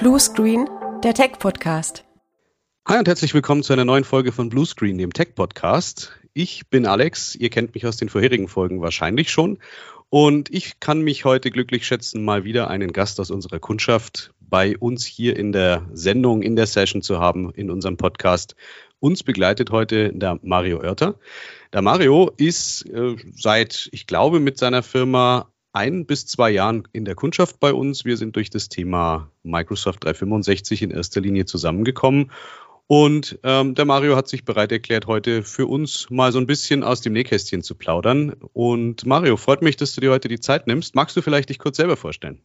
Bluescreen, 0.00 0.66
der 1.04 1.12
Tech-Podcast. 1.12 2.06
Hi 2.88 2.98
und 2.98 3.06
herzlich 3.06 3.34
willkommen 3.34 3.62
zu 3.62 3.74
einer 3.74 3.84
neuen 3.84 4.04
Folge 4.04 4.32
von 4.32 4.48
Bluescreen, 4.48 4.96
dem 4.96 5.12
Tech-Podcast. 5.12 6.18
Ich 6.32 6.70
bin 6.70 6.86
Alex, 6.86 7.34
ihr 7.34 7.50
kennt 7.50 7.74
mich 7.74 7.86
aus 7.86 7.98
den 7.98 8.08
vorherigen 8.08 8.48
Folgen 8.48 8.80
wahrscheinlich 8.80 9.30
schon. 9.30 9.58
Und 10.08 10.48
ich 10.48 10.80
kann 10.80 11.02
mich 11.02 11.26
heute 11.26 11.50
glücklich 11.50 11.86
schätzen, 11.86 12.24
mal 12.24 12.44
wieder 12.44 12.70
einen 12.70 12.94
Gast 12.94 13.20
aus 13.20 13.30
unserer 13.30 13.58
Kundschaft 13.58 14.32
bei 14.40 14.78
uns 14.78 15.04
hier 15.04 15.36
in 15.36 15.52
der 15.52 15.86
Sendung, 15.92 16.40
in 16.40 16.56
der 16.56 16.66
Session 16.66 17.02
zu 17.02 17.18
haben, 17.18 17.52
in 17.52 17.70
unserem 17.70 17.98
Podcast. 17.98 18.56
Uns 19.00 19.22
begleitet 19.22 19.70
heute 19.70 20.14
der 20.14 20.38
Mario 20.40 20.78
Oerter. 20.78 21.16
Der 21.74 21.82
Mario 21.82 22.32
ist 22.38 22.88
äh, 22.88 23.16
seit, 23.36 23.90
ich 23.92 24.06
glaube, 24.06 24.40
mit 24.40 24.56
seiner 24.56 24.82
Firma 24.82 25.52
ein 25.72 26.06
bis 26.06 26.26
zwei 26.26 26.50
Jahren 26.50 26.88
in 26.92 27.04
der 27.04 27.14
Kundschaft 27.14 27.60
bei 27.60 27.72
uns. 27.72 28.04
Wir 28.04 28.16
sind 28.16 28.36
durch 28.36 28.50
das 28.50 28.68
Thema 28.68 29.30
Microsoft 29.42 30.04
365 30.04 30.82
in 30.82 30.90
erster 30.90 31.20
Linie 31.20 31.44
zusammengekommen. 31.44 32.30
Und 32.86 33.38
ähm, 33.44 33.76
der 33.76 33.84
Mario 33.84 34.16
hat 34.16 34.26
sich 34.26 34.44
bereit 34.44 34.72
erklärt, 34.72 35.06
heute 35.06 35.44
für 35.44 35.66
uns 35.66 36.10
mal 36.10 36.32
so 36.32 36.40
ein 36.40 36.46
bisschen 36.48 36.82
aus 36.82 37.00
dem 37.00 37.12
Nähkästchen 37.12 37.62
zu 37.62 37.76
plaudern. 37.76 38.34
Und 38.52 39.06
Mario, 39.06 39.36
freut 39.36 39.62
mich, 39.62 39.76
dass 39.76 39.94
du 39.94 40.00
dir 40.00 40.10
heute 40.10 40.26
die 40.26 40.40
Zeit 40.40 40.66
nimmst. 40.66 40.96
Magst 40.96 41.16
du 41.16 41.22
vielleicht 41.22 41.50
dich 41.50 41.60
kurz 41.60 41.76
selber 41.76 41.96
vorstellen? 41.96 42.42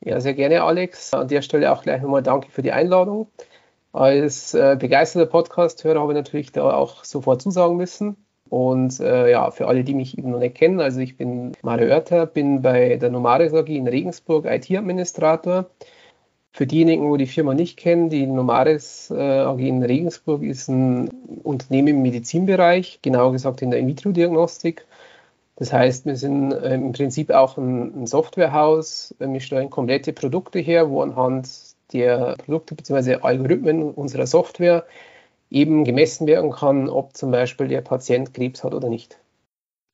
Ja, 0.00 0.20
sehr 0.20 0.34
gerne, 0.34 0.62
Alex. 0.62 1.12
An 1.12 1.26
der 1.26 1.42
Stelle 1.42 1.72
auch 1.72 1.82
gleich 1.82 2.02
nochmal 2.02 2.22
danke 2.22 2.52
für 2.52 2.62
die 2.62 2.70
Einladung. 2.70 3.32
Als 3.92 4.54
äh, 4.54 4.76
begeisterter 4.78 5.30
Podcast-Hörer 5.30 6.00
habe 6.00 6.12
ich 6.12 6.16
natürlich 6.16 6.52
da 6.52 6.72
auch 6.72 7.02
sofort 7.04 7.42
zusagen 7.42 7.76
müssen. 7.76 8.23
Und 8.50 9.00
äh, 9.00 9.30
ja, 9.30 9.50
für 9.50 9.66
alle, 9.68 9.84
die 9.84 9.94
mich 9.94 10.18
eben 10.18 10.30
noch 10.30 10.38
nicht 10.38 10.56
kennen, 10.56 10.80
also 10.80 11.00
ich 11.00 11.16
bin 11.16 11.52
Mario 11.62 11.88
Oerter, 11.88 12.26
bin 12.26 12.62
bei 12.62 12.96
der 12.96 13.10
Nomaris 13.10 13.54
AG 13.54 13.68
in 13.68 13.88
Regensburg 13.88 14.44
IT-Administrator. 14.46 15.70
Für 16.52 16.66
diejenigen, 16.66 17.10
wo 17.10 17.16
die 17.16 17.26
Firma 17.26 17.52
nicht 17.54 17.76
kennen, 17.76 18.10
die 18.10 18.26
Nomaris 18.26 19.10
äh, 19.10 19.40
AG 19.40 19.58
in 19.58 19.82
Regensburg 19.82 20.42
ist 20.42 20.68
ein 20.68 21.08
Unternehmen 21.42 21.88
im 21.88 22.02
Medizinbereich, 22.02 23.00
genauer 23.02 23.32
gesagt 23.32 23.62
in 23.62 23.70
der 23.70 23.80
In-vitro-Diagnostik. 23.80 24.86
Das 25.56 25.72
heißt, 25.72 26.06
wir 26.06 26.16
sind 26.16 26.52
äh, 26.52 26.74
im 26.74 26.92
Prinzip 26.92 27.30
auch 27.30 27.56
ein, 27.58 28.02
ein 28.02 28.06
Softwarehaus. 28.06 29.14
Wir 29.18 29.40
stellen 29.40 29.70
komplette 29.70 30.12
Produkte 30.12 30.58
her, 30.58 30.90
wo 30.90 31.02
anhand 31.02 31.48
der 31.92 32.36
Produkte 32.44 32.74
bzw. 32.74 33.16
Algorithmen 33.22 33.90
unserer 33.90 34.26
Software 34.26 34.84
eben 35.50 35.84
gemessen 35.84 36.26
werden 36.26 36.50
kann, 36.50 36.88
ob 36.88 37.16
zum 37.16 37.30
Beispiel 37.30 37.68
der 37.68 37.80
Patient 37.80 38.34
Krebs 38.34 38.64
hat 38.64 38.74
oder 38.74 38.88
nicht. 38.88 39.18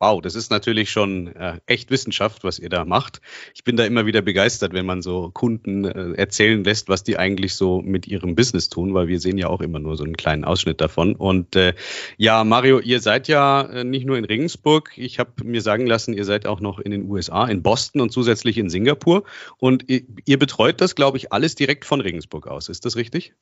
Wow, 0.03 0.23
das 0.23 0.35
ist 0.35 0.51
natürlich 0.51 0.91
schon 0.91 1.27
äh, 1.37 1.61
echt 1.67 1.91
Wissenschaft, 1.91 2.43
was 2.43 2.59
ihr 2.59 2.71
da 2.71 2.87
macht. 2.87 3.21
Ich 3.55 3.65
bin 3.65 3.77
da 3.77 3.85
immer 3.85 4.07
wieder 4.07 4.23
begeistert, 4.23 4.73
wenn 4.73 4.87
man 4.87 5.03
so 5.03 5.31
Kunden 5.31 5.85
äh, 5.85 6.13
erzählen 6.15 6.65
lässt, 6.65 6.89
was 6.89 7.03
die 7.03 7.19
eigentlich 7.19 7.55
so 7.55 7.83
mit 7.83 8.09
ihrem 8.09 8.35
Business 8.35 8.71
tun, 8.71 8.95
weil 8.95 9.09
wir 9.09 9.21
sehen 9.21 9.37
ja 9.37 9.49
auch 9.49 9.61
immer 9.61 9.79
nur 9.79 9.99
so 9.99 10.05
einen 10.05 10.17
kleinen 10.17 10.47
Ausschnitt 10.47 10.81
davon. 10.81 11.15
Und 11.15 11.55
äh, 11.55 11.75
ja, 12.17 12.45
Mario, 12.45 12.81
ihr 12.81 13.01
seid 13.01 13.29
ja 13.29 13.61
äh, 13.61 13.85
nicht 13.85 14.07
nur 14.07 14.17
in 14.17 14.25
Regensburg. 14.25 14.93
Ich 14.97 15.19
habe 15.19 15.33
mir 15.45 15.61
sagen 15.61 15.87
lassen, 15.87 16.15
ihr 16.15 16.25
seid 16.25 16.47
auch 16.47 16.61
noch 16.61 16.79
in 16.79 16.93
den 16.93 17.11
USA, 17.11 17.47
in 17.47 17.63
Boston 17.63 18.01
und 18.01 18.11
zusätzlich 18.11 18.57
in 18.57 18.71
Singapur. 18.71 19.25
Und 19.59 19.91
ihr, 19.91 20.01
ihr 20.25 20.39
betreut 20.39 20.81
das, 20.81 20.95
glaube 20.95 21.19
ich, 21.19 21.31
alles 21.31 21.57
direkt 21.57 21.85
von 21.85 22.01
Regensburg 22.01 22.47
aus. 22.47 22.71
Ist 22.71 22.87
das 22.87 22.97
richtig? 22.97 23.35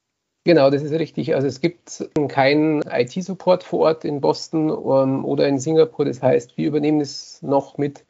Genau, 0.45 0.71
das 0.71 0.83
ist 0.83 0.93
richtig. 0.93 1.35
Also 1.35 1.47
es 1.47 1.61
gibt 1.61 2.09
keinen 2.29 2.83
IT-Support 2.83 3.65
vor 3.65 3.81
Ort 3.81 4.05
in 4.05 4.21
Boston 4.21 4.71
ähm, 4.71 5.25
oder 5.25 5.47
in 5.47 5.59
Singapur. 5.59 6.05
Das 6.05 6.23
heißt, 6.23 6.57
wir 6.57 6.67
übernehmen 6.69 7.01
es 7.01 7.43
noch 7.43 7.77
mit. 7.79 8.05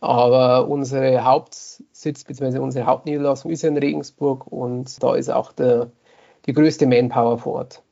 Aber 0.00 0.68
unsere 0.68 1.24
Hauptsitz 1.24 2.24
bzw. 2.24 2.58
unsere 2.58 2.86
Hauptniederlassung 2.86 3.50
ist 3.50 3.64
in 3.64 3.76
Regensburg 3.76 4.46
und 4.46 5.02
da 5.02 5.16
ist 5.16 5.30
auch 5.30 5.52
der, 5.52 5.90
die 6.46 6.52
größte 6.52 6.86
Manpower 6.86 7.38
vor 7.38 7.54
Ort 7.54 7.82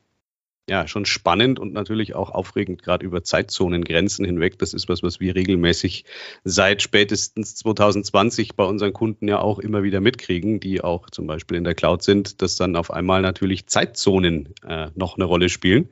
ja, 0.69 0.87
schon 0.87 1.05
spannend 1.05 1.59
und 1.59 1.73
natürlich 1.73 2.13
auch 2.13 2.29
aufregend, 2.29 2.83
gerade 2.83 3.05
über 3.05 3.23
Zeitzonengrenzen 3.23 4.25
hinweg. 4.25 4.59
Das 4.59 4.73
ist 4.73 4.89
was, 4.89 5.01
was 5.01 5.19
wir 5.19 5.33
regelmäßig 5.33 6.03
seit 6.43 6.81
spätestens 6.81 7.55
2020 7.55 8.55
bei 8.55 8.65
unseren 8.65 8.91
Kunden 8.91 9.27
ja 9.29 9.39
auch 9.39 9.59
immer 9.59 9.83
wieder 9.83 10.01
mitkriegen, 10.01 10.59
die 10.59 10.81
auch 10.81 11.09
zum 11.09 11.25
Beispiel 11.25 11.57
in 11.57 11.63
der 11.63 11.75
Cloud 11.75 12.03
sind, 12.03 12.41
dass 12.41 12.57
dann 12.57 12.75
auf 12.75 12.91
einmal 12.91 13.21
natürlich 13.21 13.67
Zeitzonen 13.67 14.53
äh, 14.67 14.89
noch 14.95 15.15
eine 15.15 15.25
Rolle 15.25 15.47
spielen. 15.47 15.89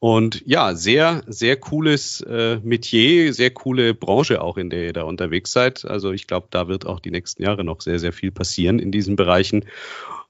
Und 0.00 0.42
ja, 0.46 0.74
sehr, 0.74 1.22
sehr 1.26 1.56
cooles 1.56 2.22
äh, 2.22 2.58
Metier, 2.62 3.34
sehr 3.34 3.50
coole 3.50 3.92
Branche 3.92 4.40
auch, 4.40 4.56
in 4.56 4.70
der 4.70 4.84
ihr 4.84 4.92
da 4.94 5.02
unterwegs 5.02 5.52
seid. 5.52 5.84
Also 5.84 6.12
ich 6.12 6.26
glaube, 6.26 6.48
da 6.50 6.68
wird 6.68 6.86
auch 6.86 7.00
die 7.00 7.10
nächsten 7.10 7.42
Jahre 7.42 7.64
noch 7.64 7.82
sehr, 7.82 7.98
sehr 7.98 8.14
viel 8.14 8.30
passieren 8.30 8.78
in 8.78 8.92
diesen 8.92 9.14
Bereichen. 9.14 9.66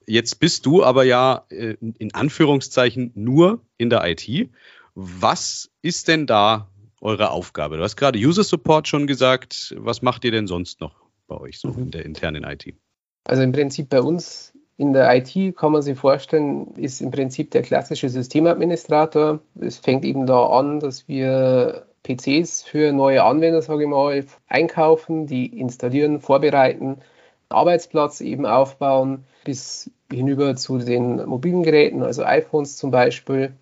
Jetzt 0.06 0.40
bist 0.40 0.66
du 0.66 0.82
aber 0.82 1.04
ja 1.04 1.44
äh, 1.50 1.76
in 1.80 2.14
Anführungszeichen 2.14 3.12
nur 3.14 3.60
in 3.76 3.90
der 3.90 4.04
IT. 4.04 4.50
Was 4.94 5.70
ist 5.82 6.08
denn 6.08 6.26
da 6.26 6.68
eure 7.00 7.30
Aufgabe? 7.30 7.76
Du 7.76 7.82
hast 7.82 7.96
gerade 7.96 8.18
User 8.18 8.44
Support 8.44 8.88
schon 8.88 9.06
gesagt. 9.06 9.74
Was 9.78 10.02
macht 10.02 10.24
ihr 10.24 10.32
denn 10.32 10.46
sonst 10.46 10.80
noch 10.80 10.94
bei 11.26 11.36
euch 11.36 11.60
so 11.60 11.68
in 11.68 11.84
mhm. 11.84 11.90
der 11.90 12.04
internen 12.04 12.44
IT? 12.44 12.74
Also 13.24 13.42
im 13.42 13.52
Prinzip 13.52 13.88
bei 13.88 14.02
uns 14.02 14.52
in 14.76 14.94
der 14.94 15.14
IT 15.14 15.56
kann 15.56 15.72
man 15.72 15.82
sich 15.82 15.98
vorstellen, 15.98 16.74
ist 16.76 17.02
im 17.02 17.10
Prinzip 17.10 17.50
der 17.50 17.60
klassische 17.60 18.08
Systemadministrator. 18.08 19.40
Es 19.60 19.76
fängt 19.76 20.06
eben 20.06 20.26
da 20.26 20.46
an, 20.46 20.80
dass 20.80 21.06
wir 21.06 21.86
PCs 22.02 22.62
für 22.62 22.90
neue 22.90 23.22
Anwender, 23.22 23.60
sage 23.60 23.82
ich 23.82 23.88
mal, 23.88 24.24
einkaufen, 24.48 25.26
die 25.26 25.46
installieren, 25.46 26.20
vorbereiten, 26.20 26.96
Arbeitsplatz 27.50 28.20
eben 28.20 28.46
aufbauen, 28.46 29.24
bis 29.44 29.90
hinüber 30.10 30.56
zu 30.56 30.78
den 30.78 31.24
mobilen 31.26 31.62
Geräten, 31.62 32.02
also 32.02 32.24
iPhones 32.24 32.76
zum 32.76 32.90
Beispiel. 32.90 33.52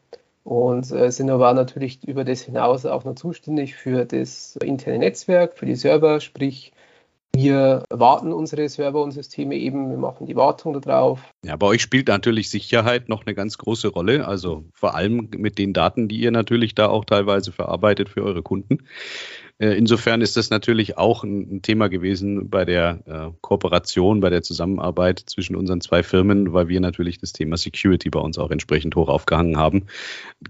Und 0.44 0.90
äh, 0.92 1.10
sind 1.10 1.28
aber 1.28 1.52
natürlich 1.52 2.06
über 2.08 2.24
das 2.24 2.40
hinaus 2.40 2.86
auch 2.86 3.04
noch 3.04 3.16
zuständig 3.16 3.74
für 3.74 4.06
das 4.06 4.56
interne 4.56 4.98
Netzwerk, 4.98 5.58
für 5.58 5.66
die 5.66 5.74
Server, 5.74 6.20
sprich 6.20 6.72
wir 7.34 7.84
warten 7.90 8.32
unsere 8.32 8.68
Server 8.68 9.02
und 9.02 9.12
Systeme 9.12 9.54
eben, 9.54 9.90
wir 9.90 9.98
machen 9.98 10.26
die 10.26 10.34
Wartung 10.34 10.80
darauf. 10.80 11.20
Ja, 11.44 11.56
bei 11.56 11.66
euch 11.66 11.82
spielt 11.82 12.08
natürlich 12.08 12.50
Sicherheit 12.50 13.08
noch 13.08 13.26
eine 13.26 13.34
ganz 13.34 13.58
große 13.58 13.88
Rolle, 13.88 14.26
also 14.26 14.64
vor 14.74 14.94
allem 14.94 15.28
mit 15.36 15.58
den 15.58 15.72
Daten, 15.72 16.08
die 16.08 16.18
ihr 16.18 16.32
natürlich 16.32 16.74
da 16.74 16.88
auch 16.88 17.04
teilweise 17.04 17.52
verarbeitet 17.52 18.08
für 18.08 18.24
eure 18.24 18.42
Kunden. 18.42 18.78
Äh, 19.58 19.70
insofern 19.76 20.20
ist 20.20 20.36
das 20.36 20.50
natürlich 20.50 20.96
auch 20.96 21.24
ein 21.24 21.62
Thema 21.62 21.88
gewesen 21.88 22.48
bei 22.48 22.64
der 22.64 23.02
äh, 23.06 23.36
Kooperation, 23.40 24.20
bei 24.20 24.30
der 24.30 24.42
Zusammenarbeit 24.42 25.22
zwischen 25.26 25.56
unseren 25.56 25.80
zwei 25.80 26.02
Firmen, 26.02 26.52
weil 26.52 26.68
wir 26.68 26.80
natürlich 26.80 27.18
das 27.18 27.32
Thema 27.32 27.56
Security 27.56 28.08
bei 28.10 28.20
uns 28.20 28.38
auch 28.38 28.50
entsprechend 28.50 28.94
hoch 28.94 29.08
aufgehangen 29.08 29.56
haben. 29.56 29.86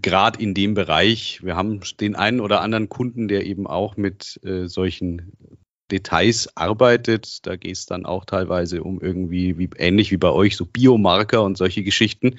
Gerade 0.03 0.43
in 0.43 0.55
dem 0.55 0.75
Bereich, 0.75 1.41
wir 1.43 1.57
haben 1.57 1.81
den 2.01 2.17
einen 2.17 2.41
oder 2.41 2.61
anderen 2.61 2.89
Kunden, 2.89 3.29
der 3.29 3.47
eben 3.47 3.67
auch 3.67 3.97
mit 3.97 4.41
äh, 4.45 4.67
solchen 4.67 5.33
Details 5.91 6.57
arbeitet. 6.57 7.47
Da 7.47 7.57
geht 7.57 7.77
es 7.77 7.87
dann 7.87 8.07
auch 8.07 8.25
teilweise 8.25 8.83
um 8.83 9.01
irgendwie, 9.01 9.59
wie, 9.59 9.71
ähnlich 9.77 10.11
wie 10.11 10.17
bei 10.17 10.31
euch, 10.31 10.57
so 10.57 10.67
Biomarker 10.67 11.43
und 11.43 11.57
solche 11.57 11.83
Geschichten. 11.83 12.39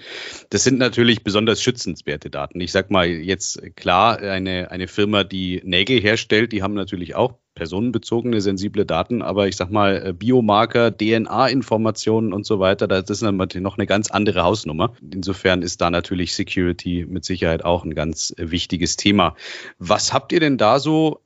Das 0.50 0.64
sind 0.64 0.78
natürlich 0.78 1.24
besonders 1.24 1.62
schützenswerte 1.62 2.30
Daten. 2.30 2.62
Ich 2.62 2.72
sag 2.72 2.92
mal 2.92 3.08
jetzt 3.08 3.76
klar, 3.76 4.20
eine, 4.20 4.72
eine 4.72 4.88
Firma, 4.88 5.24
die 5.24 5.62
Nägel 5.64 6.00
herstellt, 6.00 6.52
die 6.52 6.64
haben 6.64 6.74
natürlich 6.74 7.16
auch 7.16 7.36
personenbezogene, 7.60 8.40
sensible 8.40 8.86
Daten, 8.86 9.22
aber 9.22 9.48
ich 9.48 9.58
sag 9.58 9.70
mal, 9.70 10.08
äh, 10.08 10.14
Biomarker, 10.14 10.96
DNA-Informationen 10.96 12.32
und 12.32 12.46
so 12.46 12.60
weiter, 12.60 12.88
das 12.88 13.10
ist 13.10 13.22
natürlich 13.22 13.62
noch 13.62 13.78
eine 13.78 13.86
ganz 13.86 14.10
andere 14.10 14.44
Hausnummer. 14.44 14.94
Insofern 15.14 15.62
ist 15.62 15.82
da 15.82 15.92
natürlich 15.92 16.34
Security 16.34 17.06
mit 17.08 17.26
Sicherheit 17.26 17.66
auch 17.66 17.84
ein 17.84 17.94
ganz 17.94 18.34
äh, 18.38 18.50
wichtiges 18.50 18.96
Thema. 18.96 19.36
Was 19.78 20.14
habt 20.14 20.32
ihr 20.32 20.40
denn 20.40 20.58
da 20.58 20.80
so 20.80 21.20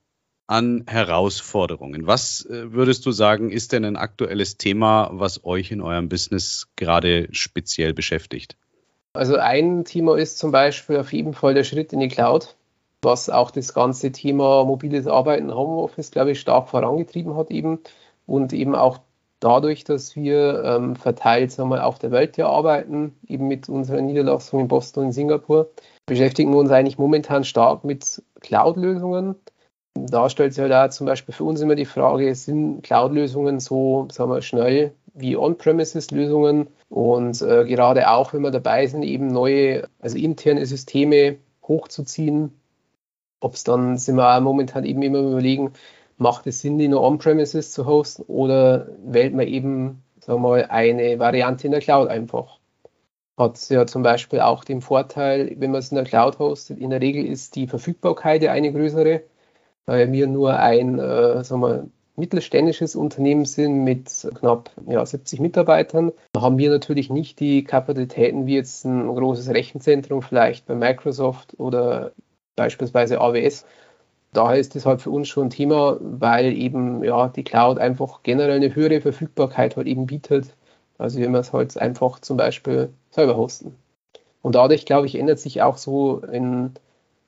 an 0.46 0.84
Herausforderungen? 0.86 2.06
Was 2.06 2.44
äh, 2.46 2.72
würdest 2.72 3.06
du 3.06 3.12
sagen, 3.12 3.50
ist 3.50 3.72
denn 3.72 3.84
ein 3.84 3.96
aktuelles 3.96 4.56
Thema, 4.56 5.10
was 5.12 5.44
euch 5.44 5.70
in 5.70 5.80
eurem 5.80 6.08
Business 6.08 6.68
gerade 6.76 7.28
speziell 7.32 7.94
beschäftigt? 7.94 8.56
Also 9.14 9.36
ein 9.36 9.84
Thema 9.84 10.16
ist 10.16 10.38
zum 10.38 10.50
Beispiel 10.50 10.98
auf 10.98 11.12
jeden 11.12 11.34
Fall 11.34 11.54
der 11.54 11.64
Schritt 11.64 11.92
in 11.92 12.00
die 12.00 12.08
Cloud, 12.08 12.56
was 13.02 13.30
auch 13.30 13.50
das 13.50 13.72
ganze 13.72 14.10
Thema 14.12 14.64
mobiles 14.64 15.06
Arbeiten, 15.06 15.54
Homeoffice, 15.54 16.10
glaube 16.10 16.32
ich, 16.32 16.40
stark 16.40 16.68
vorangetrieben 16.68 17.36
hat 17.36 17.50
eben 17.50 17.78
und 18.26 18.52
eben 18.52 18.74
auch 18.74 18.98
dadurch, 19.38 19.84
dass 19.84 20.16
wir 20.16 20.64
ähm, 20.64 20.96
verteilt 20.96 21.52
sagen 21.52 21.68
wir, 21.68 21.86
auf 21.86 21.98
der 21.98 22.10
Welt 22.10 22.36
ja 22.36 22.48
arbeiten, 22.48 23.14
eben 23.28 23.46
mit 23.46 23.68
unserer 23.68 24.00
Niederlassung 24.00 24.60
in 24.60 24.68
Boston 24.68 25.06
und 25.06 25.12
Singapur, 25.12 25.70
beschäftigen 26.06 26.50
wir 26.52 26.58
uns 26.58 26.70
eigentlich 26.70 26.98
momentan 26.98 27.44
stark 27.44 27.84
mit 27.84 28.22
Cloud-Lösungen 28.40 29.36
da 29.94 30.28
stellt 30.28 30.54
sich 30.54 30.62
halt 30.62 30.72
auch 30.72 30.90
zum 30.90 31.06
Beispiel 31.06 31.34
für 31.34 31.44
uns 31.44 31.60
immer 31.60 31.74
die 31.74 31.84
Frage, 31.84 32.34
sind 32.34 32.82
Cloud-Lösungen 32.82 33.60
so 33.60 34.08
sagen 34.12 34.30
wir, 34.30 34.42
schnell 34.42 34.92
wie 35.14 35.36
On-Premises-Lösungen? 35.36 36.68
Und 36.88 37.40
äh, 37.42 37.64
gerade 37.64 38.10
auch, 38.10 38.32
wenn 38.32 38.42
wir 38.42 38.50
dabei 38.50 38.86
sind, 38.86 39.02
eben 39.04 39.28
neue, 39.28 39.88
also 40.00 40.18
interne 40.18 40.66
Systeme 40.66 41.36
hochzuziehen, 41.66 42.52
ob 43.40 43.54
es 43.54 43.64
dann, 43.64 43.96
sind 43.96 44.16
wir 44.16 44.36
auch 44.36 44.40
momentan 44.40 44.84
eben 44.84 45.02
immer 45.02 45.20
überlegen, 45.20 45.72
macht 46.16 46.46
es 46.46 46.60
Sinn, 46.60 46.78
die 46.78 46.88
nur 46.88 47.02
On-Premises 47.02 47.72
zu 47.72 47.86
hosten 47.86 48.22
oder 48.22 48.88
wählt 49.04 49.34
man 49.34 49.46
eben 49.46 50.04
sagen 50.24 50.42
wir 50.42 50.48
mal, 50.48 50.66
eine 50.66 51.18
Variante 51.18 51.66
in 51.66 51.72
der 51.72 51.80
Cloud 51.80 52.08
einfach. 52.08 52.58
Hat 53.36 53.68
ja 53.68 53.86
zum 53.86 54.02
Beispiel 54.02 54.40
auch 54.40 54.64
den 54.64 54.80
Vorteil, 54.80 55.54
wenn 55.58 55.70
man 55.70 55.80
es 55.80 55.90
in 55.90 55.96
der 55.96 56.04
Cloud 56.04 56.38
hostet, 56.38 56.78
in 56.78 56.90
der 56.90 57.00
Regel 57.00 57.26
ist 57.26 57.56
die 57.56 57.66
Verfügbarkeit 57.66 58.42
ja 58.42 58.52
eine 58.52 58.72
größere, 58.72 59.22
weil 59.86 60.12
wir 60.12 60.26
nur 60.26 60.58
ein 60.58 60.98
äh, 60.98 61.44
sagen 61.44 61.62
wir, 61.62 61.86
mittelständisches 62.16 62.94
Unternehmen 62.94 63.44
sind 63.44 63.82
mit 63.82 64.28
knapp 64.38 64.70
ja, 64.86 65.04
70 65.04 65.40
Mitarbeitern, 65.40 66.12
Da 66.32 66.42
haben 66.42 66.58
wir 66.58 66.70
natürlich 66.70 67.10
nicht 67.10 67.40
die 67.40 67.64
Kapazitäten 67.64 68.46
wie 68.46 68.54
jetzt 68.54 68.84
ein 68.84 69.08
großes 69.08 69.48
Rechenzentrum 69.48 70.22
vielleicht 70.22 70.66
bei 70.66 70.74
Microsoft 70.74 71.58
oder 71.58 72.12
beispielsweise 72.56 73.20
AWS. 73.20 73.66
Daher 74.32 74.58
ist 74.58 74.74
das 74.74 74.86
halt 74.86 75.00
für 75.00 75.10
uns 75.10 75.28
schon 75.28 75.46
ein 75.46 75.50
Thema, 75.50 75.96
weil 76.00 76.52
eben 76.52 77.02
ja 77.04 77.28
die 77.28 77.44
Cloud 77.44 77.78
einfach 77.78 78.22
generell 78.22 78.56
eine 78.56 78.74
höhere 78.74 79.00
Verfügbarkeit 79.00 79.76
halt 79.76 79.86
eben 79.86 80.06
bietet. 80.06 80.54
Also 80.98 81.20
wenn 81.20 81.32
wir 81.32 81.40
es 81.40 81.52
halt 81.52 81.76
einfach 81.78 82.20
zum 82.20 82.36
Beispiel 82.36 82.90
selber 83.10 83.36
hosten. 83.36 83.76
Und 84.42 84.54
dadurch, 84.54 84.86
glaube 84.86 85.06
ich, 85.06 85.16
ändert 85.16 85.38
sich 85.38 85.62
auch 85.62 85.78
so 85.78 86.18
in, 86.18 86.72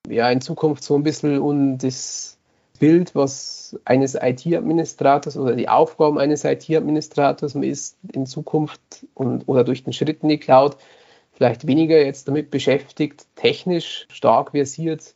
ja, 0.09 0.31
in 0.31 0.41
Zukunft 0.41 0.85
so 0.85 0.95
ein 0.95 1.03
bisschen 1.03 1.41
und 1.41 1.79
das 1.79 2.36
Bild, 2.77 3.15
was 3.15 3.79
eines 3.85 4.15
IT-Administrators 4.15 5.37
oder 5.37 5.55
die 5.55 5.69
Aufgaben 5.69 6.19
eines 6.19 6.45
IT-Administrators 6.45 7.55
ist 7.55 7.97
in 8.13 8.27
Zukunft 8.27 9.07
und, 9.15 9.49
oder 9.49 9.65
durch 9.65 9.85
den 9.85 9.93
Schritt 9.93 10.23
in 10.23 10.29
die 10.29 10.39
Cloud 10.39 10.77
vielleicht 11.33 11.67
weniger 11.67 11.99
jetzt 11.99 12.29
damit 12.29 12.51
beschäftigt, 12.51 13.27
technisch 13.37 14.07
stark 14.11 14.53
versiert 14.53 15.15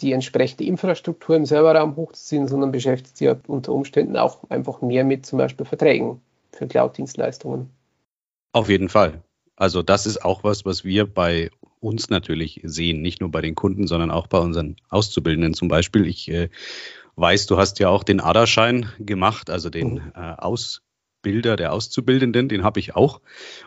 die 0.00 0.12
entsprechende 0.12 0.64
Infrastruktur 0.64 1.36
im 1.36 1.44
Serverraum 1.44 1.96
hochzuziehen, 1.96 2.46
sondern 2.46 2.72
beschäftigt 2.72 3.16
sich 3.16 3.28
unter 3.48 3.72
Umständen 3.72 4.16
auch 4.16 4.48
einfach 4.48 4.80
mehr 4.80 5.04
mit 5.04 5.26
zum 5.26 5.38
Beispiel 5.38 5.66
Verträgen 5.66 6.20
für 6.52 6.68
Cloud-Dienstleistungen. 6.68 7.70
Auf 8.52 8.68
jeden 8.68 8.88
Fall. 8.88 9.22
Also 9.58 9.82
das 9.82 10.06
ist 10.06 10.24
auch 10.24 10.44
was, 10.44 10.64
was 10.64 10.84
wir 10.84 11.04
bei 11.04 11.50
uns 11.80 12.10
natürlich 12.10 12.60
sehen, 12.62 13.02
nicht 13.02 13.20
nur 13.20 13.30
bei 13.30 13.40
den 13.40 13.56
Kunden, 13.56 13.88
sondern 13.88 14.12
auch 14.12 14.28
bei 14.28 14.38
unseren 14.38 14.76
Auszubildenden 14.88 15.52
zum 15.52 15.66
Beispiel. 15.66 16.06
Ich 16.06 16.30
äh, 16.30 16.48
weiß, 17.16 17.46
du 17.46 17.56
hast 17.56 17.80
ja 17.80 17.88
auch 17.88 18.04
den 18.04 18.20
ADA-Schein 18.20 18.88
gemacht, 19.00 19.50
also 19.50 19.68
den 19.68 19.94
mhm. 19.94 20.12
äh, 20.14 20.34
Aus 20.38 20.82
Bilder 21.22 21.56
der 21.56 21.72
Auszubildenden, 21.72 22.48
den 22.48 22.62
habe 22.62 22.80
ich 22.80 22.94
auch. 22.94 23.20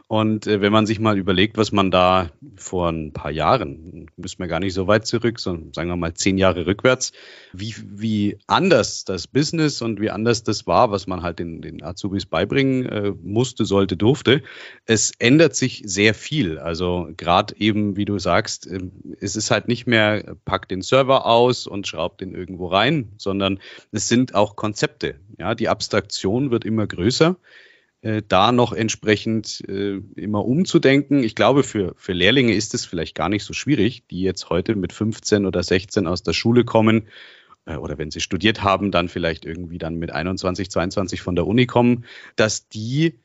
Und 0.07 0.47
äh, 0.47 0.61
wenn 0.61 0.71
man 0.71 0.85
sich 0.85 0.99
mal 0.99 1.17
überlegt, 1.17 1.57
was 1.57 1.71
man 1.71 1.91
da 1.91 2.29
vor 2.55 2.89
ein 2.89 3.11
paar 3.13 3.31
Jahren, 3.31 4.07
müssen 4.15 4.39
wir 4.39 4.47
gar 4.47 4.59
nicht 4.59 4.73
so 4.73 4.87
weit 4.87 5.05
zurück, 5.05 5.39
sondern 5.39 5.73
sagen 5.73 5.89
wir 5.89 5.97
mal 5.97 6.13
zehn 6.13 6.37
Jahre 6.37 6.65
rückwärts, 6.65 7.11
wie, 7.53 7.75
wie 7.85 8.37
anders 8.47 9.03
das 9.03 9.27
Business 9.27 9.81
und 9.81 9.99
wie 9.99 10.09
anders 10.09 10.43
das 10.43 10.65
war, 10.65 10.91
was 10.91 11.07
man 11.07 11.23
halt 11.23 11.39
den, 11.39 11.61
den 11.61 11.83
Azubis 11.83 12.25
beibringen 12.25 12.85
äh, 12.85 13.13
musste, 13.21 13.65
sollte, 13.65 13.97
durfte. 13.97 14.43
Es 14.85 15.11
ändert 15.19 15.55
sich 15.55 15.83
sehr 15.85 16.13
viel. 16.13 16.57
Also 16.57 17.09
gerade 17.17 17.55
eben, 17.57 17.97
wie 17.97 18.05
du 18.05 18.17
sagst, 18.17 18.67
äh, 18.67 18.79
es 19.19 19.35
ist 19.35 19.51
halt 19.51 19.67
nicht 19.67 19.87
mehr, 19.87 20.35
pack 20.45 20.69
den 20.69 20.81
Server 20.81 21.25
aus 21.25 21.67
und 21.67 21.87
schraubt 21.87 22.21
den 22.21 22.33
irgendwo 22.33 22.67
rein, 22.67 23.11
sondern 23.17 23.59
es 23.91 24.07
sind 24.07 24.35
auch 24.35 24.55
Konzepte. 24.55 25.15
Ja, 25.37 25.55
die 25.55 25.69
Abstraktion 25.69 26.51
wird 26.51 26.65
immer 26.65 26.87
größer 26.87 27.37
äh, 28.01 28.21
da 28.27 28.51
noch 28.51 28.73
entsprechend 28.73 29.63
äh, 29.67 30.01
immer 30.15 30.45
umzudenken. 30.45 31.23
Ich 31.23 31.35
glaube, 31.35 31.63
für, 31.63 31.93
für 31.97 32.13
Lehrlinge 32.13 32.53
ist 32.53 32.73
es 32.73 32.85
vielleicht 32.85 33.15
gar 33.15 33.29
nicht 33.29 33.43
so 33.43 33.53
schwierig, 33.53 34.07
die 34.09 34.21
jetzt 34.21 34.49
heute 34.49 34.75
mit 34.75 34.93
15 34.93 35.45
oder 35.45 35.61
16 35.61 36.07
aus 36.07 36.23
der 36.23 36.33
Schule 36.33 36.65
kommen 36.65 37.07
äh, 37.65 37.75
oder 37.75 37.97
wenn 37.97 38.11
sie 38.11 38.19
studiert 38.19 38.63
haben, 38.63 38.91
dann 38.91 39.07
vielleicht 39.07 39.45
irgendwie 39.45 39.77
dann 39.77 39.95
mit 39.95 40.11
21, 40.11 40.71
22 40.71 41.21
von 41.21 41.35
der 41.35 41.45
Uni 41.45 41.67
kommen, 41.67 42.05
dass 42.35 42.67
die 42.67 43.19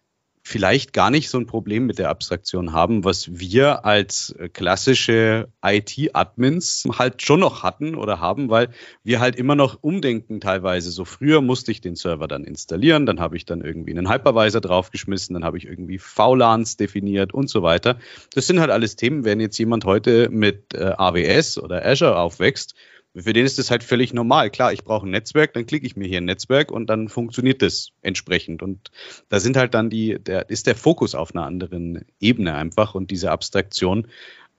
vielleicht 0.46 0.92
gar 0.92 1.10
nicht 1.10 1.28
so 1.28 1.38
ein 1.38 1.46
Problem 1.46 1.86
mit 1.86 1.98
der 1.98 2.08
Abstraktion 2.08 2.72
haben, 2.72 3.02
was 3.02 3.40
wir 3.40 3.84
als 3.84 4.30
äh, 4.38 4.48
klassische 4.48 5.48
IT-Admins 5.60 6.84
halt 6.96 7.20
schon 7.22 7.40
noch 7.40 7.64
hatten 7.64 7.96
oder 7.96 8.20
haben, 8.20 8.48
weil 8.48 8.68
wir 9.02 9.18
halt 9.18 9.34
immer 9.34 9.56
noch 9.56 9.82
umdenken 9.82 10.40
teilweise. 10.40 10.92
So 10.92 11.04
früher 11.04 11.40
musste 11.40 11.72
ich 11.72 11.80
den 11.80 11.96
Server 11.96 12.28
dann 12.28 12.44
installieren, 12.44 13.06
dann 13.06 13.18
habe 13.18 13.36
ich 13.36 13.44
dann 13.44 13.60
irgendwie 13.60 13.90
einen 13.90 14.08
Hypervisor 14.08 14.60
draufgeschmissen, 14.60 15.34
dann 15.34 15.42
habe 15.42 15.58
ich 15.58 15.66
irgendwie 15.66 15.98
VLANs 15.98 16.76
definiert 16.76 17.34
und 17.34 17.50
so 17.50 17.64
weiter. 17.64 17.98
Das 18.32 18.46
sind 18.46 18.60
halt 18.60 18.70
alles 18.70 18.94
Themen, 18.94 19.24
wenn 19.24 19.40
jetzt 19.40 19.58
jemand 19.58 19.84
heute 19.84 20.28
mit 20.30 20.74
äh, 20.74 20.92
AWS 20.96 21.58
oder 21.58 21.84
Azure 21.84 22.20
aufwächst, 22.20 22.76
für 23.16 23.32
den 23.32 23.46
ist 23.46 23.58
das 23.58 23.70
halt 23.70 23.82
völlig 23.82 24.12
normal. 24.12 24.50
Klar, 24.50 24.72
ich 24.72 24.84
brauche 24.84 25.06
ein 25.06 25.10
Netzwerk, 25.10 25.54
dann 25.54 25.66
klicke 25.66 25.86
ich 25.86 25.96
mir 25.96 26.06
hier 26.06 26.18
ein 26.18 26.26
Netzwerk 26.26 26.70
und 26.70 26.88
dann 26.88 27.08
funktioniert 27.08 27.62
das 27.62 27.90
entsprechend. 28.02 28.62
Und 28.62 28.90
da 29.28 29.40
sind 29.40 29.56
halt 29.56 29.74
dann 29.74 29.90
die, 29.90 30.18
der 30.18 30.50
ist 30.50 30.66
der 30.66 30.76
Fokus 30.76 31.14
auf 31.14 31.34
einer 31.34 31.46
anderen 31.46 32.04
Ebene 32.20 32.54
einfach 32.54 32.94
und 32.94 33.10
diese 33.10 33.30
Abstraktion. 33.30 34.08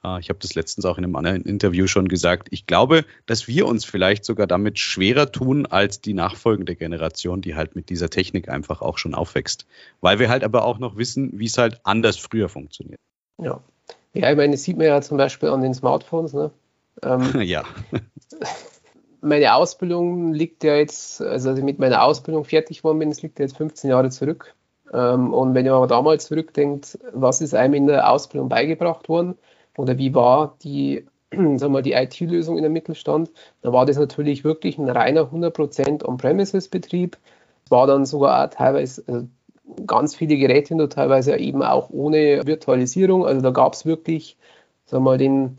Äh, 0.04 0.20
ich 0.20 0.30
habe 0.30 0.40
das 0.40 0.56
letztens 0.56 0.86
auch 0.86 0.98
in 0.98 1.04
einem 1.04 1.16
anderen 1.16 1.44
Interview 1.44 1.88
schon 1.88 2.08
gesagt. 2.08 2.48
Ich 2.52 2.66
glaube, 2.66 3.06
dass 3.26 3.48
wir 3.48 3.68
uns 3.68 3.86
vielleicht 3.86 4.26
sogar 4.26 4.48
damit 4.48 4.80
schwerer 4.80 5.32
tun 5.32 5.66
als 5.66 6.02
die 6.02 6.14
nachfolgende 6.14 6.76
Generation, 6.76 7.42
die 7.42 7.56
halt 7.56 7.76
mit 7.76 7.90
dieser 7.90 8.10
Technik 8.10 8.50
einfach 8.50 8.82
auch 8.82 8.98
schon 8.98 9.14
aufwächst. 9.14 9.68
Weil 10.02 10.20
wir 10.20 10.30
halt 10.30 10.44
aber 10.44 10.66
auch 10.66 10.80
noch 10.80 10.98
wissen, 10.98 11.32
wie 11.34 11.46
es 11.46 11.58
halt 11.58 11.80
anders 11.84 12.18
früher 12.18 12.50
funktioniert. 12.50 13.00
Ja. 13.42 13.62
Ja, 14.14 14.32
ich 14.32 14.38
meine, 14.38 14.54
das 14.54 14.64
sieht 14.64 14.78
man 14.78 14.88
ja 14.88 15.00
zum 15.02 15.18
Beispiel 15.18 15.50
an 15.50 15.62
den 15.62 15.76
Smartphones. 15.76 16.34
Ne? 16.34 16.50
Ähm, 17.04 17.42
ja. 17.42 17.64
meine 19.22 19.54
Ausbildung 19.54 20.34
liegt 20.34 20.64
ja 20.64 20.76
jetzt, 20.76 21.22
also 21.22 21.50
als 21.50 21.60
ich 21.60 21.66
mit 21.66 21.80
meiner 21.80 22.04
Ausbildung 22.04 22.46
fertig 22.46 22.78
geworden 22.80 23.00
bin, 23.00 23.10
das 23.10 23.22
liegt 23.22 23.40
ja 23.40 23.46
jetzt 23.46 23.58
15 23.58 23.90
Jahre 23.90 24.10
zurück. 24.10 24.56
Ähm, 24.94 25.34
und 25.34 25.54
wenn 25.54 25.66
ihr 25.66 25.74
aber 25.74 25.88
damals 25.88 26.28
zurückdenkt, 26.28 26.98
was 27.14 27.42
ist 27.42 27.54
einem 27.54 27.74
in 27.74 27.88
der 27.88 28.10
Ausbildung 28.10 28.50
beigebracht 28.50 29.10
worden 29.10 29.36
oder 29.76 29.98
wie 29.98 30.14
war 30.16 30.56
die, 30.64 31.06
sagen 31.32 31.74
wir, 31.74 31.82
die 31.82 31.94
IT-Lösung 31.94 32.58
in 32.58 32.64
der 32.64 32.72
Mittelstand, 32.72 33.32
da 33.62 33.74
war 33.74 33.86
das 33.86 33.98
natürlich 33.98 34.44
wirklich 34.44 34.78
ein 34.78 34.90
reiner 34.90 35.24
100% 35.32 36.06
On-Premises-Betrieb. 36.06 37.18
Es 37.66 37.72
war 37.72 37.88
dann 37.88 38.06
sogar 38.06 38.46
auch 38.46 38.50
teilweise 38.50 39.04
also 39.08 39.28
ganz 39.86 40.16
viele 40.16 40.38
Geräte 40.38 40.76
nur 40.76 40.90
teilweise 40.90 41.38
eben 41.38 41.62
auch 41.64 41.90
ohne 41.90 42.46
Virtualisierung. 42.46 43.26
Also 43.26 43.42
da 43.42 43.52
gab 43.52 43.74
es 43.74 43.86
wirklich, 43.86 44.38
sagen 44.86 45.04
wir 45.04 45.12
mal, 45.12 45.18
den, 45.18 45.58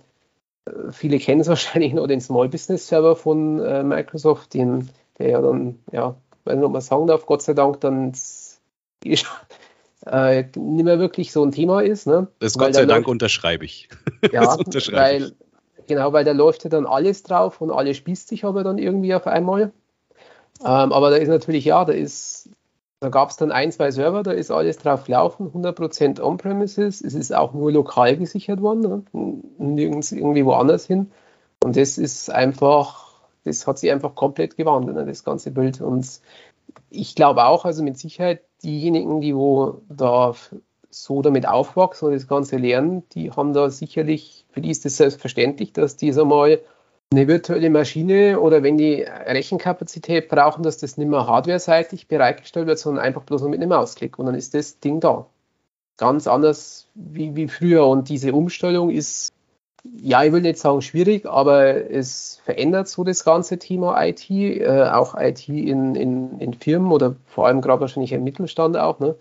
viele 0.90 1.18
kennen 1.18 1.40
es 1.40 1.48
wahrscheinlich 1.48 1.92
noch 1.92 2.06
den 2.06 2.20
Small 2.20 2.48
Business 2.48 2.88
Server 2.88 3.16
von 3.16 3.60
äh, 3.60 3.82
Microsoft, 3.82 4.54
den, 4.54 4.88
der 5.18 5.30
ja 5.30 5.40
dann, 5.40 5.78
ja, 5.92 6.16
wenn 6.44 6.60
man 6.60 6.80
sagen 6.80 7.06
darf, 7.06 7.26
Gott 7.26 7.42
sei 7.42 7.54
Dank 7.54 7.80
dann 7.80 8.12
äh, 9.04 10.44
nicht 10.54 10.84
mehr 10.84 10.98
wirklich 10.98 11.32
so 11.32 11.44
ein 11.44 11.52
Thema 11.52 11.80
ist. 11.80 12.06
Ne? 12.06 12.28
Das 12.38 12.56
Gott 12.56 12.74
sei 12.74 12.86
Dank 12.86 13.06
läuft, 13.06 13.12
unterschreibe 13.12 13.64
ich. 13.64 13.88
Ja, 14.32 14.54
unterschreibe 14.54 14.98
weil, 14.98 15.22
ich. 15.24 15.86
genau, 15.86 16.12
weil 16.12 16.24
da 16.24 16.32
läuft 16.32 16.64
ja 16.64 16.70
dann 16.70 16.86
alles 16.86 17.22
drauf 17.22 17.60
und 17.60 17.70
alles 17.70 17.96
spießt 17.96 18.28
sich 18.28 18.44
aber 18.44 18.64
dann 18.64 18.78
irgendwie 18.78 19.14
auf 19.14 19.26
einmal. 19.26 19.72
Ähm, 20.60 20.92
aber 20.92 21.10
da 21.10 21.16
ist 21.16 21.28
natürlich, 21.28 21.64
ja, 21.64 21.84
da 21.84 21.92
ist 21.92 22.50
da 23.00 23.10
gab 23.10 23.30
es 23.30 23.36
dann 23.36 23.52
ein, 23.52 23.70
zwei 23.70 23.90
Server, 23.90 24.22
da 24.22 24.32
ist 24.32 24.50
alles 24.50 24.78
drauf 24.78 25.04
gelaufen, 25.04 25.50
100% 25.52 26.20
On-Premises. 26.20 27.00
Es 27.00 27.14
ist 27.14 27.34
auch 27.34 27.52
nur 27.54 27.70
lokal 27.70 28.16
gesichert 28.16 28.60
worden, 28.60 28.80
ne? 29.12 29.42
nirgends 29.58 30.10
irgendwie 30.10 30.44
woanders 30.44 30.86
hin. 30.86 31.12
Und 31.62 31.76
das 31.76 31.98
ist 31.98 32.30
einfach, 32.30 33.20
das 33.44 33.66
hat 33.66 33.78
sich 33.78 33.90
einfach 33.90 34.14
komplett 34.14 34.56
gewandelt, 34.56 34.96
ne? 34.96 35.06
das 35.06 35.22
ganze 35.22 35.52
Bild. 35.52 35.80
Und 35.80 36.20
ich 36.90 37.14
glaube 37.14 37.44
auch, 37.44 37.64
also 37.64 37.84
mit 37.84 37.98
Sicherheit, 37.98 38.42
diejenigen, 38.64 39.20
die 39.20 39.36
wo 39.36 39.82
da 39.88 40.34
so 40.90 41.22
damit 41.22 41.46
aufwachsen 41.46 42.08
und 42.08 42.14
das 42.14 42.26
Ganze 42.26 42.56
lernen, 42.56 43.04
die 43.12 43.30
haben 43.30 43.52
da 43.52 43.70
sicherlich, 43.70 44.44
für 44.50 44.60
die 44.60 44.70
ist 44.70 44.84
es 44.86 44.96
selbstverständlich, 44.96 45.72
dass 45.72 45.96
die 45.96 46.12
so 46.12 46.24
mal 46.24 46.60
eine 47.10 47.26
virtuelle 47.26 47.70
Maschine 47.70 48.38
oder 48.38 48.62
wenn 48.62 48.76
die 48.76 49.02
Rechenkapazität 49.02 50.28
brauchen, 50.28 50.62
dass 50.62 50.76
das 50.78 50.98
nicht 50.98 51.08
mehr 51.08 51.26
hardware-seitig 51.26 52.06
bereitgestellt 52.06 52.66
wird, 52.66 52.78
sondern 52.78 53.04
einfach 53.04 53.22
bloß 53.22 53.40
nur 53.42 53.50
mit 53.50 53.60
einem 53.60 53.70
Mausklick 53.70 54.18
und 54.18 54.26
dann 54.26 54.34
ist 54.34 54.54
das 54.54 54.78
Ding 54.80 55.00
da. 55.00 55.26
Ganz 55.96 56.26
anders 56.26 56.88
wie, 56.94 57.34
wie 57.34 57.48
früher 57.48 57.86
und 57.86 58.08
diese 58.08 58.32
Umstellung 58.32 58.90
ist, 58.90 59.32
ja, 59.96 60.22
ich 60.22 60.32
will 60.32 60.42
nicht 60.42 60.58
sagen 60.58 60.82
schwierig, 60.82 61.26
aber 61.26 61.90
es 61.90 62.40
verändert 62.44 62.88
so 62.88 63.04
das 63.04 63.24
ganze 63.24 63.58
Thema 63.58 64.04
IT, 64.04 64.28
äh, 64.30 64.90
auch 64.92 65.14
IT 65.18 65.48
in, 65.48 65.94
in, 65.94 66.38
in 66.40 66.52
Firmen 66.52 66.92
oder 66.92 67.16
vor 67.26 67.46
allem 67.46 67.62
gerade 67.62 67.80
wahrscheinlich 67.80 68.12
im 68.12 68.22
Mittelstand 68.22 68.76
auch. 68.76 69.00
Ne? 69.00 69.16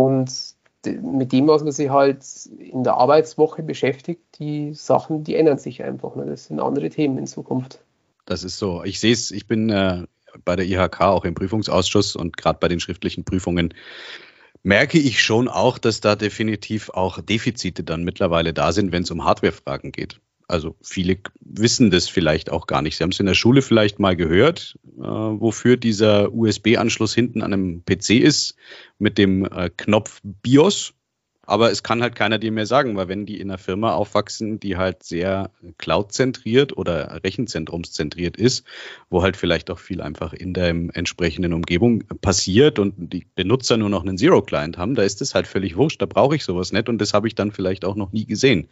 Und 0.00 0.55
mit 0.92 1.32
dem, 1.32 1.48
was 1.48 1.62
man 1.62 1.72
sich 1.72 1.90
halt 1.90 2.24
in 2.58 2.84
der 2.84 2.94
Arbeitswoche 2.94 3.62
beschäftigt, 3.62 4.20
die 4.38 4.74
Sachen, 4.74 5.24
die 5.24 5.34
ändern 5.34 5.58
sich 5.58 5.82
einfach. 5.82 6.16
Ne? 6.16 6.26
Das 6.26 6.46
sind 6.46 6.60
andere 6.60 6.88
Themen 6.90 7.18
in 7.18 7.26
Zukunft. 7.26 7.80
Das 8.24 8.44
ist 8.44 8.58
so. 8.58 8.82
Ich 8.84 9.00
sehe 9.00 9.12
es, 9.12 9.30
ich 9.30 9.46
bin 9.46 9.70
äh, 9.70 10.04
bei 10.44 10.56
der 10.56 10.66
IHK 10.66 11.00
auch 11.02 11.24
im 11.24 11.34
Prüfungsausschuss 11.34 12.16
und 12.16 12.36
gerade 12.36 12.58
bei 12.60 12.68
den 12.68 12.80
schriftlichen 12.80 13.24
Prüfungen 13.24 13.74
merke 14.62 14.98
ich 14.98 15.22
schon 15.22 15.48
auch, 15.48 15.78
dass 15.78 16.00
da 16.00 16.16
definitiv 16.16 16.90
auch 16.90 17.20
Defizite 17.20 17.84
dann 17.84 18.02
mittlerweile 18.02 18.52
da 18.52 18.72
sind, 18.72 18.90
wenn 18.92 19.04
es 19.04 19.10
um 19.10 19.24
Hardwarefragen 19.24 19.92
geht. 19.92 20.20
Also 20.48 20.76
viele 20.80 21.18
wissen 21.40 21.90
das 21.90 22.08
vielleicht 22.08 22.50
auch 22.50 22.66
gar 22.66 22.82
nicht. 22.82 22.96
Sie 22.96 23.02
haben 23.02 23.10
es 23.10 23.18
in 23.18 23.26
der 23.26 23.34
Schule 23.34 23.62
vielleicht 23.62 23.98
mal 23.98 24.14
gehört, 24.14 24.78
äh, 24.98 25.02
wofür 25.02 25.76
dieser 25.76 26.32
USB-Anschluss 26.32 27.14
hinten 27.14 27.42
an 27.42 27.52
einem 27.52 27.84
PC 27.84 28.10
ist 28.10 28.54
mit 28.98 29.18
dem 29.18 29.44
äh, 29.44 29.70
Knopf 29.76 30.20
BIOS. 30.22 30.94
Aber 31.46 31.70
es 31.70 31.84
kann 31.84 32.02
halt 32.02 32.16
keiner 32.16 32.38
dir 32.38 32.50
mehr 32.50 32.66
sagen, 32.66 32.96
weil 32.96 33.06
wenn 33.08 33.24
die 33.24 33.40
in 33.40 33.50
einer 33.50 33.58
Firma 33.58 33.94
aufwachsen, 33.94 34.58
die 34.58 34.76
halt 34.76 35.04
sehr 35.04 35.50
cloud-zentriert 35.78 36.76
oder 36.76 37.20
rechenzentrumszentriert 37.22 38.36
ist, 38.36 38.66
wo 39.10 39.22
halt 39.22 39.36
vielleicht 39.36 39.70
auch 39.70 39.78
viel 39.78 40.00
einfach 40.00 40.32
in 40.32 40.54
der 40.54 40.68
entsprechenden 40.68 41.52
Umgebung 41.52 42.02
passiert 42.20 42.80
und 42.80 42.94
die 42.96 43.26
Benutzer 43.36 43.76
nur 43.76 43.88
noch 43.88 44.02
einen 44.02 44.18
Zero-Client 44.18 44.76
haben, 44.76 44.96
da 44.96 45.02
ist 45.02 45.22
es 45.22 45.36
halt 45.36 45.46
völlig 45.46 45.76
wurscht, 45.76 46.02
da 46.02 46.06
brauche 46.06 46.34
ich 46.34 46.44
sowas 46.44 46.72
nicht 46.72 46.88
und 46.88 46.98
das 46.98 47.14
habe 47.14 47.28
ich 47.28 47.36
dann 47.36 47.52
vielleicht 47.52 47.84
auch 47.84 47.94
noch 47.94 48.10
nie 48.10 48.26
gesehen. 48.26 48.68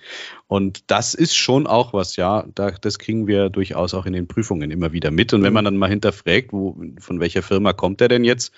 Und 0.49 0.91
das 0.91 1.15
ist 1.15 1.37
schon 1.37 1.69
auch 1.69 1.93
was, 1.93 2.17
ja, 2.17 2.45
da, 2.55 2.73
das 2.73 2.99
kriegen 2.99 3.29
wir 3.29 3.51
durchaus 3.51 3.95
auch 3.95 4.07
in 4.07 4.13
den 4.13 4.27
Prüfungen 4.27 4.73
immer 4.73 4.93
wieder 4.93 5.13
mit. 5.13 5.33
Und 5.33 5.45
wenn 5.45 5.53
man 5.53 5.65
dann 5.65 5.77
mal 5.77 5.91
hinterfragt, 5.91 6.53
wo, 6.53 6.77
von 6.99 7.21
welcher 7.21 7.43
Firma 7.43 7.73
kommt 7.73 8.01
der 8.01 8.09
denn 8.09 8.25
jetzt, 8.25 8.53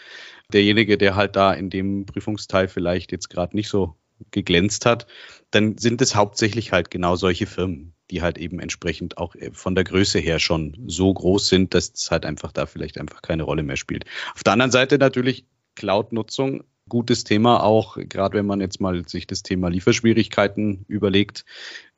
derjenige, 0.53 0.97
der 0.97 1.17
halt 1.17 1.37
da 1.37 1.53
in 1.53 1.71
dem 1.71 2.07
Prüfungsteil 2.07 2.69
vielleicht 2.69 3.13
jetzt 3.13 3.29
gerade 3.29 3.55
nicht 3.55 3.69
so 3.69 3.97
geglänzt 4.31 4.87
hat, 4.87 5.07
dann 5.51 5.79
sind 5.79 6.01
es 6.03 6.15
hauptsächlich 6.15 6.73
halt 6.73 6.91
genau 6.91 7.17
solche 7.17 7.47
Firmen, 7.47 7.95
die 8.11 8.23
halt 8.23 8.39
eben 8.39 8.61
entsprechend 8.61 9.19
auch 9.19 9.35
äh, 9.35 9.51
von 9.53 9.75
der 9.75 9.85
Größe 9.85 10.19
her 10.19 10.39
schon 10.39 10.77
so 10.87 11.13
groß 11.13 11.49
sind, 11.49 11.75
dass 11.75 11.93
es 11.95 12.11
halt 12.11 12.25
einfach 12.25 12.53
da 12.53 12.67
vielleicht 12.67 12.99
einfach 12.99 13.23
keine 13.23 13.43
Rolle 13.43 13.63
mehr 13.63 13.77
spielt. 13.77 14.05
Auf 14.35 14.43
der 14.43 14.53
anderen 14.53 14.73
Seite 14.73 14.99
natürlich 14.99 15.45
Cloud-Nutzung, 15.75 16.65
gutes 16.89 17.25
Thema 17.25 17.63
auch, 17.63 17.99
gerade 18.09 18.39
wenn 18.39 18.47
man 18.47 18.61
jetzt 18.61 18.81
mal 18.81 19.07
sich 19.09 19.27
das 19.27 19.43
Thema 19.43 19.69
Lieferschwierigkeiten 19.69 20.85
überlegt. 20.89 21.45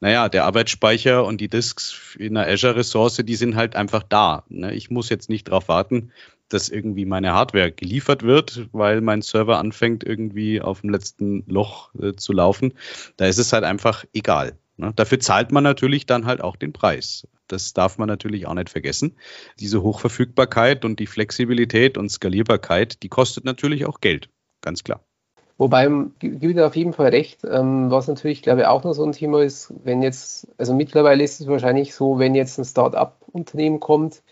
Naja, 0.01 0.29
der 0.29 0.45
Arbeitsspeicher 0.45 1.25
und 1.25 1.41
die 1.41 1.49
Disks 1.49 2.17
in 2.19 2.37
einer 2.37 2.51
Azure-Ressource, 2.51 3.23
die 3.25 3.35
sind 3.35 3.57
halt 3.57 3.77
einfach 3.77 4.03
da. 4.03 4.45
Ne? 4.49 4.75
Ich 4.75 4.91
muss 4.91 5.11
jetzt 5.11 5.29
nicht 5.29 5.49
darauf 5.49 5.69
warten, 5.69 6.11
dass 6.49 6.69
irgendwie 6.69 7.05
meine 7.05 7.33
Hardware 7.33 7.73
geliefert 7.73 8.23
wird, 8.23 8.69
weil 8.73 9.01
mein 9.01 9.23
Server 9.23 9.59
anfängt 9.59 10.05
irgendwie 10.05 10.61
auf 10.61 10.81
dem 10.81 10.91
letzten 10.91 11.45
Loch 11.47 11.91
äh, 12.01 12.15
zu 12.15 12.33
laufen. 12.33 12.75
Da 13.17 13.27
ist 13.27 13.39
es 13.39 13.53
halt 13.53 13.65
einfach 13.65 14.05
egal. 14.13 14.59
Ne? 14.77 14.93
Dafür 14.95 15.21
zahlt 15.21 15.53
man 15.53 15.65
natürlich 15.65 16.07
dann 16.07 16.27
halt 16.27 16.41
auch 16.41 16.57
den 16.57 16.73
Preis. 16.73 17.27
Das 17.49 17.73
darf 17.73 17.99
man 17.99 18.09
natürlich 18.09 18.47
auch 18.47 18.55
nicht 18.55 18.71
vergessen. 18.71 19.17
Diese 19.59 19.83
Hochverfügbarkeit 19.83 20.85
und 20.85 21.01
die 21.01 21.07
Flexibilität 21.07 21.99
und 21.99 22.11
Skalierbarkeit, 22.11 23.03
die 23.03 23.09
kostet 23.09 23.45
natürlich 23.45 23.87
auch 23.87 24.01
Geld. 24.01 24.29
Ganz 24.61 24.85
klar. 24.85 25.01
Wobei, 25.57 25.89
gebe 26.21 26.53
ich 26.53 26.61
auf 26.61 26.77
jeden 26.77 26.93
Fall 26.93 27.09
recht. 27.09 27.41
Ähm, 27.45 27.91
was 27.91 28.07
natürlich, 28.07 28.43
glaube 28.43 28.61
ich, 28.61 28.67
auch 28.67 28.85
noch 28.85 28.93
so 28.93 29.05
ein 29.05 29.13
Thema 29.13 29.43
ist, 29.43 29.75
wenn 29.83 30.03
jetzt, 30.03 30.47
also 30.57 30.73
mittlerweile 30.73 31.25
ist 31.25 31.41
es 31.41 31.49
wahrscheinlich 31.49 31.95
so, 31.95 32.21
wenn 32.21 32.37
jetzt 32.37 32.59
ein 32.59 32.65
Start-up-Unternehmen 32.65 33.81
kommt, 33.81 34.23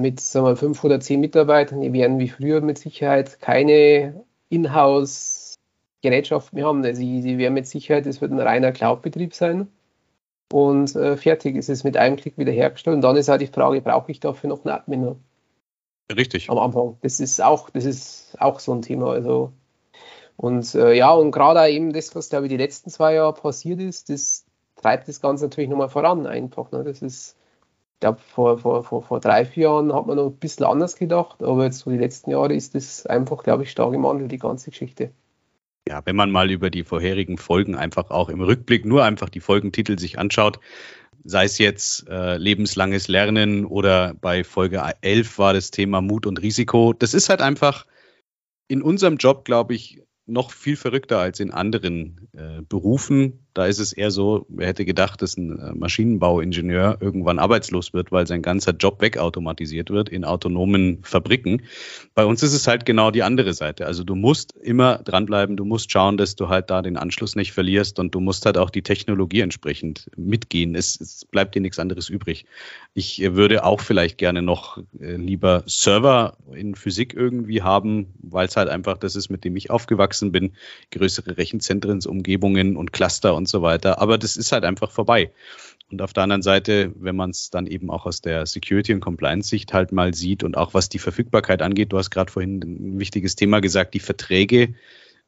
mit 0.00 0.20
sagen 0.20 0.46
wir, 0.46 0.56
fünf 0.56 0.82
oder 0.84 1.00
zehn 1.00 1.20
Mitarbeitern, 1.20 1.80
die 1.80 1.92
werden 1.92 2.18
wie 2.18 2.28
früher 2.28 2.60
mit 2.60 2.78
Sicherheit 2.78 3.40
keine 3.40 4.24
Inhouse-Gerätschaft 4.48 6.52
mehr 6.52 6.66
haben. 6.66 6.84
Also 6.84 7.00
die 7.00 7.38
werden 7.38 7.54
mit 7.54 7.66
Sicherheit, 7.66 8.06
es 8.06 8.20
wird 8.20 8.32
ein 8.32 8.40
reiner 8.40 8.72
Cloud-Betrieb 8.72 9.34
sein. 9.34 9.68
Und 10.52 10.94
äh, 10.96 11.16
fertig 11.16 11.56
ist 11.56 11.70
es 11.70 11.82
mit 11.82 11.96
einem 11.96 12.16
Klick 12.16 12.36
wieder 12.36 12.52
hergestellt. 12.52 12.96
Und 12.96 13.02
dann 13.02 13.16
ist 13.16 13.28
halt 13.28 13.40
die 13.40 13.46
Frage, 13.46 13.80
brauche 13.80 14.12
ich 14.12 14.20
dafür 14.20 14.50
noch 14.50 14.64
einen 14.64 14.74
Admin? 14.74 15.16
Richtig. 16.14 16.50
Am 16.50 16.58
Anfang. 16.58 16.98
Das 17.00 17.20
ist 17.20 17.42
auch, 17.42 17.70
das 17.70 17.86
ist 17.86 18.36
auch 18.38 18.60
so 18.60 18.74
ein 18.74 18.82
Thema. 18.82 19.12
Also, 19.12 19.52
und 20.36 20.74
äh, 20.74 20.92
ja, 20.92 21.10
und 21.12 21.30
gerade 21.30 21.70
eben 21.70 21.92
das, 21.92 22.14
was 22.14 22.28
glaube 22.28 22.46
ich 22.46 22.50
die 22.50 22.58
letzten 22.58 22.90
zwei 22.90 23.14
Jahre 23.14 23.32
passiert 23.32 23.80
ist, 23.80 24.10
das 24.10 24.44
treibt 24.76 25.08
das 25.08 25.20
Ganze 25.20 25.44
natürlich 25.44 25.70
nochmal 25.70 25.88
voran 25.88 26.26
einfach. 26.26 26.70
Ne? 26.70 26.84
Das 26.84 27.00
ist 27.00 27.36
glaube, 28.02 28.20
vor, 28.20 28.58
vor, 28.58 28.84
vor, 28.84 29.02
vor 29.02 29.20
drei, 29.20 29.46
vier 29.46 29.64
Jahren 29.64 29.94
hat 29.94 30.06
man 30.06 30.16
noch 30.16 30.26
ein 30.26 30.36
bisschen 30.36 30.66
anders 30.66 30.96
gedacht, 30.96 31.42
aber 31.42 31.64
jetzt 31.64 31.78
so 31.78 31.90
die 31.90 31.96
letzten 31.96 32.30
Jahre 32.30 32.54
ist 32.54 32.74
das 32.74 33.06
einfach, 33.06 33.42
glaube 33.42 33.62
ich, 33.62 33.70
stark 33.70 33.94
im 33.94 34.02
Wandel, 34.02 34.28
die 34.28 34.38
ganze 34.38 34.70
Geschichte. 34.70 35.12
Ja, 35.88 36.02
wenn 36.04 36.16
man 36.16 36.30
mal 36.30 36.50
über 36.50 36.68
die 36.70 36.84
vorherigen 36.84 37.38
Folgen 37.38 37.74
einfach 37.74 38.10
auch 38.10 38.28
im 38.28 38.40
Rückblick 38.40 38.84
nur 38.84 39.04
einfach 39.04 39.28
die 39.28 39.40
Folgentitel 39.40 39.98
sich 39.98 40.18
anschaut, 40.18 40.60
sei 41.24 41.44
es 41.44 41.58
jetzt 41.58 42.08
äh, 42.08 42.36
lebenslanges 42.36 43.08
Lernen 43.08 43.64
oder 43.64 44.14
bei 44.20 44.44
Folge 44.44 44.82
11 45.00 45.38
war 45.38 45.54
das 45.54 45.70
Thema 45.70 46.00
Mut 46.00 46.26
und 46.26 46.42
Risiko. 46.42 46.92
Das 46.92 47.14
ist 47.14 47.28
halt 47.28 47.40
einfach 47.40 47.86
in 48.68 48.82
unserem 48.82 49.16
Job, 49.16 49.44
glaube 49.44 49.74
ich, 49.74 50.02
noch 50.26 50.50
viel 50.50 50.76
verrückter 50.76 51.18
als 51.18 51.40
in 51.40 51.50
anderen 51.50 52.28
äh, 52.32 52.62
Berufen, 52.62 53.46
da 53.54 53.66
ist 53.66 53.78
es 53.78 53.92
eher 53.92 54.10
so, 54.10 54.46
wer 54.48 54.68
hätte 54.68 54.84
gedacht, 54.84 55.22
dass 55.22 55.36
ein 55.36 55.58
äh, 55.58 55.72
Maschinenbauingenieur 55.74 56.98
irgendwann 57.00 57.38
arbeitslos 57.38 57.92
wird, 57.92 58.12
weil 58.12 58.26
sein 58.26 58.42
ganzer 58.42 58.72
Job 58.72 59.00
wegautomatisiert 59.00 59.90
wird 59.90 60.08
in 60.08 60.24
autonomen 60.24 61.00
Fabriken. 61.02 61.62
Bei 62.14 62.24
uns 62.24 62.42
ist 62.42 62.54
es 62.54 62.66
halt 62.66 62.86
genau 62.86 63.10
die 63.10 63.22
andere 63.22 63.52
Seite. 63.52 63.86
Also 63.86 64.04
du 64.04 64.14
musst 64.14 64.56
immer 64.56 64.98
dranbleiben, 64.98 65.56
du 65.56 65.64
musst 65.64 65.90
schauen, 65.92 66.16
dass 66.16 66.36
du 66.36 66.48
halt 66.48 66.70
da 66.70 66.82
den 66.82 66.96
Anschluss 66.96 67.36
nicht 67.36 67.52
verlierst 67.52 67.98
und 67.98 68.14
du 68.14 68.20
musst 68.20 68.46
halt 68.46 68.56
auch 68.56 68.70
die 68.70 68.82
Technologie 68.82 69.40
entsprechend 69.40 70.10
mitgehen. 70.16 70.74
Es, 70.74 71.00
es 71.00 71.24
bleibt 71.24 71.54
dir 71.54 71.60
nichts 71.60 71.78
anderes 71.78 72.08
übrig. 72.08 72.46
Ich 72.94 73.22
äh, 73.22 73.34
würde 73.34 73.64
auch 73.64 73.80
vielleicht 73.80 74.18
gerne 74.18 74.42
noch 74.42 74.78
äh, 74.98 75.16
lieber 75.16 75.62
Server 75.66 76.36
in 76.54 76.74
Physik 76.74 77.14
irgendwie 77.14 77.62
haben, 77.62 78.14
weil 78.22 78.46
es 78.46 78.56
halt 78.56 78.68
einfach 78.68 78.98
das 78.98 79.16
ist, 79.16 79.28
mit 79.28 79.44
dem 79.44 79.56
ich 79.56 79.70
aufgewachsen 79.70 80.32
bin. 80.32 80.52
Größere 80.90 81.36
Rechenzentrensumgebungen 81.36 82.76
und 82.76 82.92
Cluster 82.92 83.34
und 83.34 83.41
und 83.42 83.48
so 83.48 83.62
weiter. 83.62 84.00
Aber 84.00 84.18
das 84.18 84.36
ist 84.36 84.52
halt 84.52 84.64
einfach 84.64 84.90
vorbei. 84.90 85.30
Und 85.90 86.00
auf 86.00 86.12
der 86.12 86.22
anderen 86.22 86.42
Seite, 86.42 86.92
wenn 86.96 87.16
man 87.16 87.30
es 87.30 87.50
dann 87.50 87.66
eben 87.66 87.90
auch 87.90 88.06
aus 88.06 88.22
der 88.22 88.46
Security- 88.46 88.94
und 88.94 89.00
Compliance-Sicht 89.00 89.74
halt 89.74 89.92
mal 89.92 90.14
sieht 90.14 90.42
und 90.42 90.56
auch 90.56 90.72
was 90.72 90.88
die 90.88 90.98
Verfügbarkeit 90.98 91.60
angeht, 91.60 91.92
du 91.92 91.98
hast 91.98 92.10
gerade 92.10 92.32
vorhin 92.32 92.60
ein 92.60 92.98
wichtiges 92.98 93.36
Thema 93.36 93.60
gesagt, 93.60 93.92
die 93.92 94.00
Verträge 94.00 94.74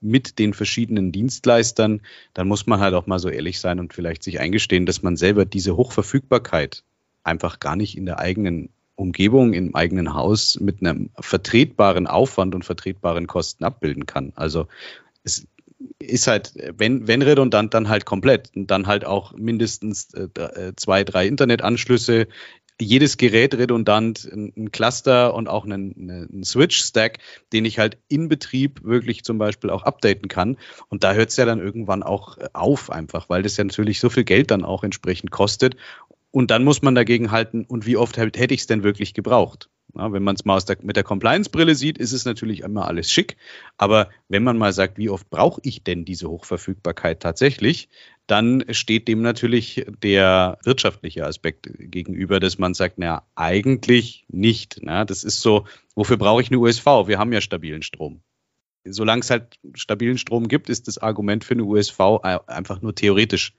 mit 0.01 0.39
den 0.39 0.55
verschiedenen 0.55 1.13
Dienstleistern, 1.13 2.01
dann 2.33 2.49
muss 2.49 2.67
man 2.67 2.81
halt 2.81 2.95
auch 2.95 3.07
mal 3.07 3.19
so 3.19 3.29
ehrlich 3.29 3.61
sein 3.61 3.79
und 3.79 3.93
vielleicht 3.93 4.23
sich 4.23 4.41
eingestehen, 4.41 4.87
dass 4.87 5.03
man 5.03 5.17
selber 5.17 5.45
diese 5.45 5.77
Hochverfügbarkeit 5.77 6.83
einfach 7.25 7.59
gar 7.59 7.77
nicht 7.77 7.97
in 7.97 8.07
der 8.07 8.19
eigenen 8.19 8.71
Umgebung, 8.97 9.53
im 9.55 9.75
eigenen 9.75 10.15
Haus 10.15 10.59
mit 10.61 10.81
einem 10.81 11.11
vertretbaren 11.19 12.07
Aufwand 12.07 12.55
und 12.55 12.65
vertretbaren 12.65 13.27
Kosten 13.27 13.65
abbilden 13.65 14.07
kann. 14.07 14.33
Also 14.37 14.67
es 15.25 15.47
ist 15.99 16.27
halt, 16.27 16.55
wenn, 16.77 17.07
wenn 17.07 17.23
redundant, 17.23 17.75
dann 17.75 17.89
halt 17.89 18.05
komplett. 18.05 18.51
Und 18.55 18.71
dann 18.71 18.87
halt 18.87 19.05
auch 19.05 19.33
mindestens 19.35 20.13
äh, 20.15 20.29
äh, 20.41 20.73
zwei, 20.77 21.05
drei 21.05 21.27
Internetanschlüsse, 21.27 22.27
jedes 22.81 23.17
Gerät 23.17 23.55
redundant, 23.55 24.25
ein 24.25 24.73
Cluster 24.73 25.35
und 25.35 25.49
auch 25.49 25.65
einen, 25.65 26.11
einen 26.11 26.45
Switch-Stack, 26.45 27.19
den 27.53 27.65
ich 27.65 27.79
halt 27.79 27.99
in 28.09 28.29
Betrieb 28.29 28.83
wirklich 28.83 29.23
zum 29.23 29.39
Beispiel 29.39 29.71
auch 29.71 29.85
updaten 29.85 30.29
kann. 30.29 30.57
Und 30.89 31.05
da 31.05 31.13
hört 31.13 31.31
es 31.31 31.37
ja 31.37 31.45
dann 31.45 31.61
irgendwann 31.61 32.03
auch 32.03 32.39
äh, 32.39 32.49
auf 32.53 32.91
einfach, 32.91 33.29
weil 33.29 33.43
das 33.43 33.57
ja 33.57 33.65
natürlich 33.65 34.01
so 34.01 34.11
viel 34.11 34.25
Geld 34.25 34.51
dann 34.51 34.65
auch 34.65 34.83
entsprechend 34.83 35.31
kostet. 35.31 35.77
Und 36.35 36.51
dann 36.51 36.65
muss 36.65 36.83
man 36.83 36.97
dagegen 36.97 37.31
halten, 37.31 37.65
und 37.65 37.87
wie 37.87 37.97
oft 37.97 38.17
hätte 38.17 38.55
ich 38.55 38.63
es 38.63 38.67
denn 38.67 38.83
wirklich 38.83 39.15
gebraucht? 39.15 39.71
Ja, 39.95 40.13
wenn 40.13 40.25
man 40.25 40.35
es 40.35 40.45
mal 40.45 40.59
der, 40.59 40.79
mit 40.83 40.97
der 40.97 41.05
Compliance-Brille 41.05 41.77
sieht, 41.77 41.97
ist 41.97 42.11
es 42.11 42.25
natürlich 42.25 42.63
immer 42.63 42.89
alles 42.89 43.09
schick. 43.09 43.37
Aber 43.79 44.09
wenn 44.29 44.43
man 44.43 44.59
mal 44.59 44.73
sagt, 44.73 44.99
wie 44.99 45.11
oft 45.11 45.31
brauche 45.31 45.61
ich 45.63 45.85
denn 45.85 46.05
diese 46.05 46.29
Hochverfügbarkeit 46.29 47.21
tatsächlich, 47.21 47.89
dann 48.27 48.65
steht 48.71 49.07
dem 49.07 49.23
natürlich 49.23 49.87
der 50.03 50.59
wirtschaftliche 50.65 51.25
Aspekt 51.25 51.71
gegenüber, 51.79 52.41
dass 52.41 52.59
man 52.59 52.75
sagt, 52.75 52.99
naja, 52.99 53.23
eigentlich 53.37 54.25
nicht. 54.27 54.81
Na, 54.83 55.05
das 55.05 55.23
ist 55.23 55.41
so, 55.41 55.69
wofür 55.95 56.17
brauche 56.17 56.43
ich 56.43 56.49
eine 56.51 56.59
USV? 56.59 57.07
Wir 57.07 57.21
haben 57.21 57.33
ja 57.33 57.41
stabilen 57.41 57.83
Strom. 57.83 58.23
Solange 58.85 59.21
es 59.21 59.31
halt 59.31 59.61
stabilen 59.75 60.19
Strom 60.19 60.49
gibt, 60.49 60.69
ist 60.69 60.89
das 60.89 60.99
Argument 60.99 61.45
für 61.45 61.55
eine 61.55 61.63
USV 61.63 62.01
einfach 62.49 62.83
nur 62.83 62.93
theoretisch 62.97 63.55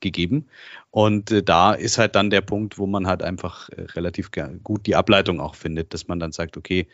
gegeben. 0.00 0.48
Und 0.90 1.30
äh, 1.30 1.42
da 1.42 1.72
ist 1.72 1.98
halt 1.98 2.14
dann 2.14 2.30
der 2.30 2.40
Punkt, 2.40 2.78
wo 2.78 2.86
man 2.86 3.06
halt 3.06 3.22
einfach 3.22 3.68
äh, 3.70 3.82
relativ 3.92 4.30
gut 4.62 4.86
die 4.86 4.96
Ableitung 4.96 5.40
auch 5.40 5.54
findet, 5.54 5.94
dass 5.94 6.08
man 6.08 6.18
dann 6.20 6.32
sagt, 6.32 6.56
okay, 6.56 6.86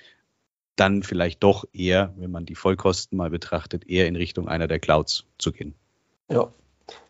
dann 0.76 1.02
vielleicht 1.02 1.42
doch 1.42 1.64
eher, 1.72 2.12
wenn 2.16 2.30
man 2.30 2.44
die 2.44 2.54
Vollkosten 2.54 3.16
mal 3.16 3.30
betrachtet, 3.30 3.88
eher 3.88 4.06
in 4.06 4.16
Richtung 4.16 4.46
einer 4.46 4.68
der 4.68 4.78
Clouds 4.78 5.24
zu 5.38 5.52
gehen. 5.52 5.74
Ja. 6.28 6.48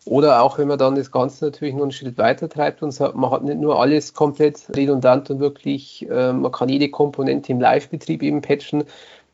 Oder 0.04 0.42
auch, 0.42 0.56
wenn 0.58 0.68
man 0.68 0.78
dann 0.78 0.94
das 0.94 1.10
Ganze 1.10 1.46
natürlich 1.46 1.74
noch 1.74 1.82
einen 1.82 1.90
Schritt 1.90 2.16
weiter 2.16 2.48
treibt 2.48 2.82
und 2.82 2.92
sagt, 2.92 3.16
man 3.16 3.30
hat 3.30 3.42
nicht 3.42 3.58
nur 3.58 3.78
alles 3.78 4.14
komplett 4.14 4.64
redundant 4.74 5.28
und 5.30 5.40
wirklich, 5.40 6.08
äh, 6.08 6.32
man 6.32 6.52
kann 6.52 6.68
jede 6.68 6.88
Komponente 6.88 7.52
im 7.52 7.60
Live-Betrieb 7.60 8.22
eben 8.22 8.40
patchen, 8.40 8.84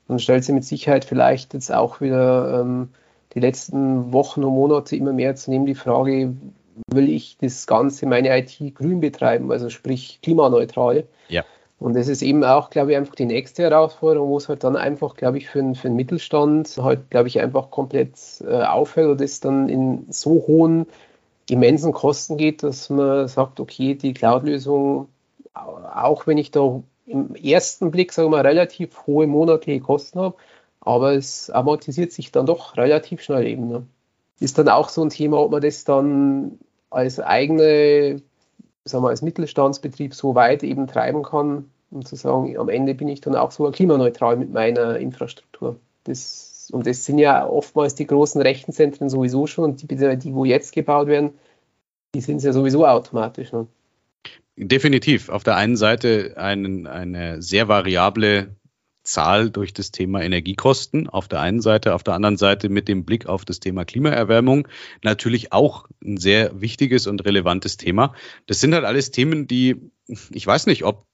dann 0.08 0.18
stellt 0.18 0.44
sich 0.44 0.54
mit 0.54 0.64
Sicherheit 0.64 1.04
vielleicht 1.04 1.54
jetzt 1.54 1.70
auch 1.70 2.00
wieder 2.00 2.60
ähm, 2.60 2.88
die 3.34 3.40
letzten 3.40 4.12
Wochen 4.12 4.44
und 4.44 4.54
Monate 4.54 4.96
immer 4.96 5.12
mehr 5.12 5.34
zu 5.34 5.50
nehmen, 5.50 5.66
die 5.66 5.74
Frage, 5.74 6.34
will 6.90 7.08
ich 7.08 7.36
das 7.38 7.66
Ganze, 7.66 8.06
meine 8.06 8.36
IT 8.38 8.74
grün 8.74 9.00
betreiben, 9.00 9.50
also 9.50 9.68
sprich 9.70 10.20
klimaneutral. 10.22 11.04
Ja. 11.28 11.44
Und 11.78 11.94
das 11.94 12.06
ist 12.06 12.22
eben 12.22 12.44
auch, 12.44 12.70
glaube 12.70 12.92
ich, 12.92 12.96
einfach 12.96 13.16
die 13.16 13.24
nächste 13.24 13.64
Herausforderung, 13.64 14.28
wo 14.28 14.36
es 14.36 14.48
halt 14.48 14.62
dann 14.62 14.76
einfach, 14.76 15.14
glaube 15.16 15.38
ich, 15.38 15.48
für, 15.48 15.74
für 15.74 15.88
den 15.88 15.96
Mittelstand 15.96 16.78
halt, 16.80 17.10
glaube 17.10 17.28
ich, 17.28 17.40
einfach 17.40 17.70
komplett 17.70 18.16
äh, 18.46 18.62
aufhört 18.62 19.06
oder 19.06 19.16
das 19.16 19.40
dann 19.40 19.68
in 19.68 20.06
so 20.08 20.44
hohen 20.46 20.86
immensen 21.50 21.92
Kosten 21.92 22.36
geht, 22.36 22.62
dass 22.62 22.88
man 22.88 23.26
sagt, 23.26 23.58
okay, 23.58 23.94
die 23.94 24.14
Cloud-Lösung, 24.14 25.08
auch 25.54 26.26
wenn 26.26 26.38
ich 26.38 26.52
da 26.52 26.82
im 27.06 27.34
ersten 27.34 27.90
Blick, 27.90 28.12
sagen 28.12 28.30
wir 28.30 28.38
mal, 28.38 28.46
relativ 28.46 29.06
hohe 29.06 29.26
monatliche 29.26 29.80
Kosten 29.80 30.20
habe, 30.20 30.36
aber 30.84 31.14
es 31.14 31.48
amortisiert 31.48 32.12
sich 32.12 32.32
dann 32.32 32.46
doch 32.46 32.76
relativ 32.76 33.22
schnell 33.22 33.46
eben. 33.46 33.68
Ne? 33.68 33.86
Ist 34.40 34.58
dann 34.58 34.68
auch 34.68 34.88
so 34.88 35.02
ein 35.02 35.10
Thema, 35.10 35.38
ob 35.38 35.52
man 35.52 35.62
das 35.62 35.84
dann 35.84 36.58
als 36.90 37.20
eigene, 37.20 38.20
sagen 38.84 39.04
wir, 39.04 39.10
als 39.10 39.22
Mittelstandsbetrieb 39.22 40.14
so 40.14 40.34
weit 40.34 40.64
eben 40.64 40.88
treiben 40.88 41.22
kann, 41.22 41.70
um 41.90 42.04
zu 42.04 42.16
sagen, 42.16 42.58
am 42.58 42.68
Ende 42.68 42.94
bin 42.94 43.08
ich 43.08 43.20
dann 43.20 43.36
auch 43.36 43.52
so 43.52 43.70
klimaneutral 43.70 44.36
mit 44.36 44.52
meiner 44.52 44.96
Infrastruktur. 44.96 45.76
Das, 46.04 46.68
und 46.72 46.86
das 46.86 47.04
sind 47.04 47.18
ja 47.18 47.46
oftmals 47.46 47.94
die 47.94 48.06
großen 48.06 48.42
Rechenzentren 48.42 49.08
sowieso 49.08 49.46
schon 49.46 49.64
und 49.64 49.82
die, 49.82 49.86
die 49.86 50.34
wo 50.34 50.44
jetzt 50.44 50.72
gebaut 50.72 51.06
werden, 51.06 51.30
die 52.14 52.20
sind 52.20 52.38
es 52.38 52.44
ja 52.44 52.52
sowieso 52.52 52.86
automatisch. 52.86 53.52
Ne? 53.52 53.68
Definitiv. 54.56 55.28
Auf 55.28 55.44
der 55.44 55.54
einen 55.54 55.76
Seite 55.76 56.34
ein, 56.36 56.88
eine 56.88 57.40
sehr 57.40 57.68
variable 57.68 58.48
Zahl 59.02 59.50
durch 59.50 59.72
das 59.72 59.90
Thema 59.90 60.22
Energiekosten 60.22 61.08
auf 61.08 61.28
der 61.28 61.40
einen 61.40 61.60
Seite, 61.60 61.94
auf 61.94 62.02
der 62.02 62.14
anderen 62.14 62.36
Seite 62.36 62.68
mit 62.68 62.88
dem 62.88 63.04
Blick 63.04 63.26
auf 63.26 63.44
das 63.44 63.60
Thema 63.60 63.84
Klimaerwärmung 63.84 64.68
natürlich 65.02 65.52
auch 65.52 65.88
ein 66.04 66.16
sehr 66.16 66.60
wichtiges 66.60 67.06
und 67.06 67.24
relevantes 67.24 67.76
Thema. 67.76 68.14
Das 68.46 68.60
sind 68.60 68.74
halt 68.74 68.84
alles 68.84 69.10
Themen, 69.10 69.46
die, 69.46 69.90
ich 70.30 70.46
weiß 70.46 70.66
nicht, 70.66 70.84
ob 70.84 71.06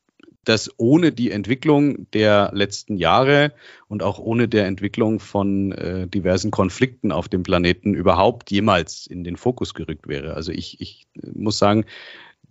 das 0.45 0.73
ohne 0.79 1.13
die 1.13 1.31
Entwicklung 1.31 2.11
der 2.13 2.51
letzten 2.55 2.97
Jahre 2.97 3.53
und 3.87 4.03
auch 4.03 4.19
ohne 4.19 4.49
der 4.49 4.67
Entwicklung 4.67 5.21
von 5.21 5.73
äh, 5.73 6.09
diversen 6.09 6.51
Konflikten 6.51 7.13
auf 7.13 7.29
dem 7.29 7.43
Planeten 7.43 7.93
überhaupt 7.93 8.51
jemals 8.51 9.07
in 9.07 9.25
den 9.25 9.37
Fokus 9.37 9.75
gerückt 9.75 10.09
wäre. 10.09 10.35
Also 10.35 10.53
ich, 10.53 10.81
ich 10.81 11.07
muss 11.35 11.59
sagen, 11.59 11.85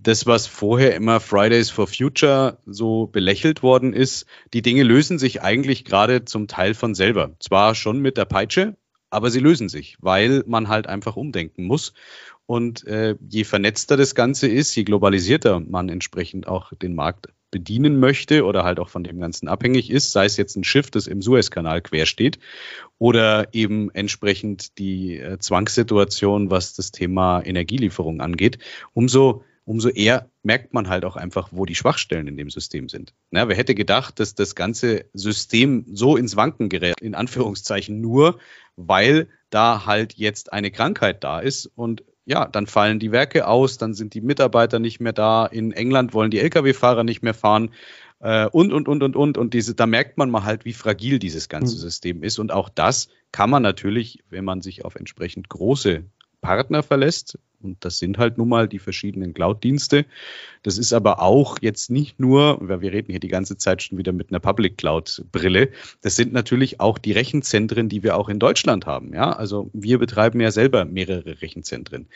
das, 0.07 0.25
was 0.25 0.47
vorher 0.47 0.95
immer 0.95 1.19
Fridays 1.19 1.69
for 1.69 1.85
Future 1.85 2.59
so 2.65 3.07
belächelt 3.07 3.61
worden 3.61 3.91
ist, 3.91 4.25
die 4.53 4.61
Dinge 4.61 4.83
lösen 4.83 5.19
sich 5.19 5.41
eigentlich 5.41 5.83
gerade 5.83 6.23
zum 6.23 6.47
Teil 6.47 6.73
von 6.75 6.95
selber. 6.95 7.35
Zwar 7.41 7.75
schon 7.75 7.99
mit 7.99 8.15
der 8.15 8.23
Peitsche, 8.23 8.77
aber 9.09 9.29
sie 9.31 9.41
lösen 9.41 9.67
sich, 9.67 9.97
weil 9.99 10.45
man 10.47 10.69
halt 10.69 10.87
einfach 10.87 11.17
umdenken 11.17 11.65
muss. 11.65 11.91
Und 12.45 12.87
äh, 12.87 13.15
je 13.27 13.43
vernetzter 13.43 13.97
das 13.97 14.15
Ganze 14.15 14.47
ist, 14.47 14.73
je 14.75 14.85
globalisierter 14.85 15.59
man 15.59 15.89
entsprechend 15.89 16.47
auch 16.47 16.71
den 16.71 16.95
Markt 16.95 17.27
bedienen 17.51 17.99
möchte 17.99 18.45
oder 18.45 18.63
halt 18.63 18.79
auch 18.79 18.87
von 18.87 19.03
dem 19.03 19.19
Ganzen 19.19 19.49
abhängig 19.49 19.89
ist, 19.89 20.13
sei 20.13 20.23
es 20.23 20.37
jetzt 20.37 20.55
ein 20.55 20.63
Schiff, 20.63 20.89
das 20.89 21.07
im 21.07 21.21
Suezkanal 21.21 21.81
quer 21.81 22.05
steht 22.05 22.39
oder 22.97 23.53
eben 23.53 23.89
entsprechend 23.91 24.77
die 24.77 25.17
äh, 25.17 25.37
Zwangssituation, 25.37 26.49
was 26.49 26.75
das 26.75 26.91
Thema 26.91 27.41
Energielieferung 27.41 28.21
angeht, 28.21 28.59
umso 28.93 29.43
umso 29.67 29.89
eher 29.89 30.29
merkt 30.43 30.74
man 30.74 30.88
halt 30.88 31.03
auch 31.03 31.17
einfach, 31.17 31.50
wo 31.51 31.65
die 31.65 31.75
Schwachstellen 31.75 32.27
in 32.27 32.38
dem 32.38 32.50
System 32.50 32.88
sind. 32.88 33.13
Na, 33.31 33.50
wer 33.50 33.55
hätte 33.57 33.75
gedacht, 33.75 34.19
dass 34.19 34.33
das 34.33 34.55
ganze 34.55 35.05
System 35.13 35.86
so 35.91 36.15
ins 36.15 36.38
Wanken 36.38 36.69
gerät, 36.69 37.01
in 37.01 37.15
Anführungszeichen 37.15 38.00
nur, 38.00 38.39
weil 38.77 39.27
da 39.50 39.86
halt 39.86 40.13
jetzt 40.13 40.53
eine 40.53 40.71
Krankheit 40.71 41.24
da 41.24 41.39
ist 41.39 41.65
und 41.75 42.05
ja, 42.25 42.45
dann 42.45 42.67
fallen 42.67 43.00
die 43.00 43.12
Werke 43.12 43.47
aus, 43.47 43.77
dann 43.77 43.93
sind 43.93 44.13
die 44.13 44.21
Mitarbeiter 44.21 44.79
nicht 44.79 45.00
mehr 45.00 45.13
da. 45.13 45.45
In 45.45 45.71
England 45.71 46.13
wollen 46.13 46.31
die 46.31 46.39
Lkw-Fahrer 46.39 47.05
nicht 47.05 47.24
mehr 47.24 47.33
fahren 47.33 47.71
äh, 48.19 48.47
und, 48.47 48.74
und, 48.74 48.88
und, 48.89 49.01
und, 49.01 49.15
und. 49.15 49.38
Und 49.38 49.53
diese, 49.53 49.75
da 49.75 49.86
merkt 49.86 50.17
man 50.17 50.29
mal 50.29 50.43
halt, 50.43 50.65
wie 50.65 50.74
fragil 50.74 51.19
dieses 51.19 51.47
ganze 51.47 51.75
mhm. 51.75 51.79
System 51.79 52.24
ist. 52.24 52.38
Und 52.39 52.51
auch 52.51 52.67
das 52.67 53.07
kann 53.31 53.50
man 53.50 53.63
natürlich, 53.63 54.24
wenn 54.29 54.43
man 54.43 54.62
sich 54.62 54.83
auf 54.83 54.95
entsprechend 54.95 55.47
große 55.47 56.03
Partner 56.41 56.83
verlässt. 56.83 57.39
Und 57.61 57.83
das 57.83 57.97
sind 57.97 58.17
halt 58.17 58.37
nun 58.37 58.49
mal 58.49 58.67
die 58.67 58.79
verschiedenen 58.79 59.33
Cloud-Dienste. 59.33 60.05
Das 60.63 60.77
ist 60.77 60.93
aber 60.93 61.21
auch 61.21 61.57
jetzt 61.61 61.89
nicht 61.89 62.19
nur, 62.19 62.57
weil 62.61 62.81
wir 62.81 62.91
reden 62.91 63.11
hier 63.11 63.19
die 63.19 63.27
ganze 63.27 63.57
Zeit 63.57 63.81
schon 63.81 63.97
wieder 63.97 64.11
mit 64.11 64.29
einer 64.29 64.39
Public 64.39 64.77
Cloud-Brille. 64.77 65.69
Das 66.01 66.15
sind 66.15 66.33
natürlich 66.33 66.79
auch 66.79 66.97
die 66.97 67.13
Rechenzentren, 67.13 67.89
die 67.89 68.03
wir 68.03 68.15
auch 68.15 68.29
in 68.29 68.39
Deutschland 68.39 68.85
haben. 68.85 69.13
Ja, 69.13 69.31
also 69.31 69.69
wir 69.73 69.97
betreiben 69.97 70.39
ja 70.39 70.51
selber 70.51 70.85
mehrere 70.85 71.41
Rechenzentren. 71.41 72.07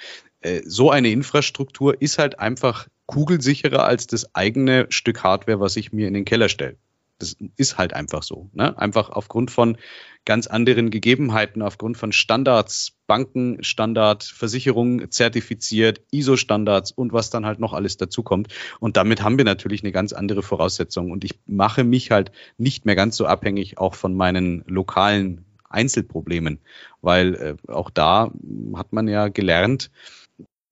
Äh, 0.41 0.61
so 0.65 0.91
eine 0.91 1.09
Infrastruktur 1.09 2.01
ist 2.01 2.19
halt 2.19 2.39
einfach 2.39 2.87
kugelsicherer 3.07 3.83
als 3.83 4.07
das 4.07 4.35
eigene 4.35 4.85
Stück 4.89 5.23
Hardware, 5.23 5.59
was 5.59 5.75
ich 5.75 5.91
mir 5.91 6.07
in 6.07 6.13
den 6.13 6.25
Keller 6.25 6.49
stelle. 6.49 6.77
Das 7.21 7.35
ist 7.57 7.77
halt 7.77 7.93
einfach 7.93 8.23
so. 8.23 8.49
Ne? 8.53 8.77
Einfach 8.77 9.09
aufgrund 9.09 9.51
von 9.51 9.77
ganz 10.25 10.47
anderen 10.47 10.91
Gegebenheiten, 10.91 11.61
aufgrund 11.61 11.97
von 11.97 12.11
Standards, 12.11 12.97
Bankenstandard, 13.07 14.23
Versicherungen 14.23 15.09
zertifiziert, 15.11 16.01
ISO-Standards 16.11 16.91
und 16.91 17.13
was 17.13 17.29
dann 17.29 17.45
halt 17.45 17.59
noch 17.59 17.73
alles 17.73 17.97
dazukommt. 17.97 18.49
Und 18.79 18.97
damit 18.97 19.23
haben 19.23 19.37
wir 19.37 19.45
natürlich 19.45 19.83
eine 19.83 19.91
ganz 19.91 20.13
andere 20.13 20.43
Voraussetzung. 20.43 21.11
Und 21.11 21.23
ich 21.23 21.39
mache 21.45 21.83
mich 21.83 22.11
halt 22.11 22.31
nicht 22.57 22.85
mehr 22.85 22.95
ganz 22.95 23.17
so 23.17 23.25
abhängig 23.25 23.77
auch 23.77 23.95
von 23.95 24.15
meinen 24.15 24.63
lokalen 24.67 25.45
Einzelproblemen, 25.69 26.59
weil 27.01 27.35
äh, 27.35 27.71
auch 27.71 27.89
da 27.89 28.31
hat 28.75 28.93
man 28.93 29.07
ja 29.07 29.29
gelernt, 29.29 29.89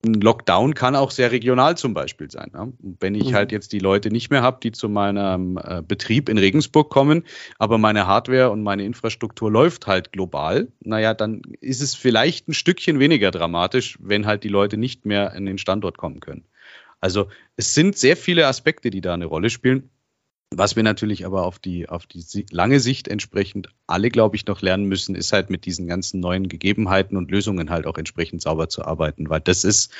ein 0.04 0.14
Lockdown 0.14 0.74
kann 0.74 0.96
auch 0.96 1.10
sehr 1.10 1.30
regional 1.30 1.76
zum 1.76 1.92
Beispiel 1.92 2.30
sein. 2.30 2.50
Ja? 2.54 2.68
Wenn 2.78 3.14
ich 3.14 3.30
mhm. 3.30 3.34
halt 3.34 3.52
jetzt 3.52 3.72
die 3.72 3.78
Leute 3.78 4.10
nicht 4.10 4.30
mehr 4.30 4.42
habe, 4.42 4.58
die 4.62 4.72
zu 4.72 4.88
meinem 4.88 5.58
äh, 5.62 5.82
Betrieb 5.86 6.28
in 6.28 6.38
Regensburg 6.38 6.90
kommen, 6.90 7.24
aber 7.58 7.76
meine 7.76 8.06
Hardware 8.06 8.50
und 8.50 8.62
meine 8.62 8.84
Infrastruktur 8.84 9.50
läuft 9.50 9.86
halt 9.86 10.12
global, 10.12 10.68
naja, 10.80 11.12
dann 11.12 11.42
ist 11.60 11.82
es 11.82 11.94
vielleicht 11.94 12.48
ein 12.48 12.54
Stückchen 12.54 12.98
weniger 12.98 13.30
dramatisch, 13.30 13.98
wenn 14.00 14.26
halt 14.26 14.44
die 14.44 14.48
Leute 14.48 14.78
nicht 14.78 15.04
mehr 15.04 15.34
in 15.34 15.44
den 15.44 15.58
Standort 15.58 15.98
kommen 15.98 16.20
können. 16.20 16.44
Also 17.00 17.28
es 17.56 17.74
sind 17.74 17.96
sehr 17.96 18.16
viele 18.16 18.46
Aspekte, 18.46 18.90
die 18.90 19.00
da 19.00 19.14
eine 19.14 19.26
Rolle 19.26 19.50
spielen. 19.50 19.90
Was 20.52 20.74
wir 20.74 20.82
natürlich 20.82 21.24
aber 21.26 21.44
auf 21.46 21.60
die, 21.60 21.88
auf 21.88 22.06
die 22.06 22.44
lange 22.50 22.80
Sicht 22.80 23.06
entsprechend 23.06 23.68
alle, 23.86 24.08
glaube 24.08 24.34
ich, 24.34 24.46
noch 24.46 24.62
lernen 24.62 24.86
müssen, 24.86 25.14
ist 25.14 25.32
halt 25.32 25.48
mit 25.48 25.64
diesen 25.64 25.86
ganzen 25.86 26.18
neuen 26.18 26.48
Gegebenheiten 26.48 27.16
und 27.16 27.30
Lösungen 27.30 27.70
halt 27.70 27.86
auch 27.86 27.96
entsprechend 27.96 28.42
sauber 28.42 28.68
zu 28.68 28.84
arbeiten, 28.84 29.30
weil 29.30 29.40
das 29.40 29.62
ist 29.62 29.92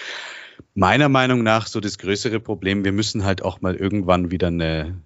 meiner 0.74 1.08
Meinung 1.08 1.44
nach 1.44 1.68
so 1.68 1.78
das 1.78 1.98
größere 1.98 2.40
Problem. 2.40 2.84
Wir 2.84 2.92
müssen 2.92 3.24
halt 3.24 3.42
auch 3.42 3.60
mal 3.60 3.76
irgendwann 3.76 4.32
wieder 4.32 4.48
eine, 4.48 5.00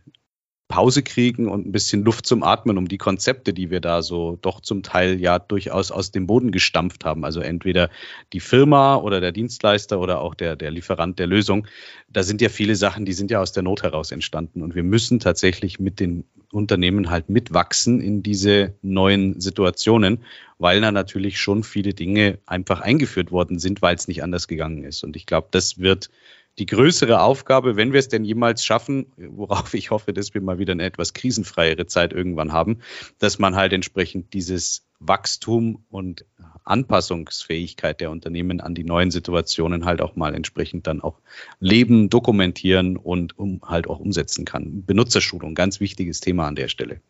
Pause 0.68 1.02
kriegen 1.02 1.48
und 1.48 1.66
ein 1.66 1.72
bisschen 1.72 2.04
Luft 2.04 2.26
zum 2.26 2.42
Atmen, 2.42 2.78
um 2.78 2.88
die 2.88 2.98
Konzepte, 2.98 3.52
die 3.52 3.70
wir 3.70 3.80
da 3.80 4.00
so 4.00 4.38
doch 4.40 4.60
zum 4.60 4.82
Teil 4.82 5.20
ja 5.20 5.38
durchaus 5.38 5.90
aus 5.90 6.10
dem 6.10 6.26
Boden 6.26 6.52
gestampft 6.52 7.04
haben. 7.04 7.24
Also 7.24 7.40
entweder 7.40 7.90
die 8.32 8.40
Firma 8.40 8.96
oder 8.96 9.20
der 9.20 9.32
Dienstleister 9.32 10.00
oder 10.00 10.20
auch 10.20 10.34
der, 10.34 10.56
der 10.56 10.70
Lieferant 10.70 11.18
der 11.18 11.26
Lösung. 11.26 11.66
Da 12.08 12.22
sind 12.22 12.40
ja 12.40 12.48
viele 12.48 12.76
Sachen, 12.76 13.04
die 13.04 13.12
sind 13.12 13.30
ja 13.30 13.40
aus 13.40 13.52
der 13.52 13.62
Not 13.62 13.82
heraus 13.82 14.10
entstanden. 14.10 14.62
Und 14.62 14.74
wir 14.74 14.82
müssen 14.82 15.20
tatsächlich 15.20 15.78
mit 15.80 16.00
den 16.00 16.24
Unternehmen 16.50 17.10
halt 17.10 17.28
mitwachsen 17.28 18.00
in 18.00 18.22
diese 18.22 18.74
neuen 18.80 19.40
Situationen, 19.40 20.20
weil 20.58 20.80
da 20.80 20.92
natürlich 20.92 21.40
schon 21.40 21.62
viele 21.62 21.92
Dinge 21.92 22.38
einfach 22.46 22.80
eingeführt 22.80 23.32
worden 23.32 23.58
sind, 23.58 23.82
weil 23.82 23.96
es 23.96 24.08
nicht 24.08 24.22
anders 24.22 24.48
gegangen 24.48 24.84
ist. 24.84 25.04
Und 25.04 25.16
ich 25.16 25.26
glaube, 25.26 25.48
das 25.50 25.78
wird 25.78 26.10
die 26.58 26.66
größere 26.66 27.20
Aufgabe, 27.20 27.76
wenn 27.76 27.92
wir 27.92 27.98
es 27.98 28.08
denn 28.08 28.24
jemals 28.24 28.64
schaffen, 28.64 29.12
worauf 29.16 29.74
ich 29.74 29.90
hoffe, 29.90 30.12
dass 30.12 30.34
wir 30.34 30.40
mal 30.40 30.58
wieder 30.58 30.72
eine 30.72 30.84
etwas 30.84 31.12
krisenfreiere 31.12 31.86
Zeit 31.86 32.12
irgendwann 32.12 32.52
haben, 32.52 32.78
dass 33.18 33.38
man 33.38 33.56
halt 33.56 33.72
entsprechend 33.72 34.32
dieses 34.34 34.86
Wachstum 35.00 35.84
und 35.90 36.24
Anpassungsfähigkeit 36.64 38.00
der 38.00 38.10
Unternehmen 38.10 38.60
an 38.60 38.74
die 38.74 38.84
neuen 38.84 39.10
Situationen 39.10 39.84
halt 39.84 40.00
auch 40.00 40.16
mal 40.16 40.34
entsprechend 40.34 40.86
dann 40.86 41.02
auch 41.02 41.20
leben, 41.60 42.08
dokumentieren 42.08 42.96
und 42.96 43.38
um, 43.38 43.60
halt 43.64 43.88
auch 43.88 43.98
umsetzen 43.98 44.44
kann. 44.44 44.84
Benutzerschulung, 44.86 45.54
ganz 45.54 45.80
wichtiges 45.80 46.20
Thema 46.20 46.46
an 46.46 46.54
der 46.54 46.68
Stelle. 46.68 47.00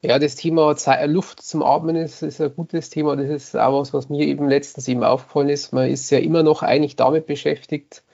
Ja, 0.00 0.20
das 0.20 0.36
Thema 0.36 0.76
Luft 1.06 1.42
zum 1.42 1.64
Atmen 1.64 1.96
ist, 1.96 2.22
ist 2.22 2.40
ein 2.40 2.54
gutes 2.54 2.88
Thema. 2.88 3.16
Das 3.16 3.28
ist 3.28 3.56
auch 3.56 3.80
was, 3.80 3.92
was 3.92 4.08
mir 4.08 4.24
eben 4.26 4.48
letztens 4.48 4.86
eben 4.86 5.02
aufgefallen 5.02 5.48
ist. 5.48 5.72
Man 5.72 5.90
ist 5.90 6.08
ja 6.10 6.18
immer 6.18 6.44
noch 6.44 6.62
eigentlich 6.62 6.94
damit 6.94 7.26
beschäftigt, 7.26 8.04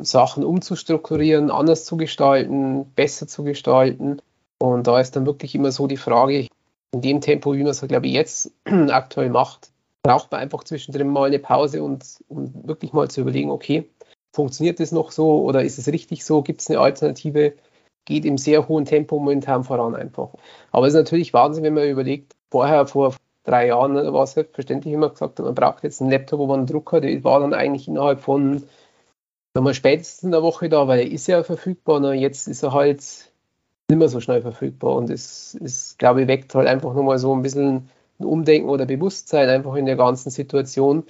Sachen 0.00 0.44
umzustrukturieren, 0.44 1.50
anders 1.50 1.84
zu 1.84 1.96
gestalten, 1.96 2.86
besser 2.94 3.26
zu 3.26 3.44
gestalten. 3.44 4.20
Und 4.58 4.86
da 4.86 5.00
ist 5.00 5.16
dann 5.16 5.26
wirklich 5.26 5.54
immer 5.54 5.72
so 5.72 5.86
die 5.86 5.96
Frage, 5.96 6.48
in 6.92 7.02
dem 7.02 7.20
Tempo, 7.20 7.54
wie 7.54 7.58
man 7.58 7.68
es, 7.68 7.80
glaube 7.80 8.06
ich, 8.06 8.12
jetzt 8.12 8.50
aktuell 8.64 9.30
macht, 9.30 9.70
braucht 10.02 10.30
man 10.30 10.40
einfach 10.40 10.64
zwischendrin 10.64 11.08
mal 11.08 11.26
eine 11.26 11.38
Pause 11.38 11.82
und, 11.82 12.04
und 12.28 12.66
wirklich 12.66 12.92
mal 12.92 13.08
zu 13.10 13.20
überlegen, 13.20 13.50
okay, 13.50 13.88
funktioniert 14.32 14.80
das 14.80 14.92
noch 14.92 15.10
so 15.10 15.42
oder 15.42 15.62
ist 15.62 15.78
es 15.78 15.88
richtig 15.88 16.24
so? 16.24 16.42
Gibt 16.42 16.60
es 16.60 16.70
eine 16.70 16.80
Alternative? 16.80 17.54
Geht 18.04 18.24
im 18.24 18.38
sehr 18.38 18.68
hohen 18.68 18.84
Tempo 18.84 19.18
momentan 19.18 19.64
voran 19.64 19.94
einfach. 19.94 20.30
Aber 20.70 20.86
es 20.86 20.94
ist 20.94 20.98
natürlich 20.98 21.34
Wahnsinn, 21.34 21.64
wenn 21.64 21.74
man 21.74 21.88
überlegt, 21.88 22.34
vorher 22.50 22.86
vor 22.86 23.14
drei 23.44 23.66
Jahren 23.66 23.94
war 23.94 24.24
es 24.24 24.32
selbstverständlich 24.32 24.94
immer 24.94 25.10
gesagt, 25.10 25.38
man 25.40 25.54
braucht 25.54 25.82
jetzt 25.84 26.00
einen 26.00 26.10
Laptop, 26.10 26.40
wo 26.40 26.46
man 26.46 26.60
einen 26.60 26.66
Drucker, 26.66 27.00
der 27.00 27.22
war 27.24 27.40
dann 27.40 27.54
eigentlich 27.54 27.88
innerhalb 27.88 28.20
von 28.20 28.64
wenn 29.58 29.64
man 29.64 29.74
spätestens 29.74 30.22
in 30.22 30.30
der 30.30 30.44
Woche 30.44 30.68
da, 30.68 30.86
weil 30.86 31.00
er 31.00 31.10
ist 31.10 31.26
ja 31.26 31.42
verfügbar, 31.42 31.98
ne? 31.98 32.12
jetzt 32.12 32.46
ist 32.46 32.62
er 32.62 32.72
halt 32.72 33.02
nicht 33.88 33.98
mehr 33.98 34.08
so 34.08 34.20
schnell 34.20 34.40
verfügbar 34.40 34.94
und 34.94 35.10
es 35.10 35.54
ist, 35.54 35.98
glaube 35.98 36.22
ich, 36.22 36.28
weckt 36.28 36.54
halt 36.54 36.68
einfach 36.68 36.94
nochmal 36.94 37.18
so 37.18 37.34
ein 37.34 37.42
bisschen 37.42 37.90
ein 38.20 38.24
Umdenken 38.24 38.68
oder 38.68 38.86
Bewusstsein 38.86 39.48
einfach 39.48 39.74
in 39.74 39.86
der 39.86 39.96
ganzen 39.96 40.30
Situation. 40.30 41.02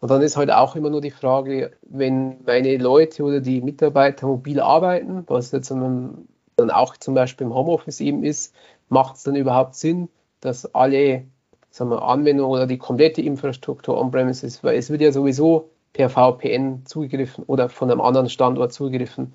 Und 0.00 0.10
dann 0.10 0.20
ist 0.20 0.36
halt 0.36 0.50
auch 0.50 0.76
immer 0.76 0.90
nur 0.90 1.00
die 1.00 1.10
Frage, 1.10 1.70
wenn 1.88 2.36
meine 2.44 2.76
Leute 2.76 3.22
oder 3.22 3.40
die 3.40 3.62
Mitarbeiter 3.62 4.26
mobil 4.26 4.60
arbeiten, 4.60 5.24
was 5.26 5.52
jetzt 5.52 5.70
dann 5.70 6.26
auch 6.70 6.98
zum 6.98 7.14
Beispiel 7.14 7.46
im 7.46 7.54
Homeoffice 7.54 8.02
eben 8.02 8.24
ist, 8.24 8.54
macht 8.90 9.16
es 9.16 9.22
dann 9.22 9.36
überhaupt 9.36 9.74
Sinn, 9.74 10.10
dass 10.42 10.74
alle 10.74 11.24
sagen 11.70 11.88
wir, 11.88 12.02
Anwendungen 12.02 12.52
oder 12.52 12.66
die 12.66 12.76
komplette 12.76 13.22
Infrastruktur 13.22 13.98
on-premise 13.98 14.46
ist, 14.46 14.62
weil 14.62 14.76
es 14.76 14.90
wird 14.90 15.00
ja 15.00 15.12
sowieso 15.12 15.70
per 15.96 16.10
VPN 16.10 16.84
zugegriffen 16.84 17.44
oder 17.44 17.70
von 17.70 17.90
einem 17.90 18.02
anderen 18.02 18.28
Standort 18.28 18.70
zugegriffen. 18.70 19.34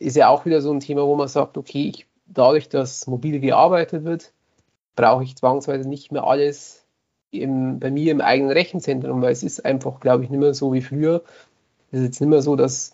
Ist 0.00 0.16
ja 0.16 0.28
auch 0.28 0.44
wieder 0.44 0.60
so 0.60 0.72
ein 0.72 0.80
Thema, 0.80 1.06
wo 1.06 1.14
man 1.14 1.28
sagt, 1.28 1.56
okay, 1.56 1.86
ich, 1.86 2.08
dadurch, 2.26 2.68
dass 2.68 3.06
mobil 3.06 3.38
gearbeitet 3.38 4.04
wird, 4.04 4.32
brauche 4.96 5.22
ich 5.22 5.36
zwangsweise 5.36 5.88
nicht 5.88 6.10
mehr 6.10 6.24
alles 6.24 6.84
im, 7.30 7.78
bei 7.78 7.92
mir 7.92 8.10
im 8.10 8.20
eigenen 8.20 8.50
Rechenzentrum, 8.50 9.22
weil 9.22 9.30
es 9.30 9.44
ist 9.44 9.64
einfach, 9.64 10.00
glaube 10.00 10.24
ich, 10.24 10.30
nicht 10.30 10.40
mehr 10.40 10.52
so 10.52 10.72
wie 10.72 10.82
früher. 10.82 11.22
Es 11.92 12.00
ist 12.00 12.06
jetzt 12.06 12.20
nicht 12.20 12.30
mehr 12.30 12.42
so, 12.42 12.56
dass 12.56 12.92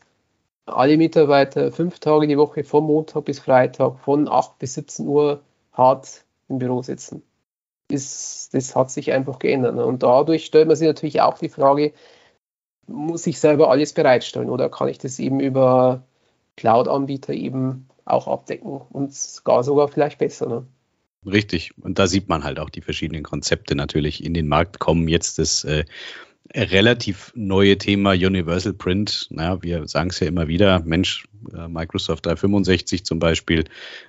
alle 0.66 0.98
Mitarbeiter 0.98 1.72
fünf 1.72 2.00
Tage 2.00 2.26
die 2.26 2.36
Woche 2.36 2.64
von 2.64 2.84
Montag 2.84 3.24
bis 3.24 3.40
Freitag 3.40 3.98
von 4.00 4.28
8 4.28 4.58
bis 4.58 4.74
17 4.74 5.06
Uhr 5.06 5.40
hart 5.72 6.26
im 6.50 6.58
Büro 6.58 6.82
sitzen. 6.82 7.22
Ist, 7.88 8.52
das 8.52 8.76
hat 8.76 8.90
sich 8.90 9.10
einfach 9.10 9.38
geändert. 9.38 9.74
Ne? 9.74 9.86
Und 9.86 10.02
dadurch 10.02 10.44
stellt 10.44 10.68
man 10.68 10.76
sich 10.76 10.86
natürlich 10.86 11.22
auch 11.22 11.38
die 11.38 11.48
Frage, 11.48 11.94
muss 12.86 13.26
ich 13.26 13.38
selber 13.38 13.70
alles 13.70 13.92
bereitstellen 13.92 14.50
oder 14.50 14.68
kann 14.68 14.88
ich 14.88 14.98
das 14.98 15.18
eben 15.18 15.40
über 15.40 16.02
Cloud-Anbieter 16.56 17.32
eben 17.32 17.88
auch 18.04 18.28
abdecken 18.28 18.80
und 18.90 19.14
gar 19.44 19.62
sogar 19.62 19.88
vielleicht 19.88 20.18
besser. 20.18 20.48
Ne? 20.48 20.66
Richtig. 21.24 21.72
Und 21.80 21.98
da 21.98 22.06
sieht 22.06 22.28
man 22.28 22.44
halt 22.44 22.58
auch 22.58 22.70
die 22.70 22.80
verschiedenen 22.80 23.22
Konzepte 23.22 23.74
natürlich 23.74 24.24
in 24.24 24.34
den 24.34 24.48
Markt 24.48 24.78
kommen. 24.78 25.08
Jetzt 25.08 25.38
das 25.38 25.64
äh, 25.64 25.84
relativ 26.54 27.32
neue 27.34 27.78
Thema 27.78 28.12
Universal 28.12 28.72
Print. 28.72 29.28
Naja, 29.30 29.62
wir 29.62 29.86
sagen 29.86 30.10
es 30.10 30.20
ja 30.20 30.26
immer 30.26 30.48
wieder. 30.48 30.80
Mensch, 30.80 31.28
äh, 31.54 31.68
Microsoft 31.68 32.26
365 32.26 33.04
zum 33.04 33.18
Beispiel, 33.18 33.64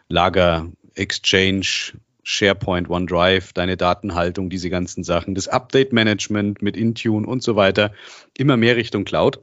Lager, 0.08 0.72
Exchange, 0.96 1.94
SharePoint, 2.24 2.90
OneDrive, 2.90 3.54
deine 3.54 3.78
Datenhaltung, 3.78 4.50
diese 4.50 4.70
ganzen 4.70 5.04
Sachen, 5.04 5.36
das 5.36 5.48
Update-Management 5.48 6.62
mit 6.62 6.78
Intune 6.78 7.28
und 7.28 7.44
so 7.44 7.56
weiter, 7.56 7.94
immer 8.38 8.58
mehr 8.58 8.76
Richtung 8.76 9.06
Cloud. 9.06 9.40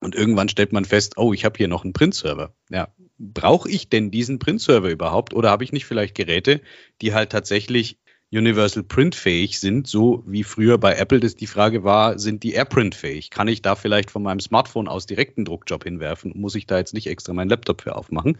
Und 0.00 0.14
irgendwann 0.14 0.48
stellt 0.48 0.72
man 0.72 0.84
fest, 0.84 1.14
oh, 1.16 1.32
ich 1.32 1.44
habe 1.44 1.56
hier 1.56 1.68
noch 1.68 1.84
einen 1.84 1.94
Print-Server. 1.94 2.54
Ja, 2.70 2.88
brauche 3.18 3.70
ich 3.70 3.88
denn 3.88 4.10
diesen 4.10 4.38
Print-Server 4.38 4.90
überhaupt? 4.90 5.34
Oder 5.34 5.50
habe 5.50 5.64
ich 5.64 5.72
nicht 5.72 5.86
vielleicht 5.86 6.14
Geräte, 6.14 6.60
die 7.00 7.14
halt 7.14 7.30
tatsächlich 7.30 7.98
Universal 8.32 8.82
Print 8.82 9.14
fähig 9.14 9.60
sind, 9.60 9.86
so 9.86 10.24
wie 10.26 10.42
früher 10.42 10.78
bei 10.78 10.96
Apple 10.96 11.20
das 11.20 11.36
die 11.36 11.46
Frage 11.46 11.84
war, 11.84 12.18
sind 12.18 12.42
die 12.42 12.52
AirPrint 12.52 12.94
fähig? 12.94 13.30
Kann 13.30 13.46
ich 13.46 13.62
da 13.62 13.76
vielleicht 13.76 14.10
von 14.10 14.22
meinem 14.22 14.40
Smartphone 14.40 14.88
aus 14.88 15.06
direkt 15.06 15.38
einen 15.38 15.44
Druckjob 15.44 15.84
hinwerfen? 15.84 16.32
Muss 16.34 16.56
ich 16.56 16.66
da 16.66 16.76
jetzt 16.76 16.92
nicht 16.92 17.06
extra 17.06 17.32
meinen 17.32 17.50
Laptop 17.50 17.82
für 17.82 17.94
aufmachen? 17.94 18.38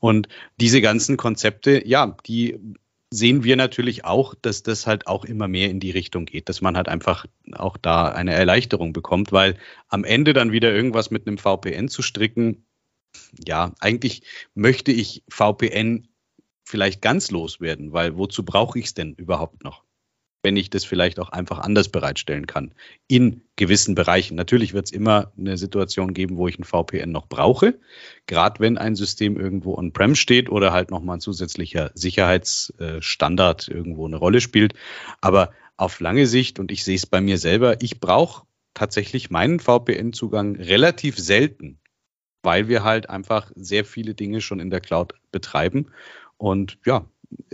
Und 0.00 0.28
diese 0.58 0.80
ganzen 0.80 1.18
Konzepte, 1.18 1.86
ja, 1.86 2.16
die 2.26 2.58
sehen 3.16 3.44
wir 3.44 3.56
natürlich 3.56 4.04
auch, 4.04 4.34
dass 4.34 4.62
das 4.62 4.86
halt 4.86 5.06
auch 5.06 5.24
immer 5.24 5.48
mehr 5.48 5.70
in 5.70 5.80
die 5.80 5.90
Richtung 5.90 6.26
geht, 6.26 6.48
dass 6.48 6.60
man 6.60 6.76
halt 6.76 6.88
einfach 6.88 7.26
auch 7.52 7.76
da 7.76 8.08
eine 8.08 8.34
Erleichterung 8.34 8.92
bekommt, 8.92 9.32
weil 9.32 9.56
am 9.88 10.04
Ende 10.04 10.32
dann 10.32 10.52
wieder 10.52 10.72
irgendwas 10.72 11.10
mit 11.10 11.26
einem 11.26 11.38
VPN 11.38 11.88
zu 11.88 12.02
stricken, 12.02 12.66
ja, 13.46 13.72
eigentlich 13.80 14.22
möchte 14.54 14.92
ich 14.92 15.24
VPN 15.28 16.08
vielleicht 16.64 17.00
ganz 17.00 17.30
loswerden, 17.30 17.92
weil 17.92 18.16
wozu 18.18 18.44
brauche 18.44 18.78
ich 18.78 18.86
es 18.86 18.94
denn 18.94 19.14
überhaupt 19.14 19.64
noch? 19.64 19.85
Wenn 20.46 20.56
ich 20.56 20.70
das 20.70 20.84
vielleicht 20.84 21.18
auch 21.18 21.30
einfach 21.30 21.58
anders 21.58 21.88
bereitstellen 21.88 22.46
kann. 22.46 22.70
In 23.08 23.42
gewissen 23.56 23.96
Bereichen. 23.96 24.36
Natürlich 24.36 24.74
wird 24.74 24.86
es 24.86 24.92
immer 24.92 25.32
eine 25.36 25.56
Situation 25.58 26.14
geben, 26.14 26.36
wo 26.36 26.46
ich 26.46 26.56
ein 26.56 26.62
VPN 26.62 27.10
noch 27.10 27.26
brauche. 27.26 27.80
Gerade 28.26 28.60
wenn 28.60 28.78
ein 28.78 28.94
System 28.94 29.40
irgendwo 29.40 29.74
on-prem 29.74 30.14
steht 30.14 30.48
oder 30.48 30.72
halt 30.72 30.92
nochmal 30.92 31.16
ein 31.16 31.20
zusätzlicher 31.20 31.90
Sicherheitsstandard 31.94 33.66
irgendwo 33.66 34.06
eine 34.06 34.18
Rolle 34.18 34.40
spielt. 34.40 34.74
Aber 35.20 35.50
auf 35.76 35.98
lange 35.98 36.28
Sicht, 36.28 36.60
und 36.60 36.70
ich 36.70 36.84
sehe 36.84 36.94
es 36.94 37.06
bei 37.06 37.20
mir 37.20 37.38
selber, 37.38 37.82
ich 37.82 37.98
brauche 37.98 38.46
tatsächlich 38.72 39.30
meinen 39.30 39.58
VPN-Zugang 39.58 40.54
relativ 40.54 41.18
selten, 41.18 41.80
weil 42.44 42.68
wir 42.68 42.84
halt 42.84 43.10
einfach 43.10 43.50
sehr 43.56 43.84
viele 43.84 44.14
Dinge 44.14 44.40
schon 44.40 44.60
in 44.60 44.70
der 44.70 44.80
Cloud 44.80 45.14
betreiben 45.32 45.90
und 46.38 46.78
ja, 46.84 47.04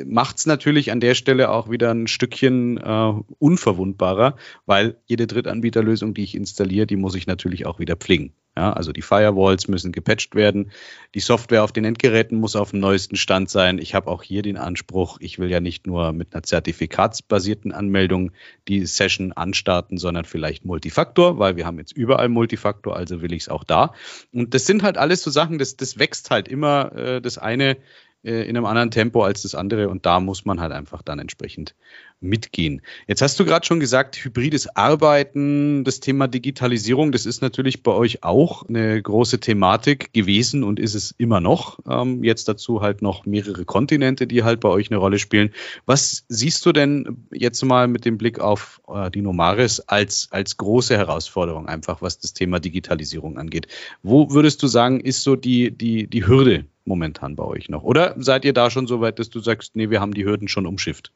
macht 0.05 0.39
es 0.39 0.47
natürlich 0.47 0.93
an 0.93 1.01
der 1.01 1.15
Stelle 1.15 1.51
auch 1.51 1.71
wieder 1.71 1.91
ein 1.93 2.07
Stückchen 2.07 2.79
äh, 2.79 3.13
unverwundbarer, 3.39 4.37
weil 4.67 4.97
jede 5.07 5.27
Drittanbieterlösung, 5.27 6.15
die 6.15 6.25
ich 6.25 6.35
installiere, 6.35 6.87
die 6.87 6.97
muss 6.97 7.15
ich 7.15 7.27
natürlich 7.27 7.67
auch 7.67 7.79
wieder 7.79 7.97
pflegen. 7.97 8.33
Ja, 8.55 8.75
also 8.75 8.93
die 8.93 9.01
Firewalls 9.01 9.67
müssen 9.69 9.93
gepatcht 9.93 10.35
werden, 10.35 10.73
die 11.15 11.21
Software 11.21 11.65
auf 11.65 11.73
den 11.73 11.87
Endgeräten 11.87 12.39
muss 12.39 12.55
auf 12.55 12.73
dem 12.73 12.81
neuesten 12.81 13.17
Stand 13.17 13.49
sein. 13.49 13.79
Ich 13.79 13.95
habe 13.95 14.11
auch 14.11 14.23
hier 14.23 14.43
den 14.43 14.59
Anspruch, 14.59 15.17
ich 15.21 15.39
will 15.39 15.51
ja 15.51 15.61
nicht 15.61 15.87
nur 15.87 16.13
mit 16.13 16.35
einer 16.35 16.43
zertifikatsbasierten 16.43 17.73
Anmeldung 17.73 18.33
die 18.69 18.85
Session 18.85 19.33
anstarten, 19.33 19.97
sondern 19.97 20.27
vielleicht 20.27 20.67
Multifaktor, 20.67 21.39
weil 21.39 21.57
wir 21.57 21.65
haben 21.65 21.79
jetzt 21.79 21.97
überall 21.97 22.29
Multifaktor, 22.29 22.95
also 22.95 23.23
will 23.23 23.33
ich 23.33 23.45
es 23.45 23.49
auch 23.49 23.65
da. 23.65 23.95
Und 24.35 24.53
das 24.53 24.67
sind 24.67 24.83
halt 24.83 24.99
alles 24.99 25.23
so 25.23 25.31
Sachen, 25.31 25.59
das, 25.59 25.79
das 25.79 25.99
wächst 25.99 26.31
halt 26.31 26.47
immer 26.47 26.93
äh, 26.95 27.23
das 27.23 27.39
eine 27.39 27.79
äh, 28.25 28.43
in 28.43 28.57
einem 28.57 28.67
anderen 28.67 28.91
Tempo 28.91 29.23
als 29.23 29.43
das 29.43 29.55
andere 29.55 29.89
und 29.89 30.07
da 30.07 30.21
muss 30.21 30.45
man 30.45 30.61
halt 30.61 30.73
einfach 30.73 31.03
dann 31.03 31.19
entsprechend 31.19 31.75
mitgehen. 32.23 32.83
Jetzt 33.07 33.21
hast 33.21 33.39
du 33.39 33.45
gerade 33.45 33.67
schon 33.67 33.81
gesagt, 33.81 34.17
hybrides 34.17 34.77
Arbeiten, 34.77 35.85
das 35.85 36.01
Thema 36.01 36.29
Digitalisierung, 36.29 37.13
das 37.13 37.27
ist 37.27 37.43
natürlich 37.43 37.83
bei 37.83 37.93
euch 37.93 38.23
auch 38.23 38.69
eine 38.69 39.01
große 39.03 39.41
Thematik 39.41 40.13
gewesen 40.13 40.63
und 40.63 40.79
ist 40.79 40.95
es 40.95 41.15
immer 41.19 41.41
noch. 41.41 41.81
Ähm, 41.89 42.23
jetzt 42.23 42.49
dazu 42.49 42.81
halt 42.81 43.03
noch 43.03 43.27
mehrere 43.27 43.65
Kontinente, 43.65 44.27
die 44.27 44.45
halt 44.45 44.61
bei 44.61 44.69
euch 44.69 44.91
eine 44.91 44.99
Rolle 44.99 45.19
spielen. 45.19 45.51
Was 45.85 46.25
siehst 46.29 46.65
du 46.65 46.73
denn 46.73 47.27
jetzt 47.33 47.63
mal 47.65 47.89
mit 47.89 48.05
dem 48.05 48.19
Blick 48.19 48.39
auf 48.39 48.81
äh, 48.89 49.11
die 49.11 49.23
Nomaris 49.23 49.81
als, 49.81 50.29
als 50.31 50.57
große 50.57 50.97
Herausforderung 50.97 51.67
einfach, 51.67 52.03
was 52.03 52.19
das 52.19 52.33
Thema 52.33 52.61
Digitalisierung 52.61 53.37
angeht? 53.39 53.67
Wo 54.03 54.31
würdest 54.31 54.63
du 54.63 54.69
sagen, 54.69 55.01
ist 55.01 55.23
so 55.23 55.37
die, 55.37 55.71
die, 55.73 56.07
die 56.07 56.27
Hürde, 56.27 56.67
momentan 56.85 57.37
bei 57.37 57.45
euch 57.45 57.69
noch? 57.69 57.83
Oder 57.83 58.15
seid 58.19 58.45
ihr 58.45 58.53
da 58.53 58.71
schon 58.71 58.87
so 58.87 59.01
weit, 59.01 59.19
dass 59.19 59.31
du 59.31 59.41
sagst, 59.41 59.77
nee, 59.77 59.91
wir 59.91 60.01
haben 60.01 60.15
die 60.15 60.25
Hürden 60.25 60.49
schon 60.49 60.67
umschifft? 60.67 61.13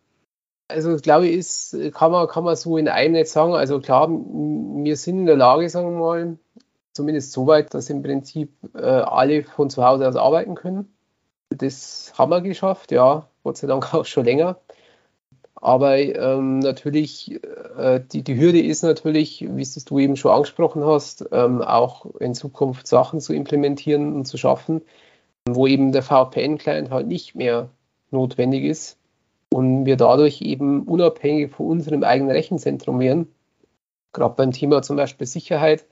Also 0.69 0.97
glaube 0.97 1.29
ich, 1.29 1.37
ist, 1.37 1.77
kann, 1.95 2.11
man, 2.11 2.27
kann 2.27 2.45
man 2.45 2.57
so 2.57 2.77
in 2.77 2.89
einem 2.89 3.13
nicht 3.13 3.29
sagen. 3.29 3.55
Also 3.55 3.81
klar, 3.81 4.09
wir 4.09 4.97
sind 4.97 5.21
in 5.21 5.27
der 5.27 5.37
Lage, 5.37 5.69
sagen 5.69 5.93
wir 5.93 5.99
mal, 6.01 6.39
zumindest 6.93 7.33
so 7.33 7.47
weit, 7.47 7.73
dass 7.75 7.91
im 7.91 8.03
Prinzip 8.03 8.51
äh, 8.75 8.81
alle 8.81 9.45
von 9.45 9.71
zu 9.71 9.85
Hause 9.85 10.09
aus 10.09 10.17
arbeiten 10.17 10.55
können. 10.55 10.93
Das 11.51 12.13
haben 12.19 12.31
wir 12.31 12.41
geschafft, 12.41 12.91
ja, 12.91 13.29
Gott 13.45 13.59
sei 13.59 13.67
Dank 13.69 13.95
auch 13.95 14.05
schon 14.05 14.25
länger. 14.25 14.59
Aber 15.55 15.97
ähm, 15.99 16.59
natürlich, 16.59 17.41
äh, 17.77 18.01
die, 18.01 18.23
die 18.23 18.39
Hürde 18.39 18.61
ist 18.61 18.83
natürlich, 18.83 19.45
wie 19.49 19.63
es 19.63 19.75
du 19.85 19.99
eben 19.99 20.17
schon 20.17 20.33
angesprochen 20.33 20.85
hast, 20.85 21.27
ähm, 21.33 21.63
auch 21.63 22.07
in 22.17 22.35
Zukunft 22.35 22.87
Sachen 22.87 23.21
zu 23.21 23.33
implementieren 23.33 24.13
und 24.13 24.27
zu 24.27 24.37
schaffen, 24.37 24.83
wo 25.49 25.67
eben 25.67 25.93
der 25.93 26.03
VPN-Client 26.03 26.91
halt 26.91 27.07
nicht 27.07 27.35
mehr 27.35 27.71
notwendig 28.11 28.65
ist 28.65 28.99
und 29.53 29.87
wir 29.87 29.97
dadurch 29.97 30.43
eben 30.43 30.83
unabhängig 30.83 31.53
von 31.53 31.67
unserem 31.67 32.03
eigenen 32.03 32.33
Rechenzentrum 32.33 33.01
werden. 33.01 33.33
Gerade 34.13 34.35
beim 34.35 34.53
Thema 34.53 34.83
zum 34.83 34.97
Beispiel 34.97 35.27
Sicherheit, 35.27 35.87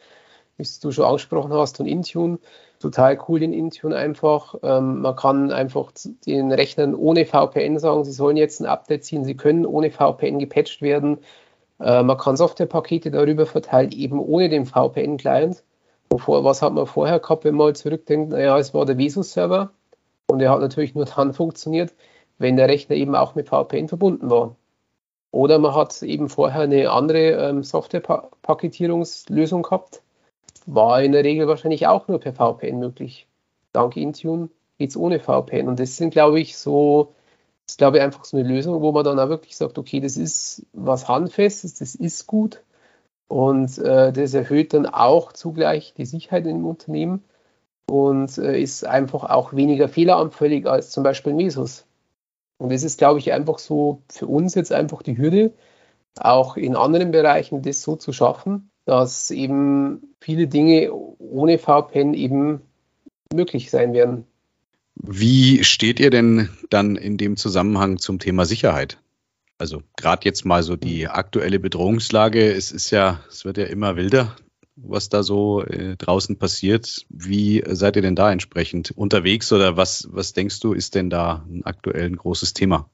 wie 0.56 0.66
du 0.82 0.90
schon 0.90 1.04
angesprochen 1.04 1.52
hast, 1.52 1.80
und 1.80 1.86
Intune. 1.86 2.38
Total 2.80 3.18
cool 3.28 3.42
in 3.42 3.52
Intune 3.52 3.96
einfach. 3.96 4.56
Ähm, 4.62 5.00
man 5.00 5.16
kann 5.16 5.50
einfach 5.50 5.92
den 6.26 6.52
Rechnern 6.52 6.94
ohne 6.94 7.24
VPN 7.24 7.78
sagen, 7.78 8.04
sie 8.04 8.12
sollen 8.12 8.36
jetzt 8.36 8.60
ein 8.60 8.66
Update 8.66 9.04
ziehen, 9.04 9.24
sie 9.24 9.36
können 9.36 9.66
ohne 9.66 9.90
VPN 9.90 10.38
gepatcht 10.38 10.82
werden. 10.82 11.18
Äh, 11.80 12.02
man 12.02 12.18
kann 12.18 12.36
Softwarepakete 12.36 13.10
darüber 13.10 13.46
verteilen, 13.46 13.92
eben 13.92 14.18
ohne 14.18 14.48
den 14.48 14.66
VPN-Client. 14.66 15.62
Wovor, 16.14 16.44
was 16.44 16.62
hat 16.62 16.72
man 16.72 16.87
vorher 16.87 17.18
gehabt, 17.18 17.44
wenn 17.44 17.57
man 17.57 17.74
zurückdenkt? 17.74 18.31
Naja, 18.31 18.57
es 18.57 18.72
war 18.72 18.87
der 18.87 18.96
Vesus-Server 18.96 19.72
und 20.29 20.38
der 20.38 20.53
hat 20.53 20.61
natürlich 20.61 20.94
nur 20.94 21.07
dann 21.16 21.35
funktioniert, 21.35 21.92
wenn 22.38 22.57
der 22.57 22.68
Rechner 22.68 22.94
eben 22.94 23.16
auch 23.16 23.35
mit 23.35 23.48
VPN 23.48 23.88
verbunden 23.88 24.31
war. 24.31 24.55
Oder 25.33 25.59
man 25.59 25.74
hat 25.74 26.00
eben 26.05 26.29
vorher 26.29 26.61
eine 26.61 26.88
andere 26.92 27.33
ähm, 27.33 27.64
Software-Paketierungslösung 27.64 29.62
gehabt. 29.62 30.03
War 30.66 31.03
in 31.03 31.11
der 31.11 31.24
Regel 31.24 31.48
wahrscheinlich 31.48 31.88
auch 31.88 32.07
nur 32.07 32.20
per 32.20 32.33
VPN 32.33 32.79
möglich. 32.79 33.27
Dank 33.72 33.96
Intune 33.96 34.50
geht 34.79 34.90
es 34.90 34.96
ohne 34.96 35.18
VPN. 35.18 35.66
Und 35.66 35.81
das 35.81 35.96
sind, 35.96 36.11
glaube 36.11 36.38
ich, 36.38 36.57
so, 36.57 37.12
das 37.66 37.72
ist, 37.72 37.79
glaube 37.79 37.96
ich, 37.96 38.05
einfach 38.05 38.24
so 38.24 38.37
eine 38.37 38.46
Lösung, 38.46 38.81
wo 38.83 38.92
man 38.92 39.03
dann 39.03 39.18
auch 39.18 39.31
wirklich 39.31 39.57
sagt, 39.57 39.79
okay, 39.79 39.98
das 39.98 40.16
ist 40.16 40.64
was 40.72 41.09
Handfestes, 41.09 41.74
das 41.74 41.96
ist 41.96 42.29
gut. 42.29 42.62
Und 43.35 43.79
äh, 43.79 44.12
das 44.12 44.33
erhöht 44.33 44.75
dann 44.75 44.87
auch 44.87 45.33
zugleich 45.33 45.92
die 45.97 46.05
Sicherheit 46.05 46.47
im 46.47 46.64
Unternehmen 46.64 47.25
und 47.90 48.38
äh, 48.38 48.62
ist 48.62 48.87
einfach 48.87 49.25
auch 49.25 49.55
weniger 49.55 49.88
fehleranfällig 49.88 50.68
als 50.68 50.92
zum 50.92 51.03
Beispiel 51.03 51.35
Mesos. 51.35 51.85
Und 52.59 52.70
das 52.70 52.85
ist, 52.85 52.97
glaube 52.97 53.18
ich, 53.18 53.33
einfach 53.33 53.59
so 53.59 54.03
für 54.09 54.29
uns 54.29 54.55
jetzt 54.55 54.70
einfach 54.70 55.03
die 55.03 55.18
Hürde, 55.18 55.53
auch 56.16 56.57
in 56.57 56.77
anderen 56.77 57.11
Bereichen 57.11 57.61
das 57.62 57.83
so 57.83 57.97
zu 57.97 58.12
schaffen, 58.12 58.70
dass 58.85 59.33
eben 59.33 60.14
viele 60.20 60.47
Dinge 60.47 60.92
ohne 60.92 61.59
VPN 61.59 62.14
eben 62.14 62.61
möglich 63.33 63.68
sein 63.68 63.94
werden. 63.94 64.29
Wie 64.94 65.64
steht 65.64 65.99
ihr 65.99 66.11
denn 66.11 66.51
dann 66.70 66.94
in 66.94 67.16
dem 67.16 67.37
Zusammenhang 67.37 67.99
zum 67.99 68.20
Thema 68.20 68.44
Sicherheit? 68.47 68.99
Also 69.64 69.81
gerade 69.96 70.27
jetzt 70.27 70.44
mal 70.44 70.62
so 70.62 70.77
die 70.77 71.09
aktuelle 71.09 71.59
Bedrohungslage. 71.59 72.53
Es 72.53 72.70
ist 72.70 72.90
ja, 72.90 73.20
es 73.31 73.46
wird 73.46 73.57
ja 73.57 73.64
immer 73.64 73.96
wilder, 73.96 74.37
was 74.77 75.09
da 75.09 75.22
so 75.22 75.62
äh, 75.62 75.96
draußen 75.96 76.37
passiert. 76.37 77.07
Wie 77.09 77.64
seid 77.66 77.96
ihr 77.96 78.03
denn 78.03 78.14
da 78.14 78.31
entsprechend 78.31 78.90
unterwegs 78.90 79.50
oder 79.55 79.79
was, 79.79 80.07
was 80.12 80.35
denkst 80.35 80.61
du, 80.61 80.74
ist 80.74 80.94
denn 80.94 81.09
da 81.09 81.46
ein 81.48 81.64
aktuell 81.64 82.05
ein 82.05 82.16
großes 82.16 82.53
Thema? 82.53 82.90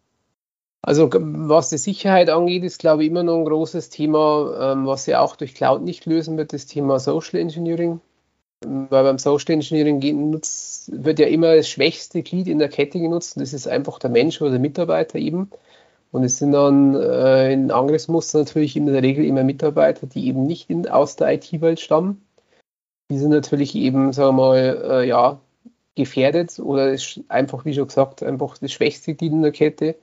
Also 0.81 1.11
was 1.13 1.71
die 1.71 1.79
Sicherheit 1.79 2.31
angeht, 2.31 2.63
ist 2.63 2.79
glaube 2.79 3.03
ich 3.03 3.11
immer 3.11 3.25
noch 3.25 3.39
ein 3.39 3.47
großes 3.47 3.91
Thema, 3.91 4.73
ähm, 4.73 4.87
was 4.87 5.07
ja 5.07 5.19
auch 5.19 5.35
durch 5.35 5.57
Cloud 5.57 5.83
nicht 5.83 6.07
lösen 6.07 6.37
wird, 6.37 6.53
das 6.53 6.67
Thema 6.67 7.01
Social 7.01 7.41
Engineering. 7.41 8.01
Weil 8.65 9.03
beim 9.03 9.19
Social 9.19 9.55
Engineering 9.55 10.31
nutzt, 10.31 10.93
wird 10.93 11.19
ja 11.19 11.27
immer 11.27 11.57
das 11.57 11.69
schwächste 11.69 12.23
Glied 12.23 12.47
in 12.47 12.61
der 12.61 12.69
Kette 12.69 13.01
genutzt 13.01 13.37
und 13.37 13.41
das 13.41 13.55
ist 13.55 13.67
einfach 13.67 13.99
der 13.99 14.11
Mensch 14.11 14.41
oder 14.41 14.53
der 14.53 14.61
Mitarbeiter 14.61 15.19
eben. 15.19 15.51
Und 16.13 16.25
es 16.25 16.39
sind 16.39 16.53
dann 16.53 16.95
äh, 16.97 17.53
in 17.53 17.71
Angriffsmuster 17.71 18.41
natürlich 18.41 18.77
in 18.77 18.87
der 18.87 19.03
Regel 19.03 19.25
immer 19.25 19.45
Mitarbeiter, 19.45 20.07
die 20.07 20.27
eben 20.27 20.45
nicht 20.45 20.69
in, 20.69 20.89
aus 20.89 21.17
der 21.17 21.33
IT-Welt 21.35 21.81
stammen. 21.81 22.25
Die 23.11 23.19
sind 23.19 23.31
natürlich 23.31 23.75
eben, 23.75 24.13
sagen 24.13 24.37
wir 24.37 24.43
mal, 24.43 24.83
äh, 24.91 25.09
ja, 25.09 25.41
gefährdet 25.95 26.59
oder 26.59 26.93
ist 26.93 27.21
einfach, 27.29 27.65
wie 27.65 27.75
schon 27.75 27.89
gesagt, 27.89 28.23
einfach 28.23 28.59
das 28.59 28.73
schwächste 28.73 29.15
Glied 29.15 29.33
in 29.33 29.43
der 29.43 29.53
Kette. 29.53 29.97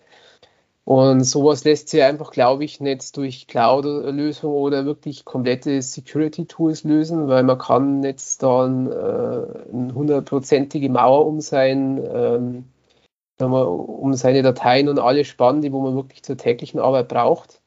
Und 0.85 1.25
sowas 1.25 1.65
lässt 1.65 1.89
sich 1.89 2.01
einfach, 2.01 2.31
glaube 2.31 2.63
ich, 2.63 2.79
nicht 2.79 3.17
durch 3.17 3.47
Cloud-Lösungen 3.47 4.55
oder 4.55 4.85
wirklich 4.85 5.25
komplette 5.25 5.81
Security-Tools 5.81 6.85
lösen, 6.85 7.27
weil 7.27 7.43
man 7.43 7.57
kann 7.57 8.03
jetzt 8.03 8.41
dann 8.41 8.89
äh, 8.89 8.95
eine 8.95 9.93
hundertprozentige 9.93 10.89
Mauer 10.89 11.25
um 11.25 11.41
sein, 11.41 12.01
ähm, 12.09 12.65
um 13.39 14.13
seine 14.13 14.41
Dateien 14.41 14.89
und 14.89 14.99
alle 14.99 15.25
spannen, 15.25 15.61
die 15.61 15.71
wo 15.71 15.81
man 15.81 15.95
wirklich 15.95 16.23
zur 16.23 16.37
täglichen 16.37 16.79
Arbeit 16.79 17.07
braucht. 17.07 17.61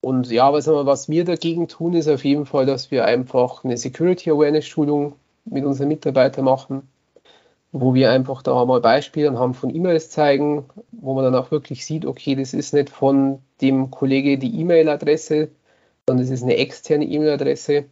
Und 0.00 0.30
ja, 0.30 0.52
was, 0.52 0.66
was 0.66 1.08
wir 1.08 1.24
dagegen 1.24 1.68
tun, 1.68 1.94
ist 1.94 2.08
auf 2.08 2.24
jeden 2.24 2.46
Fall, 2.46 2.66
dass 2.66 2.90
wir 2.90 3.04
einfach 3.04 3.64
eine 3.64 3.76
Security 3.76 4.30
Awareness 4.30 4.66
Schulung 4.66 5.14
mit 5.44 5.64
unseren 5.64 5.88
Mitarbeitern 5.88 6.44
machen 6.44 6.88
wo 7.76 7.92
wir 7.92 8.12
einfach 8.12 8.40
da 8.42 8.64
mal 8.64 8.80
Beispiele 8.80 9.28
anhand 9.28 9.56
von 9.56 9.74
E-Mails 9.74 10.08
zeigen, 10.08 10.64
wo 10.92 11.14
man 11.14 11.24
dann 11.24 11.34
auch 11.34 11.50
wirklich 11.50 11.84
sieht, 11.84 12.06
okay, 12.06 12.36
das 12.36 12.54
ist 12.54 12.72
nicht 12.72 12.88
von 12.88 13.40
dem 13.60 13.90
Kollege 13.90 14.38
die 14.38 14.60
E-Mail-Adresse, 14.60 15.48
sondern 16.06 16.24
das 16.24 16.32
ist 16.32 16.44
eine 16.44 16.56
externe 16.56 17.04
E-Mail-Adresse. 17.04 17.86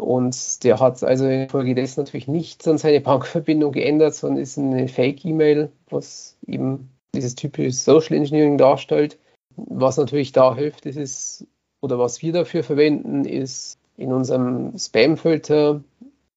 Und 0.00 0.64
der 0.64 0.78
hat 0.78 1.02
also 1.02 1.26
infolgedessen 1.26 2.02
natürlich 2.02 2.28
nichts 2.28 2.66
an 2.68 2.78
seine 2.78 3.00
Bankverbindung 3.00 3.72
geändert, 3.72 4.14
sondern 4.14 4.42
ist 4.42 4.58
eine 4.58 4.88
Fake-E-Mail, 4.88 5.70
was 5.90 6.36
eben 6.46 6.90
dieses 7.14 7.34
typische 7.34 7.72
Social 7.72 8.16
Engineering 8.16 8.58
darstellt. 8.58 9.18
Was 9.56 9.96
natürlich 9.96 10.32
da 10.32 10.54
hilft, 10.54 10.86
ist 10.86 10.96
es, 10.96 11.46
oder 11.80 11.98
was 11.98 12.22
wir 12.22 12.32
dafür 12.32 12.62
verwenden, 12.62 13.24
ist 13.24 13.78
in 13.96 14.12
unserem 14.12 14.78
Spam-Filter 14.78 15.82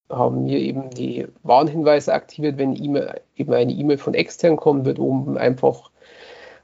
haben 0.09 0.45
wir 0.45 0.59
eben 0.59 0.89
die 0.89 1.27
Warnhinweise 1.43 2.13
aktiviert. 2.13 2.57
Wenn 2.57 2.75
e 2.75 3.13
eben 3.35 3.53
eine 3.53 3.71
E-Mail 3.71 3.97
von 3.97 4.13
extern 4.13 4.57
kommt, 4.57 4.85
wird 4.85 4.99
oben 4.99 5.37
einfach 5.37 5.91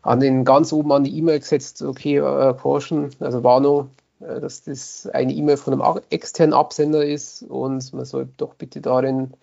an 0.01 0.19
den 0.19 0.45
ganz 0.45 0.73
oben 0.73 0.91
an 0.91 1.03
die 1.03 1.17
E-Mail 1.17 1.39
gesetzt, 1.39 1.81
okay, 1.81 2.17
äh, 2.17 2.53
Caution, 2.53 3.11
also 3.19 3.43
Warnung, 3.43 3.89
dass 4.19 4.63
das 4.63 5.07
eine 5.07 5.33
E-Mail 5.33 5.57
von 5.57 5.73
einem 5.73 6.01
externen 6.09 6.53
Absender 6.53 7.05
ist 7.05 7.43
und 7.43 7.93
man 7.93 8.05
soll 8.05 8.27
doch 8.37 8.55
bitte 8.55 8.81
darin 8.81 9.33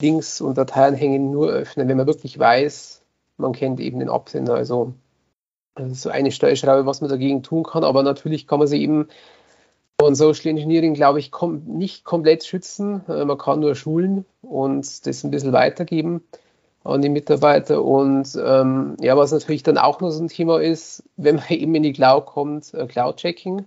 Links 0.00 0.40
und 0.40 0.56
Dateianhänge 0.56 1.18
nur 1.18 1.50
öffnen, 1.50 1.88
wenn 1.88 1.96
man 1.96 2.06
wirklich 2.06 2.38
weiß, 2.38 3.02
man 3.36 3.52
kennt 3.52 3.80
eben 3.80 3.98
den 3.98 4.08
Absender. 4.08 4.54
Also 4.54 4.94
das 5.74 5.92
ist 5.92 6.02
so 6.02 6.10
eine 6.10 6.32
Stellschraube, 6.32 6.86
was 6.86 7.00
man 7.00 7.10
dagegen 7.10 7.42
tun 7.42 7.64
kann, 7.64 7.84
aber 7.84 8.02
natürlich 8.02 8.46
kann 8.46 8.58
man 8.58 8.68
sie 8.68 8.82
eben 8.82 9.08
und 10.02 10.14
Social 10.14 10.48
Engineering, 10.48 10.94
glaube 10.94 11.18
ich, 11.18 11.30
kom 11.30 11.62
nicht 11.64 12.04
komplett 12.04 12.44
schützen. 12.44 13.02
Äh, 13.08 13.24
man 13.24 13.38
kann 13.38 13.60
nur 13.60 13.74
schulen 13.74 14.24
und 14.42 15.06
das 15.06 15.24
ein 15.24 15.30
bisschen 15.30 15.52
weitergeben 15.52 16.22
an 16.84 17.02
die 17.02 17.10
Mitarbeiter. 17.10 17.84
Und 17.84 18.38
ähm, 18.42 18.96
ja, 19.00 19.16
was 19.16 19.32
natürlich 19.32 19.62
dann 19.62 19.78
auch 19.78 20.00
noch 20.00 20.10
so 20.10 20.22
ein 20.22 20.28
Thema 20.28 20.60
ist, 20.60 21.04
wenn 21.16 21.36
man 21.36 21.44
eben 21.50 21.74
in 21.74 21.82
die 21.82 21.92
Cloud 21.92 22.26
kommt, 22.26 22.72
äh, 22.74 22.86
Cloud-Checking. 22.86 23.66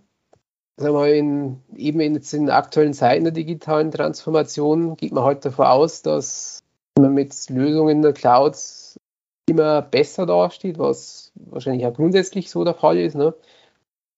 Sagen 0.78 0.96
wir, 0.96 1.14
in, 1.14 1.62
eben 1.76 2.00
in, 2.00 2.16
in 2.16 2.50
aktuellen 2.50 2.94
Zeiten 2.94 3.26
der 3.26 3.34
digitalen 3.34 3.92
Transformation 3.92 4.96
geht 4.98 5.12
man 5.12 5.24
halt 5.24 5.46
davon 5.46 5.68
aus, 5.68 6.02
dass 6.02 6.64
man 6.98 7.14
mit 7.14 7.50
Lösungen 7.50 7.98
in 7.98 8.02
der 8.02 8.14
Cloud 8.14 8.58
immer 9.48 9.82
besser 9.82 10.26
dasteht, 10.26 10.80
was 10.80 11.32
wahrscheinlich 11.36 11.86
auch 11.86 11.94
grundsätzlich 11.94 12.50
so 12.50 12.64
der 12.64 12.74
Fall 12.74 12.98
ist. 12.98 13.16
Ne? 13.16 13.34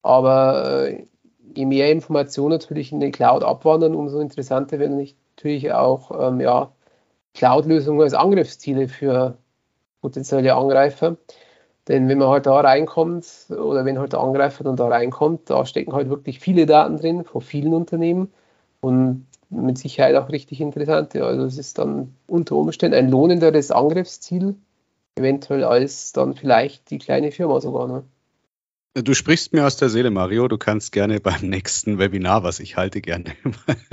Aber 0.02 0.88
äh, 0.88 1.06
je 1.56 1.66
mehr 1.66 1.92
Informationen 1.92 2.52
natürlich 2.52 2.92
in 2.92 3.00
den 3.00 3.12
Cloud 3.12 3.44
abwandern, 3.44 3.96
umso 3.96 4.20
interessanter 4.20 4.80
werden 4.80 4.98
natürlich 5.36 5.74
auch 5.74 6.12
ähm, 6.30 6.40
ja, 6.40 6.72
Cloud-Lösungen 7.34 8.02
als 8.02 8.14
Angriffsziele 8.14 8.88
für 8.88 9.38
potenzielle 10.02 10.56
Angreifer. 10.56 11.18
Denn 11.88 12.08
wenn 12.10 12.18
man 12.18 12.30
halt 12.30 12.48
da 12.48 12.60
reinkommt 12.60 13.26
oder 13.50 13.86
wenn 13.86 14.00
halt 14.00 14.14
der 14.14 14.20
Angreifer 14.20 14.64
dann 14.64 14.76
da 14.76 14.88
reinkommt, 14.88 15.50
da 15.50 15.66
stecken 15.66 15.94
halt 15.94 16.10
wirklich 16.10 16.40
viele 16.40 16.66
Daten 16.66 16.98
drin 16.98 17.24
von 17.26 17.42
vielen 17.42 17.74
Unternehmen 17.74 18.34
und 18.82 19.28
mit 19.50 19.78
Sicherheit 19.78 20.16
auch 20.16 20.30
richtig 20.30 20.62
interessante. 20.62 21.24
Also 21.26 21.46
es 21.46 21.58
ist 21.58 21.78
dann 21.78 22.16
unter 22.28 22.56
Umständen 22.56 22.98
ein 22.98 23.10
lohnenderes 23.10 23.72
Angriffsziel, 23.72 24.56
eventuell 25.16 25.64
als 25.64 26.14
dann 26.14 26.34
vielleicht 26.36 26.90
die 26.92 26.98
kleine 27.00 27.32
Firma 27.32 27.62
sogar. 27.62 27.88
Ne? 27.88 28.04
Du 29.04 29.14
sprichst 29.14 29.52
mir 29.52 29.68
aus 29.68 29.76
der 29.76 29.90
Seele, 29.90 30.10
Mario. 30.10 30.48
Du 30.48 30.58
kannst 30.58 30.94
gerne 30.94 31.20
beim 31.20 31.50
nächsten 31.50 32.00
Webinar, 32.00 32.44
was 32.44 32.62
ich 32.62 32.78
halte, 32.78 33.02
gerne 33.02 33.36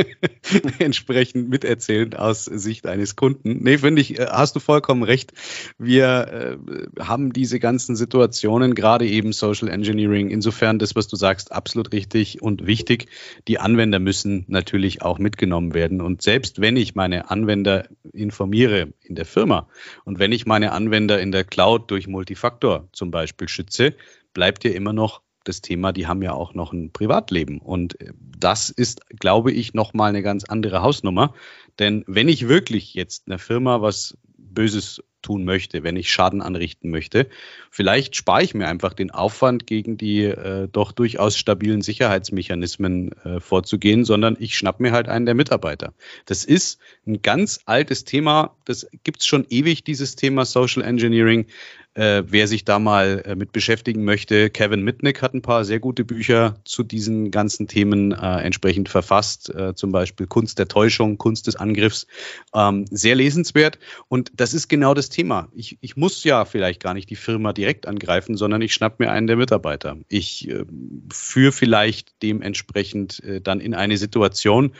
entsprechend 0.79 1.49
miterzählen 1.49 2.15
aus 2.15 2.45
Sicht 2.45 2.87
eines 2.87 3.17
Kunden. 3.17 3.65
Nee, 3.65 3.79
finde 3.79 4.01
ich, 4.01 4.21
äh, 4.21 4.27
hast 4.31 4.55
du 4.55 4.61
vollkommen 4.61 5.03
recht. 5.03 5.33
Wir 5.77 6.57
äh, 6.69 7.03
haben 7.03 7.33
diese 7.33 7.59
ganzen 7.59 7.97
Situationen, 7.97 8.77
gerade 8.77 9.05
eben 9.09 9.33
Social 9.33 9.67
Engineering. 9.67 10.31
Insofern 10.31 10.79
das, 10.79 10.95
was 10.95 11.09
du 11.09 11.17
sagst, 11.17 11.51
absolut 11.51 11.93
richtig 11.93 12.41
und 12.41 12.69
wichtig. 12.69 13.07
Die 13.49 13.59
Anwender 13.59 13.99
müssen 13.99 14.45
natürlich 14.47 15.03
auch 15.03 15.19
mitgenommen 15.19 15.75
werden. 15.75 16.01
Und 16.01 16.23
selbst 16.23 16.61
wenn 16.61 16.77
ich 16.77 16.95
meine 16.95 17.29
Anwender 17.29 17.89
informiere 18.13 18.93
in 19.03 19.17
der 19.17 19.27
Firma 19.27 19.67
und 20.05 20.21
wenn 20.21 20.31
ich 20.31 20.47
meine 20.47 20.71
Anwender 20.71 21.21
in 21.21 21.33
der 21.33 21.43
Cloud 21.43 21.91
durch 21.91 22.07
Multifaktor 22.07 22.89
zum 22.93 23.11
Beispiel 23.11 23.49
schütze, 23.49 23.97
bleibt 24.33 24.65
ja 24.65 24.73
immer 24.73 24.93
noch 24.93 25.23
das 25.45 25.61
Thema, 25.61 25.93
die 25.93 26.07
haben 26.07 26.23
ja 26.23 26.33
auch 26.33 26.55
noch 26.55 26.73
ein 26.73 26.93
Privatleben. 26.93 27.59
Und 27.59 28.01
äh, 28.01 28.13
das 28.39 28.71
ist, 28.71 29.09
glaube 29.09 29.53
ich, 29.53 29.75
nochmal 29.75 30.11
eine 30.11 30.23
ganz 30.23 30.45
andere 30.45 30.83
Hausnummer. 30.83 31.35
Denn 31.79 32.05
wenn 32.07 32.29
ich 32.29 32.49
wirklich 32.49 32.95
jetzt 32.95 33.27
einer 33.27 33.39
Firma 33.39 33.83
was 33.83 34.17
Böses 34.37 35.03
tun 35.23 35.45
möchte, 35.45 35.83
wenn 35.83 35.97
ich 35.97 36.13
Schaden 36.13 36.43
anrichten 36.43 36.91
möchte. 36.91 37.29
Vielleicht 37.71 38.17
spare 38.17 38.43
ich 38.43 38.55
mir 38.55 38.69
einfach 38.69 38.93
den 38.93 39.11
Aufwand, 39.11 39.67
gegen 39.67 39.97
die 39.97 40.25
äh, 40.25 40.69
doch 40.71 40.93
durchaus 40.93 41.39
stabilen 41.39 41.81
Sicherheitsmechanismen 41.81 43.13
äh, 43.25 43.41
vorzugehen, 43.41 44.05
sondern 44.05 44.37
ich 44.39 44.57
schnapp 44.57 44.81
mir 44.81 44.93
halt 44.93 45.09
einen 45.09 45.27
der 45.27 45.35
Mitarbeiter. 45.35 45.95
Das 46.27 46.45
ist 46.45 46.79
ein 47.07 47.23
ganz 47.23 47.61
altes 47.65 48.05
Thema. 48.05 48.55
Das 48.65 48.87
gibt 49.05 49.21
es 49.21 49.27
schon 49.27 49.47
ewig, 49.49 49.85
dieses 49.85 50.17
Thema 50.17 50.45
Social 50.45 50.83
Engineering. 50.83 51.47
Äh, 51.95 52.23
wer 52.27 52.49
sich 52.49 52.65
da 52.65 52.79
mal 52.79 53.23
äh, 53.27 53.35
mit 53.35 53.53
beschäftigen 53.53 54.05
möchte, 54.05 54.49
Kevin 54.49 54.83
Mitnick 54.83 55.21
hat 55.21 55.35
ein 55.35 55.43
paar 55.43 55.67
sehr 55.67 55.79
gute 55.79 56.07
Bücher 56.07 56.57
zu 56.65 56.85
diesen 56.85 57.31
ganzen 57.31 57.69
Themen 57.69 58.13
äh, 58.13 58.41
entsprechend 58.41 58.89
verfasst, 58.89 59.55
äh, 59.55 59.75
zum 59.75 59.93
Beispiel 59.93 60.27
Kunst 60.27 60.59
der 60.59 60.69
Täuschung, 60.69 61.19
Kunst 61.19 61.49
des 61.49 61.57
Angriffs. 61.57 62.07
Ähm, 62.55 62.87
sehr 62.91 63.15
lesenswert. 63.15 63.79
Und 64.09 64.33
das 64.35 64.55
ist 64.55 64.69
genau 64.69 64.95
das 64.95 65.11
Thema. 65.13 65.49
Ich, 65.55 65.79
ich 65.81 65.97
muss 65.97 66.25
ja 66.25 66.45
vielleicht 66.45 66.83
gar 66.83 66.95
nicht 66.95 67.09
die 67.09 67.17
Firma 67.17 67.53
direkt 67.53 67.87
angreifen, 67.87 68.37
sondern 68.37 68.63
ich 68.63 68.75
schnapp 68.75 68.99
mir 68.99 69.11
einen 69.13 69.29
der 69.29 69.37
Mitarbeiter. 69.37 69.97
Ich 70.09 70.49
äh, 70.49 70.65
führe 71.13 71.53
vielleicht 71.53 72.21
dementsprechend 72.23 73.23
äh, 73.23 73.41
dann 73.41 73.61
in 73.61 73.75
eine 73.75 73.97
Situation, 73.97 74.73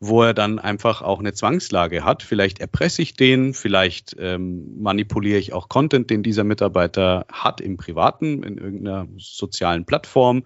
wo 0.00 0.22
er 0.22 0.32
dann 0.32 0.58
einfach 0.58 1.02
auch 1.02 1.20
eine 1.20 1.34
Zwangslage 1.34 2.04
hat. 2.04 2.22
Vielleicht 2.22 2.58
erpresse 2.58 3.02
ich 3.02 3.14
den, 3.14 3.52
vielleicht 3.52 4.16
ähm, 4.18 4.80
manipuliere 4.80 5.38
ich 5.38 5.52
auch 5.52 5.68
Content, 5.68 6.08
den 6.08 6.22
dieser 6.22 6.44
Mitarbeiter 6.44 7.26
hat 7.30 7.60
im 7.60 7.76
Privaten, 7.76 8.42
in 8.42 8.56
irgendeiner 8.56 9.06
sozialen 9.18 9.84
Plattform. 9.84 10.44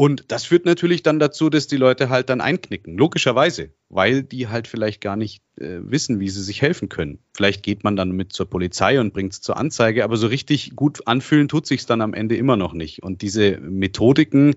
Und 0.00 0.24
das 0.28 0.46
führt 0.46 0.64
natürlich 0.64 1.02
dann 1.02 1.18
dazu, 1.18 1.50
dass 1.50 1.66
die 1.66 1.76
Leute 1.76 2.08
halt 2.08 2.30
dann 2.30 2.40
einknicken, 2.40 2.96
logischerweise, 2.96 3.74
weil 3.90 4.22
die 4.22 4.48
halt 4.48 4.66
vielleicht 4.66 5.02
gar 5.02 5.14
nicht 5.14 5.42
äh, 5.58 5.80
wissen, 5.82 6.20
wie 6.20 6.30
sie 6.30 6.42
sich 6.42 6.62
helfen 6.62 6.88
können. 6.88 7.18
Vielleicht 7.36 7.62
geht 7.62 7.84
man 7.84 7.96
dann 7.96 8.12
mit 8.12 8.32
zur 8.32 8.48
Polizei 8.48 8.98
und 8.98 9.12
bringt 9.12 9.34
es 9.34 9.42
zur 9.42 9.58
Anzeige, 9.58 10.02
aber 10.02 10.16
so 10.16 10.28
richtig 10.28 10.74
gut 10.74 11.06
anfühlen 11.06 11.48
tut 11.48 11.66
sich 11.66 11.84
dann 11.84 12.00
am 12.00 12.14
Ende 12.14 12.34
immer 12.38 12.56
noch 12.56 12.72
nicht. 12.72 13.02
Und 13.02 13.20
diese 13.20 13.58
Methodiken 13.58 14.54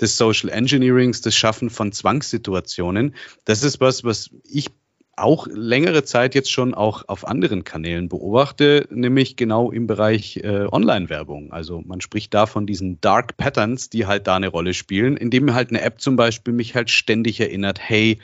des 0.00 0.16
Social 0.16 0.48
Engineerings, 0.48 1.20
das 1.20 1.36
Schaffen 1.36 1.68
von 1.68 1.92
Zwangssituationen, 1.92 3.14
das 3.44 3.64
ist 3.64 3.80
was, 3.80 4.02
was 4.02 4.30
ich 4.44 4.70
auch 5.16 5.46
längere 5.50 6.04
Zeit 6.04 6.34
jetzt 6.34 6.52
schon 6.52 6.74
auch 6.74 7.04
auf 7.08 7.26
anderen 7.26 7.64
Kanälen 7.64 8.08
beobachte, 8.08 8.86
nämlich 8.90 9.36
genau 9.36 9.70
im 9.70 9.86
Bereich 9.86 10.38
äh, 10.38 10.66
Online-Werbung. 10.70 11.52
Also 11.52 11.80
man 11.80 12.00
spricht 12.02 12.34
da 12.34 12.46
von 12.46 12.66
diesen 12.66 13.00
Dark 13.00 13.36
Patterns, 13.38 13.88
die 13.88 14.06
halt 14.06 14.26
da 14.26 14.36
eine 14.36 14.48
Rolle 14.48 14.74
spielen, 14.74 15.16
indem 15.16 15.54
halt 15.54 15.70
eine 15.70 15.80
App 15.80 16.00
zum 16.00 16.16
Beispiel 16.16 16.52
mich 16.52 16.74
halt 16.74 16.90
ständig 16.90 17.40
erinnert, 17.40 17.78
hey, 17.80 18.18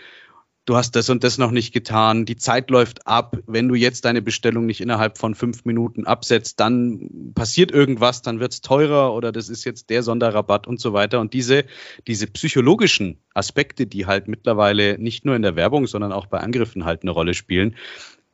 du 0.65 0.77
hast 0.77 0.95
das 0.95 1.11
und 1.11 1.25
das 1.25 1.39
noch 1.39 1.51
nicht 1.51 1.73
getan, 1.73 2.25
die 2.25 2.37
Zeit 2.37 2.71
läuft 2.71 3.07
ab, 3.07 3.37
wenn 3.47 3.69
du 3.69 3.75
jetzt 3.75 4.05
deine 4.05 4.23
Bestellung 4.23 4.67
nicht 4.67 4.81
innerhalb 4.81 5.19
von 5.19 5.35
fünf 5.35 5.65
Minuten 5.65 6.07
absetzt, 6.07 6.61
dann 6.61 7.33
passiert 7.35 7.73
irgendwas, 7.73 8.23
dann 8.23 8.39
wird 8.39 8.53
es 8.53 8.61
teurer 8.61 9.15
oder 9.15 9.33
das 9.33 9.49
ist 9.49 9.65
jetzt 9.65 9.91
der 9.91 10.03
Sonderrabatt 10.03 10.67
und 10.67 10.81
so 10.81 10.93
weiter. 10.93 11.21
Und 11.21 11.33
diese, 11.33 11.65
diese 12.07 12.27
psychologischen 12.29 13.19
Aspekte, 13.35 13.87
die 13.87 14.07
halt 14.07 14.29
mittlerweile 14.29 14.99
nicht 14.99 15.25
nur 15.25 15.35
in 15.35 15.43
der 15.43 15.57
Werbung, 15.57 15.87
sondern 15.87 16.13
auch 16.13 16.27
bei 16.27 16.39
Angriffen 16.39 16.85
halt 16.85 17.03
eine 17.03 17.11
Rolle 17.11 17.35
spielen, 17.35 17.77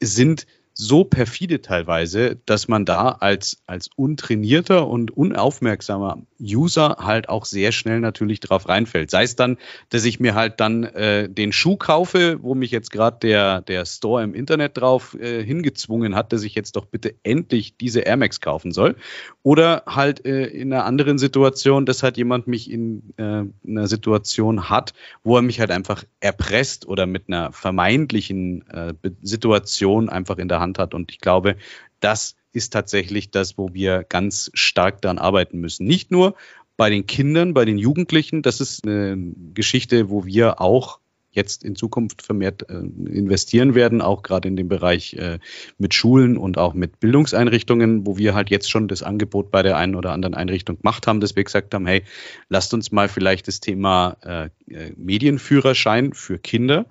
sind 0.00 0.46
so 0.80 1.02
perfide 1.02 1.60
teilweise, 1.60 2.36
dass 2.46 2.68
man 2.68 2.84
da 2.84 3.08
als, 3.08 3.60
als 3.66 3.90
untrainierter 3.96 4.86
und 4.86 5.10
unaufmerksamer 5.10 6.22
User 6.40 6.98
halt 7.00 7.28
auch 7.28 7.46
sehr 7.46 7.72
schnell 7.72 7.98
natürlich 7.98 8.38
drauf 8.38 8.68
reinfällt. 8.68 9.10
Sei 9.10 9.24
es 9.24 9.34
dann, 9.34 9.58
dass 9.88 10.04
ich 10.04 10.20
mir 10.20 10.36
halt 10.36 10.60
dann 10.60 10.84
äh, 10.84 11.28
den 11.28 11.50
Schuh 11.50 11.76
kaufe, 11.76 12.38
wo 12.42 12.54
mich 12.54 12.70
jetzt 12.70 12.92
gerade 12.92 13.18
der, 13.20 13.60
der 13.62 13.84
Store 13.86 14.22
im 14.22 14.34
Internet 14.34 14.76
drauf 14.76 15.14
äh, 15.18 15.42
hingezwungen 15.42 16.14
hat, 16.14 16.32
dass 16.32 16.44
ich 16.44 16.54
jetzt 16.54 16.76
doch 16.76 16.86
bitte 16.86 17.16
endlich 17.24 17.76
diese 17.76 18.00
Air 18.00 18.16
Max 18.16 18.40
kaufen 18.40 18.70
soll. 18.70 18.94
Oder 19.42 19.82
halt 19.86 20.24
äh, 20.26 20.44
in 20.44 20.72
einer 20.72 20.84
anderen 20.84 21.18
Situation, 21.18 21.86
dass 21.86 22.04
halt 22.04 22.16
jemand 22.16 22.46
mich 22.46 22.70
in 22.70 23.14
äh, 23.16 23.42
einer 23.66 23.88
Situation 23.88 24.70
hat, 24.70 24.92
wo 25.24 25.34
er 25.34 25.42
mich 25.42 25.58
halt 25.58 25.72
einfach 25.72 26.04
erpresst 26.20 26.86
oder 26.86 27.06
mit 27.06 27.24
einer 27.26 27.50
vermeintlichen 27.50 28.64
äh, 28.68 28.94
Situation 29.22 30.08
einfach 30.08 30.38
in 30.38 30.46
der 30.46 30.60
Hand 30.60 30.67
Hand 30.68 30.78
hat. 30.78 30.94
Und 30.94 31.10
ich 31.10 31.18
glaube, 31.18 31.56
das 32.00 32.36
ist 32.52 32.72
tatsächlich 32.72 33.30
das, 33.30 33.58
wo 33.58 33.72
wir 33.72 34.04
ganz 34.08 34.50
stark 34.54 35.02
daran 35.02 35.18
arbeiten 35.18 35.58
müssen. 35.58 35.86
Nicht 35.86 36.10
nur 36.10 36.34
bei 36.76 36.90
den 36.90 37.06
Kindern, 37.06 37.54
bei 37.54 37.64
den 37.64 37.78
Jugendlichen. 37.78 38.42
Das 38.42 38.60
ist 38.60 38.86
eine 38.86 39.16
Geschichte, 39.54 40.10
wo 40.10 40.24
wir 40.24 40.60
auch 40.60 41.00
jetzt 41.30 41.62
in 41.62 41.76
Zukunft 41.76 42.22
vermehrt 42.22 42.68
äh, 42.68 42.74
investieren 42.74 43.74
werden, 43.74 44.00
auch 44.00 44.22
gerade 44.22 44.48
in 44.48 44.56
dem 44.56 44.68
Bereich 44.68 45.14
äh, 45.14 45.38
mit 45.76 45.92
Schulen 45.94 46.36
und 46.36 46.56
auch 46.56 46.74
mit 46.74 47.00
Bildungseinrichtungen, 47.00 48.06
wo 48.06 48.16
wir 48.16 48.34
halt 48.34 48.50
jetzt 48.50 48.70
schon 48.70 48.88
das 48.88 49.02
Angebot 49.02 49.50
bei 49.50 49.62
der 49.62 49.76
einen 49.76 49.94
oder 49.94 50.12
anderen 50.12 50.34
Einrichtung 50.34 50.78
gemacht 50.78 51.06
haben, 51.06 51.20
dass 51.20 51.36
wir 51.36 51.44
gesagt 51.44 51.74
haben, 51.74 51.86
hey, 51.86 52.02
lasst 52.48 52.72
uns 52.74 52.92
mal 52.92 53.08
vielleicht 53.08 53.46
das 53.46 53.60
Thema 53.60 54.16
äh 54.22 54.48
Medienführerschein 54.96 56.12
für 56.12 56.38
Kinder, 56.38 56.86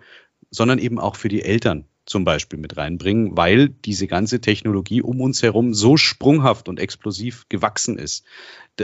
sondern 0.51 0.79
eben 0.79 0.99
auch 0.99 1.15
für 1.15 1.29
die 1.29 1.43
Eltern 1.43 1.85
zum 2.07 2.23
Beispiel 2.23 2.57
mit 2.57 2.77
reinbringen, 2.77 3.35
weil 3.37 3.69
diese 3.69 4.07
ganze 4.07 4.41
Technologie 4.41 5.01
um 5.01 5.21
uns 5.21 5.43
herum 5.43 5.73
so 5.73 5.97
sprunghaft 5.97 6.69
und 6.69 6.79
explosiv 6.79 7.45
gewachsen 7.49 7.99
ist. 7.99 8.25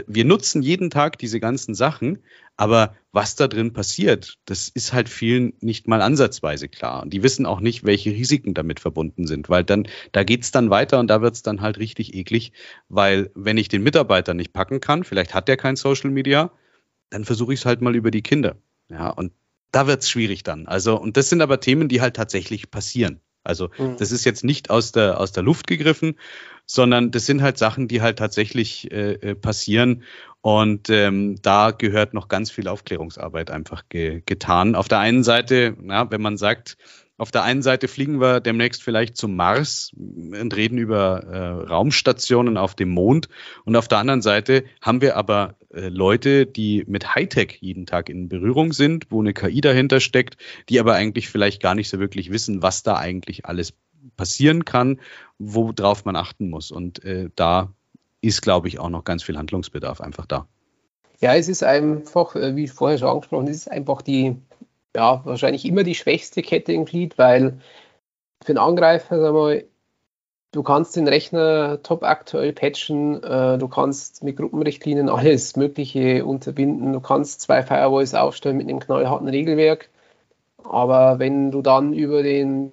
Wir 0.06 0.24
nutzen 0.24 0.62
jeden 0.62 0.90
Tag 0.90 1.18
diese 1.18 1.40
ganzen 1.40 1.74
Sachen, 1.74 2.18
aber 2.56 2.94
was 3.12 3.34
da 3.34 3.48
drin 3.48 3.72
passiert, 3.72 4.38
das 4.44 4.68
ist 4.68 4.92
halt 4.92 5.08
vielen 5.08 5.54
nicht 5.60 5.88
mal 5.88 6.02
ansatzweise 6.02 6.68
klar. 6.68 7.02
Und 7.02 7.14
die 7.14 7.22
wissen 7.22 7.46
auch 7.46 7.60
nicht, 7.60 7.84
welche 7.84 8.10
Risiken 8.10 8.54
damit 8.54 8.78
verbunden 8.78 9.26
sind, 9.26 9.48
weil 9.48 9.64
dann, 9.64 9.88
da 10.12 10.22
geht's 10.22 10.50
dann 10.50 10.68
weiter 10.68 11.00
und 11.00 11.08
da 11.08 11.22
wird's 11.22 11.42
dann 11.42 11.62
halt 11.62 11.78
richtig 11.78 12.14
eklig, 12.14 12.52
weil 12.88 13.30
wenn 13.34 13.56
ich 13.56 13.68
den 13.68 13.82
Mitarbeiter 13.82 14.34
nicht 14.34 14.52
packen 14.52 14.80
kann, 14.80 15.02
vielleicht 15.02 15.32
hat 15.32 15.48
der 15.48 15.56
kein 15.56 15.76
Social 15.76 16.10
Media, 16.10 16.52
dann 17.08 17.24
versuche 17.24 17.54
ich 17.54 17.60
es 17.60 17.66
halt 17.66 17.80
mal 17.80 17.96
über 17.96 18.10
die 18.10 18.22
Kinder. 18.22 18.56
Ja, 18.90 19.08
und 19.08 19.32
da 19.74 19.86
wird 19.86 20.02
es 20.02 20.10
schwierig 20.10 20.42
dann. 20.42 20.66
Also, 20.66 21.00
und 21.00 21.16
das 21.16 21.28
sind 21.28 21.42
aber 21.42 21.60
Themen, 21.60 21.88
die 21.88 22.00
halt 22.00 22.14
tatsächlich 22.14 22.70
passieren. 22.70 23.20
Also, 23.42 23.70
mhm. 23.76 23.96
das 23.98 24.12
ist 24.12 24.24
jetzt 24.24 24.44
nicht 24.44 24.70
aus 24.70 24.92
der, 24.92 25.20
aus 25.20 25.32
der 25.32 25.42
Luft 25.42 25.66
gegriffen, 25.66 26.14
sondern 26.64 27.10
das 27.10 27.26
sind 27.26 27.42
halt 27.42 27.58
Sachen, 27.58 27.88
die 27.88 28.00
halt 28.00 28.18
tatsächlich 28.18 28.90
äh, 28.90 29.14
äh, 29.14 29.34
passieren. 29.34 30.04
Und 30.40 30.90
ähm, 30.90 31.36
da 31.42 31.72
gehört 31.72 32.14
noch 32.14 32.28
ganz 32.28 32.50
viel 32.50 32.68
Aufklärungsarbeit 32.68 33.50
einfach 33.50 33.82
ge 33.88 34.22
getan. 34.24 34.74
Auf 34.74 34.88
der 34.88 35.00
einen 35.00 35.24
Seite, 35.24 35.76
na, 35.80 36.10
wenn 36.10 36.22
man 36.22 36.36
sagt, 36.36 36.76
auf 37.16 37.30
der 37.30 37.42
einen 37.42 37.62
Seite 37.62 37.88
fliegen 37.88 38.20
wir 38.20 38.40
demnächst 38.40 38.82
vielleicht 38.82 39.16
zum 39.16 39.36
Mars 39.36 39.92
und 39.94 40.54
reden 40.56 40.78
über 40.78 41.22
äh, 41.24 41.68
Raumstationen 41.68 42.56
auf 42.56 42.74
dem 42.74 42.90
Mond. 42.90 43.28
Und 43.64 43.76
auf 43.76 43.88
der 43.88 43.98
anderen 43.98 44.22
Seite 44.22 44.64
haben 44.80 45.00
wir 45.00 45.16
aber 45.16 45.54
Leute, 45.88 46.46
die 46.46 46.84
mit 46.86 47.14
Hightech 47.14 47.58
jeden 47.60 47.86
Tag 47.86 48.08
in 48.08 48.28
Berührung 48.28 48.72
sind, 48.72 49.06
wo 49.10 49.20
eine 49.20 49.32
KI 49.32 49.60
dahinter 49.60 50.00
steckt, 50.00 50.36
die 50.68 50.80
aber 50.80 50.94
eigentlich 50.94 51.28
vielleicht 51.28 51.62
gar 51.62 51.74
nicht 51.74 51.88
so 51.88 51.98
wirklich 51.98 52.30
wissen, 52.30 52.62
was 52.62 52.82
da 52.82 52.96
eigentlich 52.96 53.46
alles 53.46 53.74
passieren 54.16 54.64
kann, 54.64 55.00
worauf 55.38 56.04
man 56.04 56.16
achten 56.16 56.50
muss. 56.50 56.70
Und 56.70 57.04
äh, 57.04 57.30
da 57.34 57.72
ist, 58.20 58.42
glaube 58.42 58.68
ich, 58.68 58.78
auch 58.78 58.90
noch 58.90 59.04
ganz 59.04 59.22
viel 59.22 59.36
Handlungsbedarf 59.36 60.00
einfach 60.00 60.26
da. 60.26 60.46
Ja, 61.20 61.34
es 61.34 61.48
ist 61.48 61.62
einfach, 61.62 62.36
äh, 62.36 62.56
wie 62.56 62.68
vorher 62.68 62.98
schon 62.98 63.08
angesprochen, 63.08 63.48
es 63.48 63.56
ist 63.56 63.70
einfach 63.70 64.02
die 64.02 64.36
ja, 64.94 65.24
wahrscheinlich 65.24 65.64
immer 65.64 65.82
die 65.82 65.94
schwächste 65.94 66.42
Kette 66.42 66.72
im 66.72 66.84
Glied, 66.84 67.18
weil 67.18 67.58
für 68.42 68.50
einen 68.50 68.58
Angreifer, 68.58 69.20
sag 69.20 69.32
mal, 69.32 69.64
du 70.54 70.62
kannst 70.62 70.96
den 70.96 71.08
Rechner 71.08 71.82
top 71.82 72.02
aktuell 72.04 72.52
patchen, 72.52 73.22
äh, 73.22 73.58
du 73.58 73.68
kannst 73.68 74.22
mit 74.22 74.36
Gruppenrichtlinien 74.36 75.08
alles 75.08 75.56
Mögliche 75.56 76.24
unterbinden, 76.24 76.92
du 76.92 77.00
kannst 77.00 77.40
zwei 77.40 77.62
Firewalls 77.62 78.14
aufstellen 78.14 78.56
mit 78.56 78.68
einem 78.68 78.80
knallharten 78.80 79.28
Regelwerk, 79.28 79.90
aber 80.62 81.18
wenn 81.18 81.50
du 81.50 81.62
dann 81.62 81.92
über 81.92 82.22
den 82.22 82.72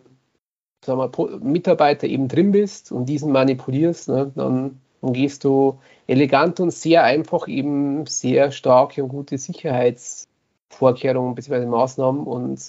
sag 0.84 0.98
mal, 0.98 1.40
Mitarbeiter 1.40 2.08
eben 2.08 2.28
drin 2.28 2.52
bist 2.52 2.92
und 2.92 3.08
diesen 3.08 3.32
manipulierst, 3.32 4.10
ne, 4.10 4.32
dann 4.36 4.80
umgehst 5.02 5.44
du 5.44 5.80
elegant 6.08 6.60
und 6.60 6.72
sehr 6.72 7.04
einfach 7.04 7.48
eben 7.48 8.06
sehr 8.06 8.52
starke 8.52 9.04
und 9.04 9.10
gute 9.10 9.38
Sicherheits- 9.38 10.28
Vorkehrungen 10.72 11.36
bzw. 11.36 11.66
Maßnahmen. 11.66 12.24
Und 12.24 12.68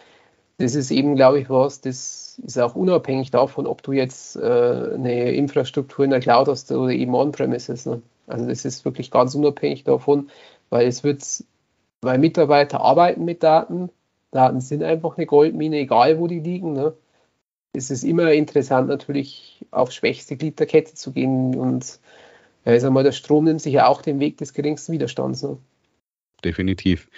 das 0.58 0.74
ist 0.74 0.90
eben, 0.90 1.16
glaube 1.16 1.40
ich, 1.40 1.48
was, 1.48 1.80
das 1.80 2.31
ist 2.44 2.58
auch 2.58 2.74
unabhängig 2.74 3.30
davon, 3.30 3.66
ob 3.66 3.82
du 3.82 3.92
jetzt 3.92 4.36
äh, 4.36 4.40
eine 4.94 5.32
Infrastruktur 5.32 6.04
in 6.04 6.10
der 6.10 6.20
Cloud 6.20 6.48
hast 6.48 6.70
oder 6.72 6.92
eben 6.92 7.14
on-premises. 7.14 7.86
Ne? 7.86 8.02
Also 8.26 8.46
das 8.46 8.64
ist 8.64 8.84
wirklich 8.84 9.10
ganz 9.10 9.34
unabhängig 9.34 9.84
davon, 9.84 10.30
weil 10.70 10.86
es 10.86 11.04
wird, 11.04 11.22
weil 12.00 12.18
Mitarbeiter 12.18 12.80
arbeiten 12.80 13.24
mit 13.24 13.42
Daten, 13.42 13.90
Daten 14.30 14.60
sind 14.60 14.82
einfach 14.82 15.16
eine 15.16 15.26
Goldmine, 15.26 15.76
egal 15.78 16.18
wo 16.18 16.26
die 16.26 16.40
liegen. 16.40 16.72
Ne? 16.72 16.94
Es 17.74 17.90
ist 17.90 18.02
immer 18.02 18.32
interessant, 18.32 18.88
natürlich 18.88 19.64
aufs 19.70 19.94
schwächste 19.94 20.36
Glied 20.36 20.58
der 20.58 20.66
Kette 20.66 20.94
zu 20.94 21.12
gehen 21.12 21.56
und 21.56 22.00
ja, 22.64 22.74
ich 22.74 22.82
sag 22.82 22.92
mal, 22.92 23.04
der 23.04 23.12
Strom 23.12 23.44
nimmt 23.44 23.60
sich 23.60 23.74
ja 23.74 23.88
auch 23.88 24.02
den 24.02 24.20
Weg 24.20 24.38
des 24.38 24.52
geringsten 24.54 24.92
Widerstands. 24.92 25.42
Ne? 25.42 25.58
Definitiv. 26.44 27.08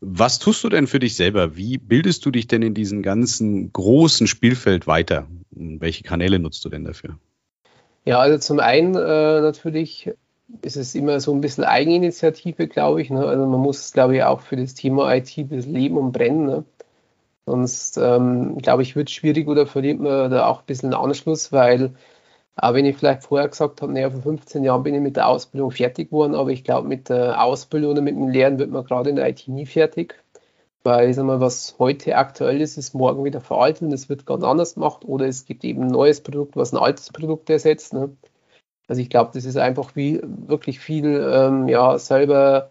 Was 0.00 0.38
tust 0.38 0.62
du 0.64 0.68
denn 0.68 0.86
für 0.86 0.98
dich 0.98 1.16
selber? 1.16 1.56
Wie 1.56 1.78
bildest 1.78 2.24
du 2.24 2.30
dich 2.30 2.46
denn 2.46 2.62
in 2.62 2.74
diesem 2.74 3.02
ganzen 3.02 3.72
großen 3.72 4.26
Spielfeld 4.26 4.86
weiter? 4.86 5.26
Welche 5.50 6.04
Kanäle 6.04 6.38
nutzt 6.38 6.64
du 6.64 6.68
denn 6.68 6.84
dafür? 6.84 7.18
Ja, 8.04 8.20
also 8.20 8.38
zum 8.38 8.60
einen 8.60 8.94
äh, 8.94 9.40
natürlich 9.40 10.10
ist 10.62 10.76
es 10.76 10.94
immer 10.94 11.20
so 11.20 11.32
ein 11.34 11.40
bisschen 11.40 11.64
Eigeninitiative, 11.64 12.68
glaube 12.68 13.02
ich. 13.02 13.10
Ne? 13.10 13.24
Also 13.24 13.46
man 13.46 13.60
muss, 13.60 13.92
glaube 13.92 14.16
ich, 14.16 14.22
auch 14.22 14.40
für 14.40 14.56
das 14.56 14.74
Thema 14.74 15.14
IT 15.14 15.34
bisschen 15.48 15.74
leben 15.74 15.98
und 15.98 16.12
brennen. 16.12 16.46
Ne? 16.46 16.64
Sonst, 17.46 17.98
ähm, 17.98 18.58
glaube 18.58 18.82
ich, 18.82 18.96
wird 18.96 19.08
es 19.08 19.14
schwierig 19.14 19.48
oder 19.48 19.66
verliert 19.66 20.00
man 20.00 20.30
da 20.30 20.46
auch 20.46 20.60
ein 20.60 20.66
bisschen 20.66 20.94
Anschluss, 20.94 21.52
weil 21.52 21.94
auch 22.60 22.74
wenn 22.74 22.84
ich 22.84 22.96
vielleicht 22.96 23.22
vorher 23.22 23.48
gesagt 23.48 23.82
habe, 23.82 23.92
naja, 23.92 24.10
vor 24.10 24.20
15 24.22 24.64
Jahren 24.64 24.82
bin 24.82 24.94
ich 24.94 25.00
mit 25.00 25.16
der 25.16 25.28
Ausbildung 25.28 25.70
fertig 25.70 26.10
geworden, 26.10 26.34
aber 26.34 26.50
ich 26.50 26.64
glaube, 26.64 26.88
mit 26.88 27.08
der 27.08 27.42
Ausbildung 27.42 27.92
oder 27.92 28.02
mit 28.02 28.16
dem 28.16 28.28
Lernen 28.28 28.58
wird 28.58 28.70
man 28.70 28.84
gerade 28.84 29.10
in 29.10 29.16
der 29.16 29.28
IT 29.28 29.46
nie 29.48 29.66
fertig. 29.66 30.14
Weil, 30.84 31.10
ich 31.10 31.16
sag 31.16 31.24
mal, 31.24 31.40
was 31.40 31.76
heute 31.78 32.16
aktuell 32.16 32.60
ist, 32.60 32.78
ist 32.78 32.94
morgen 32.94 33.24
wieder 33.24 33.40
veraltet 33.40 33.82
und 33.82 33.92
es 33.92 34.08
wird 34.08 34.26
ganz 34.26 34.44
anders 34.44 34.74
gemacht 34.74 35.04
oder 35.04 35.26
es 35.26 35.44
gibt 35.44 35.64
eben 35.64 35.82
ein 35.82 35.88
neues 35.88 36.20
Produkt, 36.20 36.56
was 36.56 36.72
ein 36.72 36.78
altes 36.78 37.10
Produkt 37.12 37.50
ersetzt. 37.50 37.92
Ne? 37.92 38.16
Also 38.88 39.02
ich 39.02 39.10
glaube, 39.10 39.30
das 39.34 39.44
ist 39.44 39.56
einfach 39.56 39.96
wie, 39.96 40.20
wirklich 40.22 40.80
viel 40.80 41.28
ähm, 41.32 41.68
ja, 41.68 41.98
selber 41.98 42.70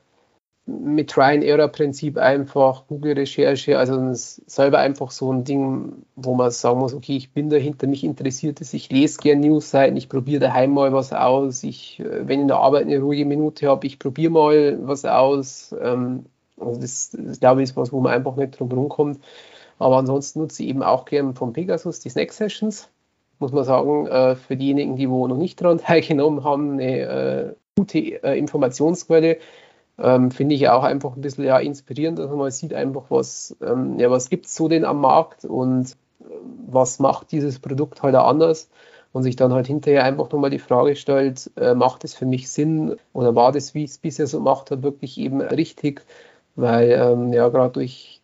mit 0.67 1.09
Try-and-Error-Prinzip 1.09 2.17
einfach, 2.17 2.87
Google-Recherche, 2.87 3.79
also 3.79 3.97
selber 4.13 4.79
einfach 4.79 5.11
so 5.11 5.31
ein 5.31 5.45
Ding, 5.45 6.03
wo 6.17 6.35
man 6.35 6.51
sagen 6.51 6.79
muss, 6.79 6.93
okay, 6.93 7.15
ich 7.15 7.31
bin 7.31 7.49
dahinter, 7.49 7.87
mich 7.87 8.03
interessiert 8.03 8.59
es, 8.59 8.73
ich 8.73 8.91
lese 8.91 9.19
gerne 9.19 9.47
Newsseiten, 9.47 9.95
ich 9.95 10.09
probiere 10.09 10.41
daheim 10.41 10.71
mal 10.73 10.91
was 10.91 11.13
aus, 11.13 11.63
ich, 11.63 12.01
äh, 12.01 12.27
wenn 12.27 12.41
in 12.41 12.47
der 12.49 12.57
Arbeit 12.57 12.83
eine 12.83 12.99
ruhige 12.99 13.25
Minute 13.25 13.67
habe, 13.67 13.87
ich 13.87 13.97
probiere 13.97 14.31
mal 14.31 14.77
was 14.81 15.05
aus 15.05 15.73
ähm, 15.81 16.25
Also 16.59 16.81
das, 16.81 17.15
das 17.17 17.39
glaube 17.39 17.61
ich, 17.63 17.69
ist 17.69 17.77
was, 17.77 17.93
wo 17.93 18.01
man 18.01 18.13
einfach 18.13 18.35
nicht 18.35 18.59
drum 18.59 18.69
rumkommt. 18.69 19.19
Aber 19.79 19.97
ansonsten 19.97 20.39
nutze 20.39 20.63
ich 20.63 20.69
eben 20.69 20.83
auch 20.83 21.05
gerne 21.05 21.33
von 21.33 21.53
Pegasus 21.53 22.01
die 22.01 22.09
Snack 22.09 22.33
Sessions. 22.33 22.89
Muss 23.39 23.53
man 23.53 23.63
sagen, 23.63 24.07
äh, 24.07 24.35
für 24.35 24.57
diejenigen, 24.57 24.97
die 24.97 25.09
wo 25.09 25.27
noch 25.27 25.37
nicht 25.37 25.61
daran 25.61 25.77
teilgenommen 25.85 26.43
haben, 26.43 26.73
eine 26.73 26.99
äh, 26.99 27.53
gute 27.77 27.99
Informationsquelle. 27.99 29.37
Ähm, 29.99 30.31
Finde 30.31 30.55
ich 30.55 30.69
auch 30.69 30.83
einfach 30.83 31.15
ein 31.15 31.21
bisschen 31.21 31.45
ja, 31.45 31.57
inspirierend, 31.59 32.19
dass 32.19 32.29
man 32.29 32.37
mal 32.37 32.51
sieht 32.51 32.73
einfach, 32.73 33.05
was, 33.09 33.55
ähm, 33.61 33.99
ja, 33.99 34.11
was 34.11 34.29
gibt 34.29 34.45
es 34.45 34.55
so 34.55 34.67
denn 34.67 34.85
am 34.85 35.01
Markt 35.01 35.45
und 35.45 35.95
was 36.67 36.99
macht 36.99 37.31
dieses 37.31 37.59
Produkt 37.59 38.03
halt 38.03 38.15
auch 38.15 38.27
anders 38.27 38.69
und 39.13 39.23
sich 39.23 39.35
dann 39.35 39.53
halt 39.53 39.67
hinterher 39.67 40.03
einfach 40.03 40.29
nochmal 40.31 40.49
die 40.49 40.59
Frage 40.59 40.95
stellt, 40.95 41.49
äh, 41.57 41.73
macht 41.73 42.03
es 42.03 42.13
für 42.13 42.25
mich 42.25 42.49
Sinn 42.49 42.97
oder 43.13 43.35
war 43.35 43.51
das, 43.51 43.73
wie 43.73 43.83
ich 43.83 43.91
es 43.91 43.97
bisher 43.97 44.27
so 44.27 44.37
gemacht 44.39 44.71
habe, 44.71 44.83
wirklich 44.83 45.17
eben 45.17 45.41
richtig? 45.41 46.03
Weil 46.55 46.91
ähm, 46.91 47.33
ja 47.33 47.49
gerade 47.49 47.73
durch 47.73 48.21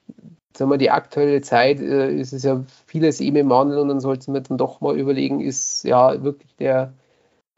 sagen 0.55 0.71
wir, 0.71 0.77
die 0.77 0.91
aktuelle 0.91 1.41
Zeit 1.41 1.79
äh, 1.79 2.13
ist 2.13 2.33
es 2.33 2.43
ja 2.43 2.63
vieles 2.85 3.19
eben 3.21 3.37
im 3.37 3.49
Wandel 3.49 3.79
und 3.79 3.89
dann 3.89 3.99
sollte 3.99 4.31
man 4.31 4.43
dann 4.43 4.57
doch 4.57 4.81
mal 4.81 4.97
überlegen, 4.97 5.41
ist 5.41 5.83
ja 5.83 6.23
wirklich 6.23 6.55
der 6.57 6.93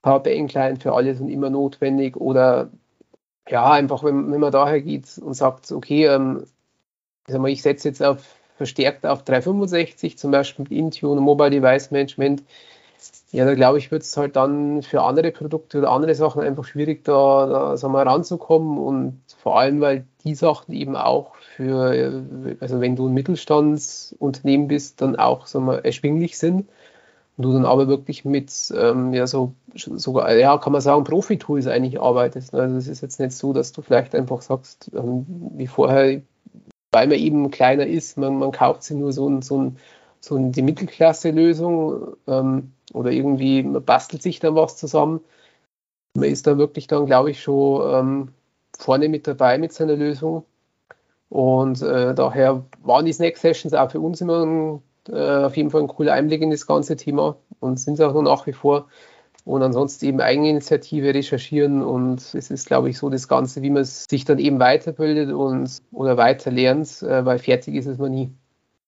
Powerbank-Client 0.04 0.84
für 0.84 0.94
alles 0.94 1.20
und 1.20 1.30
immer 1.30 1.50
notwendig 1.50 2.16
oder 2.18 2.70
ja, 3.50 3.72
einfach 3.72 4.04
wenn, 4.04 4.32
wenn 4.32 4.40
man 4.40 4.52
daher 4.52 4.82
geht 4.82 5.18
und 5.18 5.34
sagt, 5.34 5.72
okay, 5.72 6.08
ähm, 6.08 6.46
ich 7.28 7.62
setze 7.62 7.90
jetzt 7.90 8.04
auf 8.04 8.36
verstärkt 8.56 9.06
auf 9.06 9.24
365, 9.24 10.18
zum 10.18 10.32
Beispiel 10.32 10.64
mit 10.64 10.72
Intune, 10.72 11.22
Mobile 11.22 11.50
Device 11.50 11.92
Management, 11.92 12.44
ja, 13.32 13.46
da 13.46 13.54
glaube 13.54 13.78
ich, 13.78 13.92
wird 13.92 14.04
es 14.04 14.16
halt 14.16 14.36
dann 14.36 14.82
für 14.82 15.02
andere 15.04 15.32
Produkte 15.32 15.80
oder 15.80 15.92
andere 15.92 16.16
Sachen 16.16 16.42
einfach 16.42 16.64
schwierig, 16.64 17.04
da, 17.04 17.46
da 17.46 17.78
sagen 17.78 17.94
wir, 17.94 18.06
ranzukommen. 18.06 18.78
Und 18.78 19.22
vor 19.38 19.60
allem, 19.60 19.82
weil 19.82 20.06
die 20.24 20.36
Sachen 20.36 20.74
eben 20.74 20.96
auch 20.96 21.36
für, 21.36 22.24
also 22.62 22.80
wenn 22.80 22.96
du 22.96 23.08
ein 23.08 23.14
Mittelstandsunternehmen 23.14 24.68
bist, 24.68 25.02
dann 25.02 25.18
auch 25.18 25.48
sagen 25.48 25.66
wir, 25.66 25.84
erschwinglich 25.84 26.38
sind 26.38 26.70
und 27.38 27.44
du 27.44 27.54
dann 27.54 27.66
aber 27.66 27.88
wirklich 27.88 28.24
mit, 28.24 28.74
ähm, 28.76 29.14
ja, 29.14 29.28
so, 29.28 29.54
sogar, 29.76 30.34
ja, 30.36 30.58
kann 30.58 30.72
man 30.72 30.82
sagen, 30.82 31.04
Profi-Tools 31.04 31.68
eigentlich 31.68 32.00
arbeitest. 32.00 32.54
Also 32.54 32.78
es 32.78 32.88
ist 32.88 33.02
jetzt 33.02 33.20
nicht 33.20 33.34
so, 33.34 33.52
dass 33.52 33.74
du 33.74 33.82
vielleicht 33.82 34.16
einfach 34.16 34.42
sagst, 34.42 34.90
ähm, 34.96 35.26
wie 35.58 35.68
vorher, 35.68 36.22
weil 36.92 37.08
man 37.08 37.18
eben 37.18 37.52
kleiner 37.52 37.86
ist, 37.86 38.18
man, 38.18 38.40
man 38.40 38.52
kauft 38.52 38.84
sich 38.84 38.96
nur 38.96 39.12
so 39.12 39.30
ein, 39.30 39.42
so 39.42 39.58
ein, 39.58 39.78
so 40.22 40.38
die 40.38 40.62
Mittelklasse-Lösung 40.62 42.16
ähm, 42.28 42.72
oder 42.94 43.12
irgendwie, 43.12 43.64
man 43.64 43.84
bastelt 43.84 44.24
sich 44.24 44.40
dann 44.40 44.56
was 44.56 44.78
zusammen. 44.78 45.20
Man 46.16 46.30
ist 46.30 46.48
da 46.48 46.58
wirklich 46.58 46.88
dann, 46.88 47.06
glaube 47.06 47.32
ich, 47.32 47.42
schon 47.42 47.82
ähm, 47.94 48.30
vorne 48.78 49.10
mit 49.10 49.28
dabei 49.28 49.58
mit 49.58 49.74
seiner 49.74 49.98
Lösung. 49.98 50.46
Und 51.30 51.82
äh, 51.82 52.14
daher 52.16 52.64
waren 52.82 53.06
die 53.06 53.14
Snack 53.14 53.36
Sessions 53.36 53.74
auch 53.74 53.92
für 53.92 54.00
uns 54.00 54.22
immer 54.22 54.46
ein, 54.46 54.82
äh, 55.10 55.44
auf 55.46 55.58
jeden 55.58 55.70
Fall 55.72 55.82
ein 55.82 55.88
cooler 55.88 56.14
Einblick 56.14 56.42
in 56.42 56.52
das 56.52 56.68
ganze 56.68 56.96
Thema 56.96 57.38
und 57.60 57.80
sind 57.80 57.96
es 57.96 58.02
auch 58.02 58.14
noch 58.14 58.22
nach 58.22 58.48
wie 58.48 58.54
vor. 58.54 58.88
Und 59.46 59.62
ansonsten 59.62 60.06
eben 60.06 60.22
Eigeninitiative 60.22 61.14
recherchieren 61.14 61.84
und 61.84 62.20
es 62.34 62.50
ist, 62.50 62.66
glaube 62.66 62.90
ich, 62.90 62.98
so 62.98 63.10
das 63.12 63.28
Ganze, 63.28 63.62
wie 63.62 63.70
man 63.70 63.84
sich 63.84 64.26
dann 64.26 64.40
eben 64.40 64.60
weiterbildet 64.60 65.32
und 65.32 65.70
oder 65.92 66.18
weiter 66.18 66.50
lernt, 66.50 67.04
äh, 67.04 67.26
weil 67.26 67.38
fertig 67.38 67.76
ist 67.76 67.86
es 67.86 68.00
man 68.00 68.12
nie. 68.12 68.32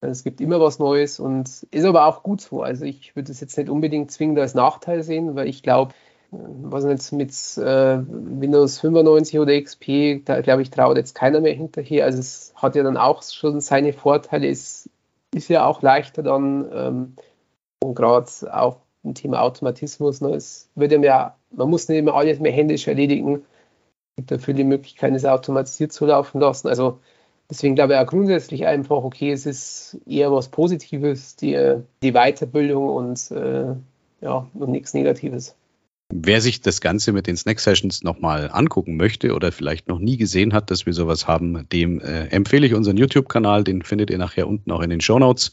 Also 0.01 0.11
es 0.11 0.24
gibt 0.24 0.41
immer 0.41 0.59
was 0.59 0.80
Neues 0.80 1.20
und 1.20 1.63
ist 1.72 1.86
aber 1.86 2.07
auch 2.07 2.24
gut 2.24 2.41
so. 2.41 2.61
Also 2.61 2.86
ich 2.86 3.15
würde 3.15 3.32
es 3.32 3.39
jetzt 3.39 3.57
nicht 3.57 3.70
unbedingt 3.70 4.11
zwingend 4.11 4.39
als 4.39 4.55
Nachteil 4.55 5.03
sehen, 5.03 5.36
weil 5.36 5.47
ich 5.47 5.61
glaube, 5.61 5.93
äh, 6.32 6.38
was 6.63 6.84
jetzt 6.86 7.11
mit 7.11 7.32
äh, 7.57 7.99
Windows 8.07 8.80
95 8.80 9.39
oder 9.39 9.61
XP, 9.61 10.24
da 10.26 10.41
glaube 10.41 10.63
ich, 10.63 10.72
traut 10.72 10.97
jetzt 10.97 11.13
keiner 11.15 11.39
mehr 11.39 11.53
hinterher. 11.53 12.05
Also 12.05 12.20
es 12.20 12.53
hat 12.55 12.76
ja 12.76 12.84
dann 12.84 12.97
auch 12.97 13.24
schon 13.24 13.61
seine 13.61 13.93
Vorteile. 13.93 14.49
Es 14.49 14.89
ist 15.38 15.49
ja 15.49 15.65
auch 15.65 15.81
leichter 15.81 16.23
dann 16.23 16.69
ähm, 16.73 17.15
und 17.83 17.95
gerade 17.95 18.29
auch 18.51 18.77
ein 19.03 19.15
Thema 19.15 19.41
Automatismus. 19.41 20.21
Ne, 20.21 20.29
es 20.35 20.69
wird 20.75 20.91
ja 20.91 20.99
mehr, 20.99 21.35
man 21.51 21.69
muss 21.69 21.88
nicht 21.88 21.99
immer 21.99 22.15
alles 22.15 22.39
mehr 22.39 22.51
händisch 22.51 22.88
erledigen. 22.88 23.45
Es 24.11 24.15
gibt 24.17 24.31
dafür 24.31 24.53
die 24.53 24.63
Möglichkeit, 24.63 25.13
es 25.13 25.25
automatisiert 25.25 25.93
zu 25.93 26.05
laufen 26.05 26.39
lassen. 26.41 26.67
Also 26.67 26.99
deswegen 27.49 27.75
glaube 27.75 27.93
ich 27.93 27.99
auch 27.99 28.07
grundsätzlich 28.07 28.65
einfach, 28.67 29.03
okay, 29.03 29.31
es 29.31 29.45
ist 29.45 29.99
eher 30.05 30.31
was 30.31 30.49
Positives, 30.49 31.35
die, 31.35 31.77
die 32.01 32.11
Weiterbildung 32.11 32.89
und, 32.89 33.31
äh, 33.31 33.75
ja, 34.21 34.47
und 34.53 34.69
nichts 34.69 34.93
Negatives. 34.93 35.55
Wer 36.10 36.39
sich 36.39 36.62
das 36.62 36.80
Ganze 36.80 37.12
mit 37.12 37.28
den 37.28 37.36
Snack 37.36 37.60
Sessions 37.60 38.01
nochmal 38.01 38.49
angucken 38.49 38.95
möchte 38.95 39.34
oder 39.36 39.51
vielleicht 39.51 39.89
noch 39.89 39.99
nie 39.99 40.16
gesehen 40.16 40.53
hat, 40.53 40.72
dass 40.72 40.86
wir 40.86 40.93
sowas 40.93 41.28
haben, 41.28 41.68
dem 41.70 41.99
äh, 41.99 42.28
empfehle 42.28 42.66
ich 42.66 42.74
unseren 42.74 42.95
YouTube-Kanal. 42.95 43.66
Den 43.66 43.82
findet 43.82 44.10
ihr 44.10 44.18
nachher 44.18 44.47
unten 44.47 44.72
auch 44.72 44.82
in 44.82 44.89
den 44.89 45.01
Show 45.01 45.20
Notes. 45.20 45.51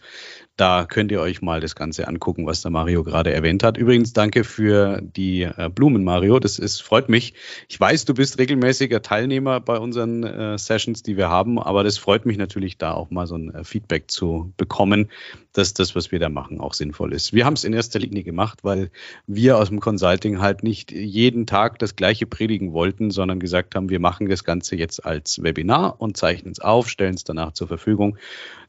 Da 0.57 0.87
könnt 0.89 1.11
ihr 1.11 1.21
euch 1.21 1.43
mal 1.43 1.59
das 1.59 1.75
Ganze 1.75 2.07
angucken, 2.07 2.47
was 2.47 2.63
der 2.63 2.71
Mario 2.71 3.03
gerade 3.03 3.33
erwähnt 3.33 3.65
hat. 3.65 3.77
Übrigens 3.77 4.13
danke 4.13 4.45
für 4.45 5.03
die 5.03 5.43
äh, 5.43 5.69
Blumen, 5.69 6.05
Mario. 6.05 6.39
Das 6.39 6.61
ist, 6.61 6.81
freut 6.81 7.09
mich. 7.09 7.35
Ich 7.69 7.81
weiß, 7.81 8.05
du 8.05 8.15
bist 8.15 8.39
regelmäßiger 8.39 9.03
Teilnehmer 9.03 9.59
bei 9.59 9.79
unseren 9.79 10.23
äh, 10.23 10.57
Sessions, 10.57 11.03
die 11.03 11.17
wir 11.17 11.29
haben, 11.29 11.59
aber 11.59 11.83
das 11.83 11.99
freut 11.99 12.25
mich 12.25 12.39
natürlich, 12.39 12.79
da 12.79 12.93
auch 12.93 13.11
mal 13.11 13.27
so 13.27 13.35
ein 13.35 13.53
äh, 13.53 13.65
Feedback 13.65 14.13
zu 14.13 14.53
bekommen, 14.57 15.11
dass 15.53 15.75
das, 15.75 15.97
was 15.97 16.13
wir 16.13 16.21
da 16.21 16.29
machen, 16.29 16.61
auch 16.61 16.75
sinnvoll 16.75 17.13
ist. 17.13 17.33
Wir 17.33 17.47
haben 17.47 17.55
es 17.55 17.65
in 17.65 17.73
erster 17.73 17.99
Linie 17.99 18.23
gemacht, 18.23 18.61
weil 18.63 18.93
wir 19.27 19.59
aus 19.59 19.71
dem 19.71 19.81
Consulting 19.81 20.39
halt 20.45 20.63
nicht 20.63 20.93
jeden 20.93 21.47
Tag 21.47 21.81
das 21.81 21.97
Gleiche 21.97 22.27
predigen 22.27 22.73
wollten, 22.73 23.11
sondern 23.11 23.41
gesagt 23.41 23.75
haben, 23.75 23.89
wir 23.89 23.99
machen 23.99 24.29
das 24.29 24.45
Ganze 24.45 24.77
jetzt 24.77 25.05
als 25.05 25.43
Webinar 25.43 26.01
und 26.01 26.17
zeichnen 26.17 26.53
es 26.53 26.61
auf, 26.61 26.89
stellen 26.89 27.15
es 27.15 27.25
danach 27.25 27.53
zur 27.53 27.67
Verfügung 27.67 28.17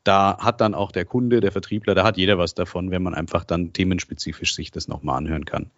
da 0.06 0.38
hat 0.40 0.62
dann 0.62 0.74
auch 0.74 0.92
der 0.92 1.04
Kunde, 1.04 1.42
der 1.42 1.52
Vertriebler, 1.52 1.96
da 1.96 2.04
hat 2.04 2.18
jeder 2.18 2.38
was 2.38 2.54
davon, 2.54 2.92
wenn 2.92 3.04
man 3.04 3.14
einfach 3.14 3.44
dann 3.44 3.74
themenspezifisch 3.74 4.56
sich 4.56 4.72
das 4.72 4.88
nochmal 4.88 5.18
anhören 5.18 5.46
kann. 5.46 5.72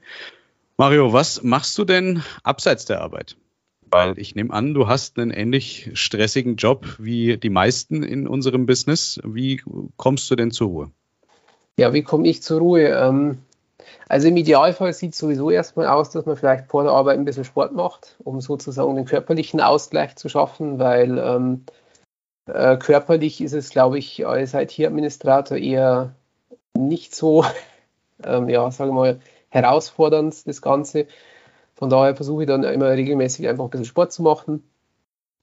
Mario, 0.78 1.14
was 1.14 1.42
machst 1.42 1.78
du 1.78 1.86
denn 1.86 2.22
abseits 2.44 2.86
der 2.86 3.02
Arbeit? 3.02 3.38
Weil 3.90 4.20
ich 4.20 4.36
nehme 4.36 4.54
an, 4.54 4.74
du 4.74 4.88
hast 4.88 5.18
einen 5.18 5.32
ähnlich 5.32 5.92
stressigen 5.94 6.58
Job 6.58 6.86
wie 7.00 7.38
die 7.38 7.50
meisten 7.50 8.04
in 8.04 8.28
unserem 8.28 8.66
Business. 8.66 9.20
Wie 9.24 9.62
kommst 9.96 10.30
du 10.30 10.36
denn 10.36 10.52
zur 10.52 10.68
Ruhe? 10.68 10.92
Ja, 11.80 11.94
wie 11.94 12.04
komme 12.04 12.28
ich 12.28 12.44
zur 12.44 12.60
Ruhe? 12.60 12.90
Ähm, 12.90 13.38
also 14.10 14.28
im 14.28 14.38
Idealfall 14.38 14.94
sieht 14.94 15.14
es 15.14 15.20
sowieso 15.20 15.50
erstmal 15.52 15.88
aus, 15.88 16.12
dass 16.12 16.26
man 16.26 16.38
vielleicht 16.38 16.68
vor 16.68 16.84
der 16.84 16.94
Arbeit 16.94 17.18
ein 17.18 17.26
bisschen 17.26 17.44
Sport 17.44 17.74
macht, 17.74 18.16
um 18.24 18.40
sozusagen 18.42 18.96
den 18.96 19.06
körperlichen 19.06 19.60
Ausgleich 19.62 20.16
zu 20.16 20.30
schaffen, 20.30 20.80
weil 20.80 21.18
ähm, 21.18 21.66
äh, 22.48 22.78
körperlich 22.78 23.42
ist 23.42 23.54
es, 23.54 23.70
glaube 23.70 23.98
ich, 24.00 24.26
als 24.26 24.54
IT-Administrator 24.54 25.58
eher 25.58 26.16
nicht 26.78 27.16
so, 27.16 27.46
ähm, 28.24 28.50
ja, 28.50 28.70
sagen 28.72 28.92
wir 28.92 28.96
mal, 28.96 29.20
herausfordernd, 29.50 30.48
das 30.48 30.62
Ganze. 30.62 31.08
Von 31.76 31.90
daher 31.90 32.16
versuche 32.16 32.44
ich 32.44 32.48
dann 32.48 32.64
immer 32.64 32.90
regelmäßig 32.90 33.48
einfach 33.48 33.66
ein 33.66 33.70
bisschen 33.70 33.86
Sport 33.86 34.12
zu 34.12 34.24
machen 34.24 34.64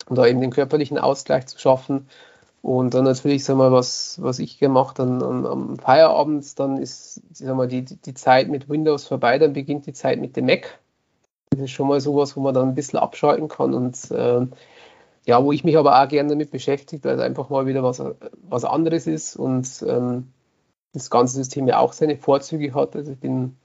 und 0.06 0.16
da 0.16 0.26
eben 0.26 0.40
den 0.40 0.50
körperlichen 0.50 0.98
Ausgleich 0.98 1.46
zu 1.46 1.58
schaffen. 1.58 2.08
Und 2.64 2.94
dann 2.94 3.04
natürlich, 3.04 3.46
wir 3.46 3.56
mal, 3.56 3.72
was, 3.72 4.22
was 4.22 4.38
ich 4.38 4.58
gemacht 4.58 4.98
habe 4.98 5.22
am, 5.22 5.44
am 5.44 5.76
Feierabend, 5.76 6.58
dann 6.58 6.78
ist 6.78 7.20
sagen 7.36 7.58
wir, 7.58 7.66
die, 7.66 7.84
die 7.84 8.14
Zeit 8.14 8.48
mit 8.48 8.70
Windows 8.70 9.06
vorbei, 9.06 9.38
dann 9.38 9.52
beginnt 9.52 9.84
die 9.84 9.92
Zeit 9.92 10.18
mit 10.18 10.34
dem 10.34 10.46
Mac. 10.46 10.80
Das 11.50 11.60
ist 11.60 11.72
schon 11.72 11.88
mal 11.88 12.00
sowas, 12.00 12.34
wo 12.38 12.40
man 12.40 12.54
dann 12.54 12.68
ein 12.68 12.74
bisschen 12.74 12.98
abschalten 12.98 13.48
kann 13.48 13.74
und 13.74 14.10
äh, 14.12 14.46
ja, 15.26 15.44
wo 15.44 15.52
ich 15.52 15.62
mich 15.62 15.76
aber 15.76 16.02
auch 16.02 16.08
gerne 16.08 16.30
damit 16.30 16.50
beschäftige, 16.52 17.04
weil 17.06 17.16
es 17.16 17.20
einfach 17.20 17.50
mal 17.50 17.66
wieder 17.66 17.82
was, 17.82 18.02
was 18.48 18.64
anderes 18.64 19.06
ist 19.06 19.36
und 19.36 19.84
ähm, 19.86 20.32
das 20.94 21.10
ganze 21.10 21.34
System 21.34 21.68
ja 21.68 21.80
auch 21.80 21.92
seine 21.92 22.16
Vorzüge 22.16 22.72
hat. 22.72 22.96
Also 22.96 23.12
ich 23.12 23.18
bin, 23.18 23.58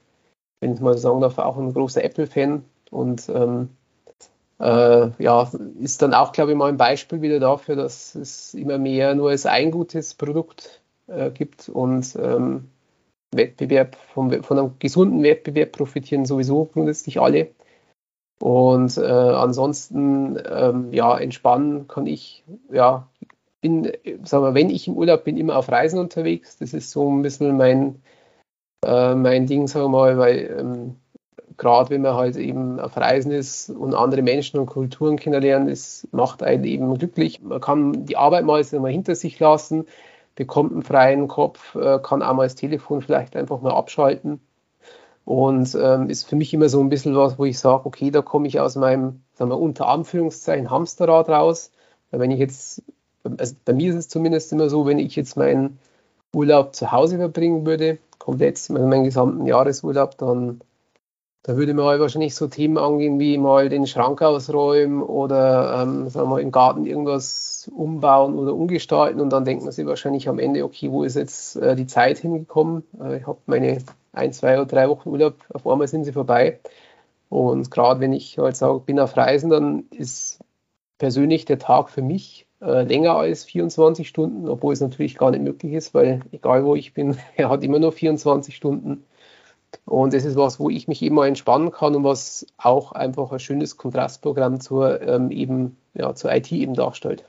wenn 0.60 0.74
ich 0.74 0.80
mal 0.80 0.98
sagen 0.98 1.22
darf, 1.22 1.38
auch 1.38 1.56
ein 1.56 1.72
großer 1.72 2.04
Apple-Fan 2.04 2.66
und 2.90 3.30
ähm, 3.30 3.70
äh, 4.60 5.10
ja, 5.18 5.50
ist 5.80 6.02
dann 6.02 6.14
auch, 6.14 6.32
glaube 6.32 6.52
ich, 6.52 6.56
mal 6.56 6.68
ein 6.68 6.76
Beispiel 6.76 7.22
wieder 7.22 7.40
dafür, 7.40 7.76
dass 7.76 8.14
es 8.14 8.54
immer 8.54 8.78
mehr 8.78 9.14
nur 9.14 9.30
als 9.30 9.46
ein 9.46 9.70
gutes 9.70 10.14
Produkt 10.14 10.82
äh, 11.06 11.30
gibt 11.30 11.68
und 11.68 12.14
ähm, 12.16 12.68
Wettbewerb, 13.32 13.96
vom, 14.12 14.42
von 14.42 14.58
einem 14.58 14.74
gesunden 14.78 15.22
Wettbewerb 15.22 15.72
profitieren 15.72 16.26
sowieso 16.26 16.66
grundsätzlich 16.66 17.20
alle. 17.20 17.50
Und 18.42 18.96
äh, 18.98 19.02
ansonsten, 19.02 20.38
ähm, 20.50 20.92
ja, 20.92 21.18
entspannen 21.18 21.88
kann 21.88 22.06
ich, 22.06 22.44
ja, 22.70 23.08
bin, 23.60 23.92
sagen 24.24 24.44
wir, 24.44 24.54
wenn 24.54 24.70
ich 24.70 24.88
im 24.88 24.96
Urlaub 24.96 25.24
bin, 25.24 25.36
immer 25.36 25.56
auf 25.56 25.70
Reisen 25.70 25.98
unterwegs. 25.98 26.58
Das 26.58 26.74
ist 26.74 26.90
so 26.90 27.10
ein 27.10 27.22
bisschen 27.22 27.56
mein, 27.56 28.02
äh, 28.84 29.14
mein 29.14 29.46
Ding, 29.46 29.66
sagen 29.66 29.86
wir 29.86 29.88
mal, 29.90 30.18
weil 30.18 30.56
ähm, 30.58 30.96
gerade 31.56 31.90
wenn 31.90 32.02
man 32.02 32.14
halt 32.14 32.36
eben 32.36 32.80
auf 32.80 32.96
Reisen 32.96 33.32
ist 33.32 33.70
und 33.70 33.94
andere 33.94 34.22
Menschen 34.22 34.58
und 34.60 34.66
Kulturen 34.66 35.16
kennenlernen, 35.16 35.68
das 35.68 36.06
macht 36.12 36.42
einen 36.42 36.64
eben 36.64 36.96
glücklich. 36.98 37.42
Man 37.42 37.60
kann 37.60 38.06
die 38.06 38.16
Arbeit 38.16 38.44
mal, 38.44 38.64
mal 38.80 38.90
hinter 38.90 39.14
sich 39.14 39.38
lassen, 39.40 39.86
bekommt 40.34 40.72
einen 40.72 40.82
freien 40.82 41.28
Kopf, 41.28 41.74
äh, 41.74 41.98
kann 42.02 42.22
auch 42.22 42.34
mal 42.34 42.44
das 42.44 42.54
Telefon 42.54 43.02
vielleicht 43.02 43.36
einfach 43.36 43.60
mal 43.60 43.72
abschalten 43.72 44.40
und 45.24 45.76
ähm, 45.80 46.08
ist 46.08 46.28
für 46.28 46.36
mich 46.36 46.52
immer 46.54 46.68
so 46.68 46.80
ein 46.80 46.88
bisschen 46.88 47.16
was, 47.16 47.38
wo 47.38 47.44
ich 47.44 47.58
sage, 47.58 47.86
okay, 47.86 48.10
da 48.10 48.22
komme 48.22 48.48
ich 48.48 48.60
aus 48.60 48.76
meinem, 48.76 49.22
sagen 49.34 49.50
wir, 49.50 49.58
unter 49.58 49.88
Anführungszeichen 49.88 50.70
Hamsterrad 50.70 51.28
raus, 51.28 51.70
Weil 52.10 52.20
wenn 52.20 52.30
ich 52.30 52.38
jetzt, 52.38 52.82
also 53.38 53.54
bei 53.64 53.72
mir 53.72 53.90
ist 53.90 53.96
es 53.96 54.08
zumindest 54.08 54.52
immer 54.52 54.68
so, 54.70 54.86
wenn 54.86 54.98
ich 54.98 55.16
jetzt 55.16 55.36
meinen 55.36 55.78
Urlaub 56.34 56.74
zu 56.74 56.92
Hause 56.92 57.18
verbringen 57.18 57.66
würde, 57.66 57.98
komplett 58.18 58.68
meinen 58.70 59.04
gesamten 59.04 59.46
Jahresurlaub, 59.46 60.18
dann 60.18 60.60
da 61.42 61.56
würde 61.56 61.72
man 61.74 61.86
halt 61.86 62.00
wahrscheinlich 62.00 62.34
so 62.34 62.48
Themen 62.48 62.76
angehen 62.76 63.18
wie 63.18 63.38
mal 63.38 63.68
den 63.68 63.86
Schrank 63.86 64.20
ausräumen 64.20 65.02
oder 65.02 65.82
ähm, 65.82 66.08
sagen 66.08 66.28
wir, 66.30 66.40
im 66.40 66.52
Garten 66.52 66.84
irgendwas 66.84 67.70
umbauen 67.74 68.36
oder 68.38 68.54
umgestalten 68.54 69.20
und 69.20 69.30
dann 69.30 69.44
denkt 69.44 69.64
man 69.64 69.72
sich 69.72 69.86
wahrscheinlich 69.86 70.28
am 70.28 70.38
Ende, 70.38 70.64
okay, 70.64 70.90
wo 70.90 71.02
ist 71.02 71.16
jetzt 71.16 71.56
äh, 71.56 71.76
die 71.76 71.86
Zeit 71.86 72.18
hingekommen? 72.18 72.84
Äh, 73.02 73.18
ich 73.18 73.26
habe 73.26 73.38
meine 73.46 73.78
ein, 74.12 74.32
zwei 74.32 74.56
oder 74.56 74.66
drei 74.66 74.88
Wochen 74.88 75.08
Urlaub, 75.08 75.36
auf 75.52 75.66
einmal 75.66 75.88
sind 75.88 76.04
sie 76.04 76.12
vorbei. 76.12 76.60
Und 77.30 77.70
gerade 77.70 78.00
wenn 78.00 78.12
ich 78.12 78.38
halt 78.38 78.56
sage, 78.56 78.80
bin 78.80 78.98
auf 78.98 79.16
Reisen, 79.16 79.50
dann 79.50 79.84
ist 79.90 80.40
persönlich 80.98 81.44
der 81.46 81.58
Tag 81.58 81.88
für 81.90 82.02
mich 82.02 82.46
äh, 82.60 82.82
länger 82.82 83.16
als 83.16 83.44
24 83.44 84.06
Stunden, 84.08 84.48
obwohl 84.48 84.72
es 84.74 84.80
natürlich 84.80 85.16
gar 85.16 85.30
nicht 85.30 85.42
möglich 85.42 85.72
ist, 85.72 85.94
weil 85.94 86.20
egal 86.32 86.64
wo 86.64 86.74
ich 86.74 86.92
bin, 86.92 87.16
er 87.36 87.48
hat 87.48 87.64
immer 87.64 87.78
nur 87.78 87.92
24 87.92 88.54
Stunden. 88.54 89.04
Und 89.84 90.14
das 90.14 90.24
ist 90.24 90.36
was, 90.36 90.60
wo 90.60 90.70
ich 90.70 90.88
mich 90.88 91.02
immer 91.02 91.26
entspannen 91.26 91.70
kann 91.70 91.94
und 91.94 92.04
was 92.04 92.46
auch 92.58 92.92
einfach 92.92 93.32
ein 93.32 93.40
schönes 93.40 93.76
Kontrastprogramm 93.76 94.60
zur 94.60 95.00
ähm, 95.02 95.30
eben 95.30 95.76
ja, 95.94 96.14
zur 96.14 96.32
IT 96.32 96.52
eben 96.52 96.74
darstellt. 96.74 97.24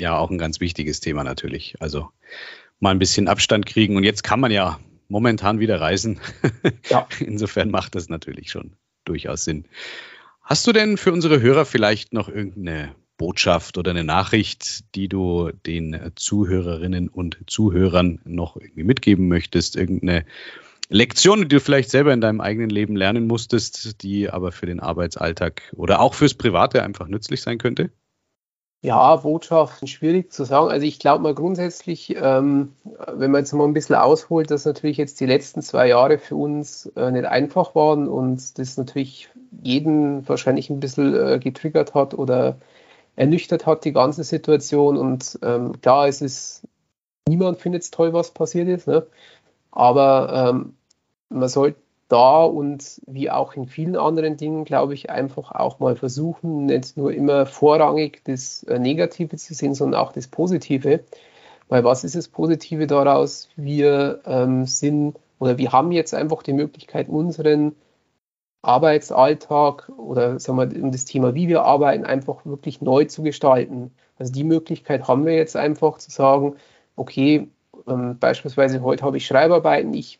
Ja, 0.00 0.18
auch 0.18 0.30
ein 0.30 0.38
ganz 0.38 0.60
wichtiges 0.60 1.00
Thema 1.00 1.24
natürlich. 1.24 1.76
Also 1.80 2.08
mal 2.78 2.90
ein 2.90 2.98
bisschen 2.98 3.28
Abstand 3.28 3.66
kriegen. 3.66 3.96
Und 3.96 4.04
jetzt 4.04 4.22
kann 4.22 4.40
man 4.40 4.50
ja 4.50 4.78
momentan 5.08 5.60
wieder 5.60 5.80
reisen. 5.80 6.20
Ja. 6.88 7.06
Insofern 7.20 7.70
macht 7.70 7.94
das 7.94 8.08
natürlich 8.08 8.50
schon 8.50 8.72
durchaus 9.04 9.44
Sinn. 9.44 9.66
Hast 10.42 10.66
du 10.66 10.72
denn 10.72 10.96
für 10.96 11.12
unsere 11.12 11.40
Hörer 11.40 11.64
vielleicht 11.64 12.12
noch 12.12 12.28
irgendeine 12.28 12.96
Botschaft 13.16 13.78
oder 13.78 13.92
eine 13.92 14.02
Nachricht, 14.02 14.94
die 14.96 15.08
du 15.08 15.52
den 15.66 16.10
Zuhörerinnen 16.16 17.08
und 17.08 17.38
Zuhörern 17.46 18.18
noch 18.24 18.56
irgendwie 18.56 18.82
mitgeben 18.82 19.28
möchtest? 19.28 19.76
Irgendeine 19.76 20.24
Lektion, 20.92 21.42
die 21.42 21.48
du 21.48 21.60
vielleicht 21.60 21.88
selber 21.88 22.12
in 22.12 22.20
deinem 22.20 22.40
eigenen 22.40 22.68
Leben 22.68 22.96
lernen 22.96 23.28
musstest, 23.28 24.02
die 24.02 24.28
aber 24.28 24.50
für 24.50 24.66
den 24.66 24.80
Arbeitsalltag 24.80 25.72
oder 25.76 26.00
auch 26.00 26.14
fürs 26.14 26.34
Private 26.34 26.82
einfach 26.82 27.06
nützlich 27.06 27.42
sein 27.42 27.58
könnte? 27.58 27.90
Ja, 28.82 29.14
Botschaften 29.14 29.86
schwierig 29.86 30.32
zu 30.32 30.42
sagen. 30.44 30.68
Also 30.68 30.84
ich 30.86 30.98
glaube 30.98 31.22
mal 31.22 31.34
grundsätzlich, 31.34 32.16
ähm, 32.16 32.72
wenn 33.06 33.30
man 33.30 33.42
jetzt 33.42 33.52
mal 33.52 33.68
ein 33.68 33.72
bisschen 33.72 33.94
ausholt, 33.94 34.50
dass 34.50 34.64
natürlich 34.64 34.96
jetzt 34.96 35.20
die 35.20 35.26
letzten 35.26 35.62
zwei 35.62 35.86
Jahre 35.86 36.18
für 36.18 36.34
uns 36.34 36.86
äh, 36.96 37.12
nicht 37.12 37.26
einfach 37.26 37.76
waren 37.76 38.08
und 38.08 38.58
das 38.58 38.76
natürlich 38.76 39.28
jeden 39.62 40.28
wahrscheinlich 40.28 40.70
ein 40.70 40.80
bisschen 40.80 41.14
äh, 41.14 41.38
getriggert 41.38 41.94
hat 41.94 42.14
oder 42.14 42.58
ernüchtert 43.14 43.64
hat, 43.64 43.84
die 43.84 43.92
ganze 43.92 44.24
Situation. 44.24 44.96
Und 44.96 45.38
ähm, 45.42 45.80
klar, 45.82 46.08
es 46.08 46.20
ist, 46.20 46.62
niemand 47.28 47.58
findet 47.58 47.82
es 47.82 47.92
toll, 47.92 48.12
was 48.12 48.32
passiert 48.32 48.66
ist. 48.66 48.88
Ne? 48.88 49.06
Aber 49.70 50.50
ähm, 50.50 50.74
man 51.30 51.48
sollte 51.48 51.78
da 52.08 52.44
und 52.44 53.00
wie 53.06 53.30
auch 53.30 53.54
in 53.54 53.66
vielen 53.66 53.96
anderen 53.96 54.36
Dingen, 54.36 54.64
glaube 54.64 54.94
ich, 54.94 55.10
einfach 55.10 55.52
auch 55.52 55.78
mal 55.78 55.96
versuchen, 55.96 56.66
nicht 56.66 56.96
nur 56.96 57.12
immer 57.12 57.46
vorrangig 57.46 58.22
das 58.24 58.64
äh, 58.64 58.78
Negative 58.78 59.36
zu 59.36 59.54
sehen, 59.54 59.74
sondern 59.74 60.00
auch 60.00 60.12
das 60.12 60.26
Positive. 60.26 61.04
Weil 61.68 61.84
was 61.84 62.04
ist 62.04 62.16
das 62.16 62.28
Positive 62.28 62.86
daraus? 62.88 63.48
Wir 63.56 64.20
ähm, 64.26 64.66
sind 64.66 65.16
oder 65.38 65.56
wir 65.56 65.72
haben 65.72 65.92
jetzt 65.92 66.14
einfach 66.14 66.42
die 66.42 66.52
Möglichkeit, 66.52 67.08
unseren 67.08 67.76
Arbeitsalltag 68.62 69.88
oder 69.96 70.38
sagen 70.38 70.58
wir, 70.58 70.82
um 70.82 70.92
das 70.92 71.04
Thema, 71.04 71.34
wie 71.34 71.48
wir 71.48 71.62
arbeiten, 71.62 72.04
einfach 72.04 72.44
wirklich 72.44 72.82
neu 72.82 73.04
zu 73.06 73.22
gestalten. 73.22 73.92
Also 74.18 74.32
die 74.32 74.44
Möglichkeit 74.44 75.08
haben 75.08 75.24
wir 75.24 75.34
jetzt 75.34 75.56
einfach 75.56 75.98
zu 75.98 76.10
sagen, 76.10 76.56
okay, 76.96 77.48
ähm, 77.88 78.18
beispielsweise 78.18 78.82
heute 78.82 79.04
habe 79.04 79.16
ich 79.16 79.26
Schreibarbeiten, 79.26 79.94
ich 79.94 80.18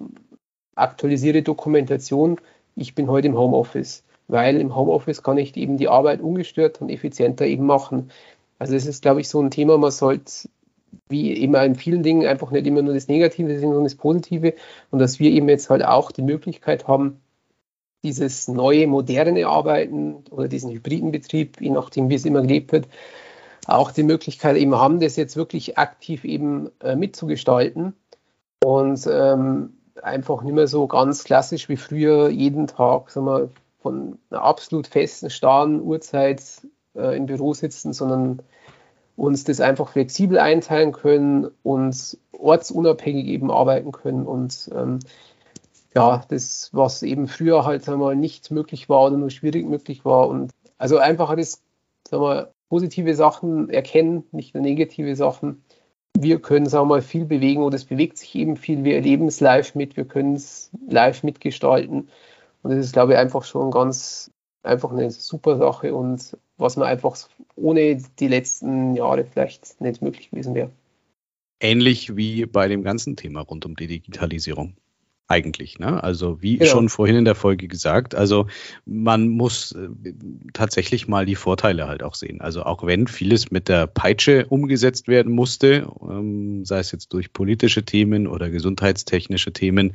aktualisiere 0.74 1.42
Dokumentation, 1.42 2.40
ich 2.76 2.94
bin 2.94 3.08
heute 3.08 3.28
im 3.28 3.36
Homeoffice, 3.36 4.04
weil 4.28 4.56
im 4.56 4.74
Homeoffice 4.74 5.22
kann 5.22 5.38
ich 5.38 5.56
eben 5.56 5.76
die 5.76 5.88
Arbeit 5.88 6.20
ungestört 6.20 6.80
und 6.80 6.88
effizienter 6.88 7.46
eben 7.46 7.66
machen. 7.66 8.10
Also 8.58 8.74
es 8.74 8.86
ist, 8.86 9.02
glaube 9.02 9.20
ich, 9.20 9.28
so 9.28 9.40
ein 9.40 9.50
Thema, 9.50 9.78
man 9.78 9.90
sollte 9.90 10.48
wie 11.08 11.32
immer 11.32 11.64
in 11.64 11.74
vielen 11.74 12.02
Dingen 12.02 12.26
einfach 12.26 12.50
nicht 12.50 12.66
immer 12.66 12.82
nur 12.82 12.94
das 12.94 13.08
Negative 13.08 13.48
sehen, 13.48 13.68
sondern 13.68 13.84
das 13.84 13.94
Positive. 13.94 14.54
Und 14.90 14.98
dass 14.98 15.18
wir 15.18 15.30
eben 15.30 15.48
jetzt 15.48 15.70
halt 15.70 15.84
auch 15.84 16.12
die 16.12 16.22
Möglichkeit 16.22 16.88
haben, 16.88 17.20
dieses 18.02 18.48
neue, 18.48 18.86
moderne 18.86 19.46
Arbeiten 19.46 20.24
oder 20.30 20.48
diesen 20.48 20.70
hybriden 20.70 21.12
Betrieb, 21.12 21.60
je 21.60 21.70
nachdem, 21.70 22.08
wie 22.08 22.14
es 22.14 22.24
immer 22.24 22.42
gelebt 22.42 22.72
wird, 22.72 22.88
auch 23.66 23.90
die 23.92 24.02
Möglichkeit 24.02 24.56
eben 24.56 24.74
haben, 24.74 25.00
das 25.00 25.16
jetzt 25.16 25.36
wirklich 25.36 25.76
aktiv 25.76 26.24
eben 26.24 26.70
äh, 26.80 26.96
mitzugestalten. 26.96 27.94
Und 28.64 29.06
ähm, 29.10 29.74
einfach 30.04 30.42
nicht 30.42 30.54
mehr 30.54 30.66
so 30.66 30.86
ganz 30.86 31.24
klassisch 31.24 31.68
wie 31.68 31.76
früher 31.76 32.28
jeden 32.28 32.66
Tag, 32.66 33.10
sagen 33.10 33.26
wir, 33.26 33.50
von 33.80 34.18
einer 34.30 34.42
absolut 34.42 34.86
festen, 34.86 35.30
starren 35.30 35.80
Uhrzeit 35.80 36.42
äh, 36.94 37.16
im 37.16 37.26
Büro 37.26 37.54
sitzen, 37.54 37.92
sondern 37.92 38.42
uns 39.16 39.44
das 39.44 39.60
einfach 39.60 39.88
flexibel 39.88 40.38
einteilen 40.38 40.92
können 40.92 41.50
und 41.62 42.18
ortsunabhängig 42.32 43.26
eben 43.26 43.50
arbeiten 43.50 43.92
können 43.92 44.26
und 44.26 44.70
ähm, 44.74 45.00
ja, 45.94 46.24
das, 46.28 46.70
was 46.72 47.02
eben 47.02 47.26
früher 47.26 47.64
halt 47.64 47.88
einmal 47.88 48.16
nicht 48.16 48.50
möglich 48.50 48.88
war 48.88 49.06
oder 49.06 49.16
nur 49.16 49.30
schwierig 49.30 49.66
möglich 49.66 50.04
war 50.04 50.28
und 50.28 50.52
also 50.78 50.98
einfach 50.98 51.34
das, 51.36 51.60
sagen 52.08 52.22
wir, 52.22 52.52
positive 52.70 53.14
Sachen 53.14 53.68
erkennen, 53.68 54.24
nicht 54.32 54.54
nur 54.54 54.62
negative 54.62 55.14
Sachen. 55.16 55.62
Wir 56.18 56.40
können, 56.40 56.66
sagen 56.66 56.88
wir 56.88 56.96
mal, 56.96 57.02
viel 57.02 57.24
bewegen 57.24 57.62
oder 57.62 57.76
es 57.76 57.84
bewegt 57.84 58.18
sich 58.18 58.34
eben 58.34 58.56
viel. 58.56 58.84
Wir 58.84 58.96
erleben 58.96 59.26
es 59.26 59.40
live 59.40 59.74
mit, 59.74 59.96
wir 59.96 60.04
können 60.04 60.34
es 60.34 60.70
live 60.88 61.22
mitgestalten. 61.22 62.08
Und 62.62 62.70
das 62.70 62.84
ist, 62.84 62.92
glaube 62.92 63.12
ich, 63.12 63.18
einfach 63.18 63.44
schon 63.44 63.70
ganz, 63.70 64.30
einfach 64.62 64.92
eine 64.92 65.10
super 65.10 65.56
Sache 65.56 65.94
und 65.94 66.36
was 66.58 66.76
man 66.76 66.88
einfach 66.88 67.16
ohne 67.56 67.96
die 68.18 68.28
letzten 68.28 68.94
Jahre 68.94 69.24
vielleicht 69.24 69.80
nicht 69.80 70.02
möglich 70.02 70.30
gewesen 70.30 70.54
wäre. 70.54 70.70
Ähnlich 71.60 72.16
wie 72.16 72.46
bei 72.46 72.68
dem 72.68 72.82
ganzen 72.82 73.16
Thema 73.16 73.40
rund 73.40 73.64
um 73.66 73.76
die 73.76 73.86
Digitalisierung 73.86 74.76
eigentlich. 75.30 75.78
Ne? 75.78 76.02
Also 76.02 76.42
wie 76.42 76.58
genau. 76.58 76.70
schon 76.70 76.88
vorhin 76.88 77.16
in 77.16 77.24
der 77.24 77.34
Folge 77.34 77.68
gesagt, 77.68 78.14
also 78.14 78.48
man 78.84 79.28
muss 79.28 79.72
äh, 79.72 79.88
tatsächlich 80.52 81.06
mal 81.08 81.24
die 81.24 81.36
Vorteile 81.36 81.86
halt 81.86 82.02
auch 82.02 82.14
sehen. 82.14 82.40
Also 82.40 82.64
auch 82.64 82.84
wenn 82.84 83.06
vieles 83.06 83.50
mit 83.50 83.68
der 83.68 83.86
Peitsche 83.86 84.46
umgesetzt 84.46 85.06
werden 85.06 85.32
musste, 85.32 85.88
ähm, 86.02 86.64
sei 86.64 86.80
es 86.80 86.90
jetzt 86.90 87.12
durch 87.12 87.32
politische 87.32 87.84
Themen 87.84 88.26
oder 88.26 88.50
gesundheitstechnische 88.50 89.52
Themen, 89.52 89.92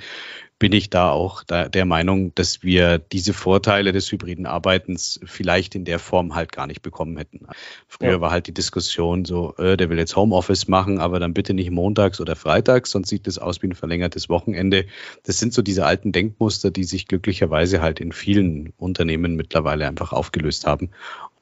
bin 0.57 0.71
ich 0.71 0.89
da 0.89 1.11
auch 1.11 1.43
da 1.43 1.67
der 1.67 1.85
Meinung, 1.85 2.33
dass 2.35 2.63
wir 2.63 2.97
diese 2.97 3.33
Vorteile 3.33 3.91
des 3.91 4.09
hybriden 4.11 4.45
Arbeitens 4.45 5.19
vielleicht 5.25 5.75
in 5.75 5.83
der 5.83 5.99
Form 5.99 6.33
halt 6.33 6.53
gar 6.53 6.65
nicht 6.65 6.81
bekommen 6.81 7.17
hätten. 7.17 7.47
Früher 7.87 8.11
ja. 8.11 8.21
war 8.21 8.31
halt 8.31 8.47
die 8.47 8.53
Diskussion 8.53 9.25
so, 9.25 9.55
äh, 9.57 9.75
der 9.75 9.89
will 9.89 9.97
jetzt 9.97 10.15
Homeoffice 10.15 10.67
machen, 10.67 10.99
aber 10.99 11.19
dann 11.19 11.33
bitte 11.33 11.53
nicht 11.53 11.71
montags 11.71 12.21
oder 12.21 12.35
freitags, 12.35 12.91
sonst 12.91 13.09
sieht 13.09 13.27
das 13.27 13.37
aus 13.37 13.61
wie 13.61 13.67
ein 13.67 13.75
verlängertes 13.75 14.29
Wochenende. 14.29 14.85
Das 15.23 15.39
sind 15.39 15.53
so 15.53 15.61
diese 15.61 15.85
alten 15.85 16.13
Denkmuster, 16.13 16.71
die 16.71 16.85
sich 16.85 17.07
glücklicherweise 17.07 17.81
halt 17.81 17.99
in 17.99 18.13
vielen 18.13 18.73
Unternehmen 18.77 19.35
mittlerweile 19.35 19.87
einfach 19.87 20.13
aufgelöst 20.13 20.65
haben. 20.65 20.91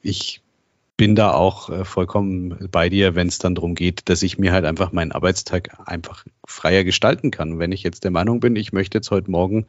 Ich 0.02 0.43
bin 0.96 1.16
da 1.16 1.32
auch 1.32 1.70
äh, 1.70 1.84
vollkommen 1.84 2.68
bei 2.70 2.88
dir, 2.88 3.16
wenn 3.16 3.26
es 3.26 3.38
dann 3.38 3.56
darum 3.56 3.74
geht, 3.74 4.08
dass 4.08 4.22
ich 4.22 4.38
mir 4.38 4.52
halt 4.52 4.64
einfach 4.64 4.92
meinen 4.92 5.10
Arbeitstag 5.10 5.76
einfach 5.86 6.24
freier 6.46 6.84
gestalten 6.84 7.32
kann. 7.32 7.58
Wenn 7.58 7.72
ich 7.72 7.82
jetzt 7.82 8.04
der 8.04 8.12
Meinung 8.12 8.38
bin, 8.38 8.54
ich 8.54 8.72
möchte 8.72 8.98
jetzt 8.98 9.10
heute 9.10 9.30
Morgen 9.30 9.66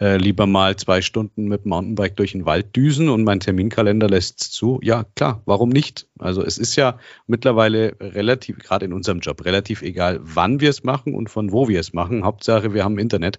äh, 0.00 0.16
lieber 0.16 0.46
mal 0.46 0.74
zwei 0.76 1.00
Stunden 1.00 1.46
mit 1.46 1.64
Mountainbike 1.64 2.16
durch 2.16 2.32
den 2.32 2.44
Wald 2.44 2.74
düsen 2.74 3.08
und 3.08 3.22
mein 3.22 3.38
Terminkalender 3.38 4.08
lässt 4.08 4.42
es 4.42 4.50
zu, 4.50 4.80
ja 4.82 5.04
klar, 5.14 5.42
warum 5.44 5.68
nicht? 5.68 6.08
Also 6.18 6.42
es 6.42 6.58
ist 6.58 6.74
ja 6.74 6.98
mittlerweile 7.28 7.96
relativ, 8.00 8.58
gerade 8.58 8.86
in 8.86 8.92
unserem 8.92 9.20
Job, 9.20 9.44
relativ 9.44 9.82
egal, 9.82 10.18
wann 10.22 10.60
wir 10.60 10.70
es 10.70 10.82
machen 10.82 11.14
und 11.14 11.30
von 11.30 11.52
wo 11.52 11.68
wir 11.68 11.78
es 11.78 11.92
machen. 11.92 12.24
Hauptsache, 12.24 12.74
wir 12.74 12.82
haben 12.82 12.98
Internet 12.98 13.38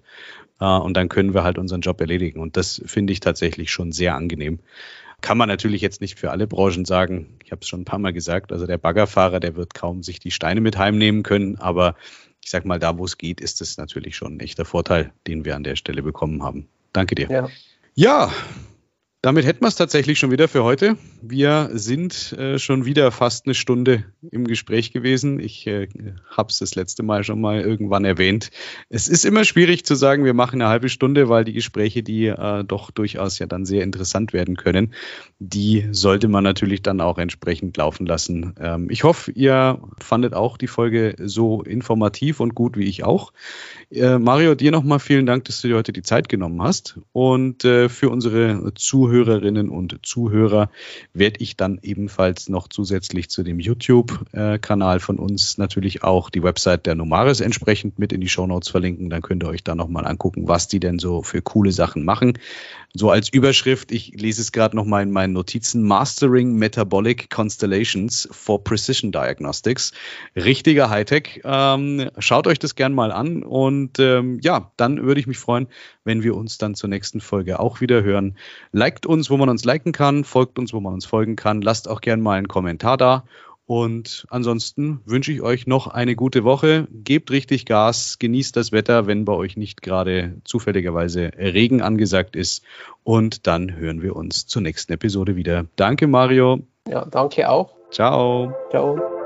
äh, 0.61 0.65
und 0.65 0.95
dann 0.95 1.09
können 1.09 1.33
wir 1.33 1.43
halt 1.43 1.57
unseren 1.57 1.81
Job 1.81 1.99
erledigen. 1.99 2.39
Und 2.39 2.55
das 2.55 2.81
finde 2.85 3.11
ich 3.11 3.19
tatsächlich 3.19 3.71
schon 3.71 3.91
sehr 3.91 4.15
angenehm. 4.15 4.59
Kann 5.25 5.39
man 5.39 5.49
natürlich 5.49 5.81
jetzt 5.81 6.01
nicht 6.01 6.19
für 6.19 6.29
alle 6.29 6.45
Branchen 6.45 6.85
sagen. 6.85 7.39
Ich 7.43 7.51
habe 7.51 7.61
es 7.63 7.67
schon 7.67 7.81
ein 7.81 7.85
paar 7.85 7.97
Mal 7.97 8.13
gesagt. 8.13 8.51
Also 8.51 8.67
der 8.67 8.77
Baggerfahrer, 8.77 9.39
der 9.39 9.55
wird 9.55 9.73
kaum 9.73 10.03
sich 10.03 10.19
die 10.19 10.29
Steine 10.29 10.61
mit 10.61 10.77
heimnehmen 10.77 11.23
können. 11.23 11.57
Aber 11.57 11.95
ich 12.43 12.51
sage 12.51 12.67
mal, 12.67 12.77
da 12.77 12.99
wo 12.99 13.05
es 13.05 13.17
geht, 13.17 13.41
ist 13.41 13.59
es 13.59 13.77
natürlich 13.77 14.15
schon 14.15 14.37
ein 14.37 14.39
echter 14.39 14.65
Vorteil, 14.65 15.11
den 15.25 15.43
wir 15.43 15.55
an 15.55 15.63
der 15.63 15.77
Stelle 15.77 16.03
bekommen 16.03 16.43
haben. 16.43 16.67
Danke 16.93 17.15
dir. 17.15 17.27
Ja, 17.31 17.49
ja 17.95 18.31
Damit 19.25 19.43
hätten 19.47 19.63
wir 19.63 19.69
es 19.69 19.75
tatsächlich 19.75 20.19
schon 20.19 20.29
wieder 20.29 20.47
für 20.47 20.63
heute. 20.63 20.97
Wir 21.19 21.71
sind 21.73 22.33
äh, 22.33 22.59
schon 22.59 22.85
wieder 22.85 23.09
fast 23.09 23.47
eine 23.47 23.55
Stunde 23.55 24.03
im 24.29 24.45
Gespräch 24.45 24.91
gewesen. 24.91 25.39
Ich 25.39 25.65
äh, 25.65 25.87
habe 26.29 26.49
es 26.51 26.59
das 26.59 26.75
letzte 26.75 27.01
Mal 27.01 27.23
schon 27.23 27.41
mal 27.41 27.59
irgendwann 27.59 28.05
erwähnt. 28.05 28.51
Es 28.87 29.07
ist 29.07 29.25
immer 29.25 29.43
schwierig 29.43 29.83
zu 29.83 29.95
sagen, 29.95 30.25
wir 30.25 30.35
machen 30.35 30.61
eine 30.61 30.69
halbe 30.69 30.89
Stunde, 30.89 31.27
weil 31.27 31.43
die 31.43 31.53
Gespräche, 31.53 32.03
die 32.03 32.27
äh, 32.27 32.63
doch 32.65 32.91
durchaus 32.91 33.39
ja 33.39 33.47
dann 33.47 33.65
sehr 33.65 33.81
interessant 33.81 34.31
werden 34.31 34.57
können, 34.57 34.93
die 35.39 35.87
sollte 35.89 36.27
man 36.27 36.43
natürlich 36.43 36.83
dann 36.83 37.01
auch 37.01 37.17
entsprechend 37.17 37.75
laufen 37.77 38.05
lassen. 38.05 38.53
Ähm, 38.59 38.91
ich 38.91 39.03
hoffe, 39.03 39.31
ihr 39.31 39.81
fandet 39.99 40.35
auch 40.35 40.55
die 40.55 40.67
Folge 40.67 41.15
so 41.19 41.63
informativ 41.63 42.41
und 42.41 42.53
gut 42.53 42.77
wie 42.77 42.85
ich 42.85 43.03
auch. 43.03 43.33
Äh, 43.89 44.19
Mario, 44.19 44.53
dir 44.53 44.69
nochmal 44.69 44.99
vielen 44.99 45.25
Dank, 45.25 45.45
dass 45.45 45.61
du 45.61 45.69
dir 45.69 45.77
heute 45.77 45.93
die 45.93 46.03
Zeit 46.03 46.29
genommen 46.29 46.61
hast. 46.61 46.99
Und 47.11 47.65
äh, 47.65 47.89
für 47.89 48.11
unsere 48.11 48.71
Zuhörer 48.75 49.14
Zuhörerinnen 49.15 49.69
und 49.69 49.99
Zuhörer 50.03 50.69
werde 51.13 51.39
ich 51.39 51.55
dann 51.55 51.79
ebenfalls 51.81 52.49
noch 52.49 52.67
zusätzlich 52.67 53.29
zu 53.29 53.43
dem 53.43 53.61
YouTube-Kanal 53.61 54.99
von 54.99 55.19
uns 55.19 55.57
natürlich 55.57 56.03
auch 56.03 56.29
die 56.29 56.43
Website 56.43 56.85
der 56.85 56.95
Nomaris 56.95 57.39
entsprechend 57.39 57.97
mit 57.97 58.11
in 58.11 58.19
die 58.19 58.27
Shownotes 58.27 58.67
verlinken. 58.67 59.09
Dann 59.09 59.21
könnt 59.21 59.43
ihr 59.43 59.47
euch 59.47 59.63
da 59.63 59.73
nochmal 59.73 60.05
angucken, 60.05 60.49
was 60.49 60.67
die 60.67 60.81
denn 60.81 60.99
so 60.99 61.21
für 61.21 61.41
coole 61.41 61.71
Sachen 61.71 62.03
machen. 62.03 62.37
So 62.97 63.09
als 63.09 63.27
Überschrift, 63.27 63.91
ich 63.91 64.13
lese 64.15 64.41
es 64.41 64.53
gerade 64.53 64.73
nochmal 64.73 65.03
in 65.03 65.11
meinen 65.11 65.33
Notizen, 65.33 65.83
Mastering 65.83 66.53
Metabolic 66.55 67.29
Constellations 67.29 68.27
for 68.31 68.63
Precision 68.63 69.11
Diagnostics. 69.11 69.91
Richtiger 70.35 70.89
Hightech. 70.89 71.41
Ähm, 71.43 72.09
schaut 72.19 72.47
euch 72.47 72.57
das 72.57 72.75
gern 72.75 72.93
mal 72.93 73.11
an 73.11 73.43
und 73.43 73.99
ähm, 73.99 74.39
ja, 74.41 74.71
dann 74.77 75.03
würde 75.03 75.19
ich 75.19 75.27
mich 75.27 75.37
freuen, 75.37 75.67
wenn 76.05 76.23
wir 76.23 76.37
uns 76.37 76.57
dann 76.57 76.73
zur 76.73 76.89
nächsten 76.89 77.19
Folge 77.19 77.59
auch 77.59 77.81
wieder 77.81 78.01
hören. 78.01 78.37
Liked 79.05 79.13
uns, 79.13 79.29
wo 79.29 79.37
man 79.37 79.49
uns 79.49 79.63
liken 79.65 79.91
kann, 79.91 80.23
folgt 80.23 80.57
uns, 80.57 80.73
wo 80.73 80.79
man 80.79 80.93
uns 80.93 81.05
folgen 81.05 81.35
kann. 81.35 81.61
Lasst 81.61 81.87
auch 81.87 82.01
gern 82.01 82.21
mal 82.21 82.37
einen 82.37 82.47
Kommentar 82.47 82.97
da. 82.97 83.23
Und 83.67 84.25
ansonsten 84.29 84.99
wünsche 85.05 85.31
ich 85.31 85.41
euch 85.41 85.67
noch 85.67 85.87
eine 85.87 86.15
gute 86.15 86.43
Woche. 86.43 86.87
Gebt 86.91 87.29
richtig 87.29 87.65
Gas, 87.65 88.17
genießt 88.17 88.55
das 88.55 88.71
Wetter, 88.71 89.05
wenn 89.05 89.25
bei 89.25 89.33
euch 89.33 89.57
nicht 89.57 89.83
gerade 89.83 90.37
zufälligerweise 90.43 91.31
Regen 91.37 91.81
angesagt 91.81 92.35
ist. 92.35 92.63
Und 93.03 93.45
dann 93.47 93.75
hören 93.75 94.01
wir 94.01 94.15
uns 94.15 94.47
zur 94.47 94.63
nächsten 94.63 94.93
Episode 94.93 95.35
wieder. 95.35 95.65
Danke, 95.75 96.07
Mario. 96.07 96.61
Ja, 96.89 97.05
danke 97.05 97.49
auch. 97.49 97.75
Ciao. 97.91 98.53
Ciao. 98.71 99.24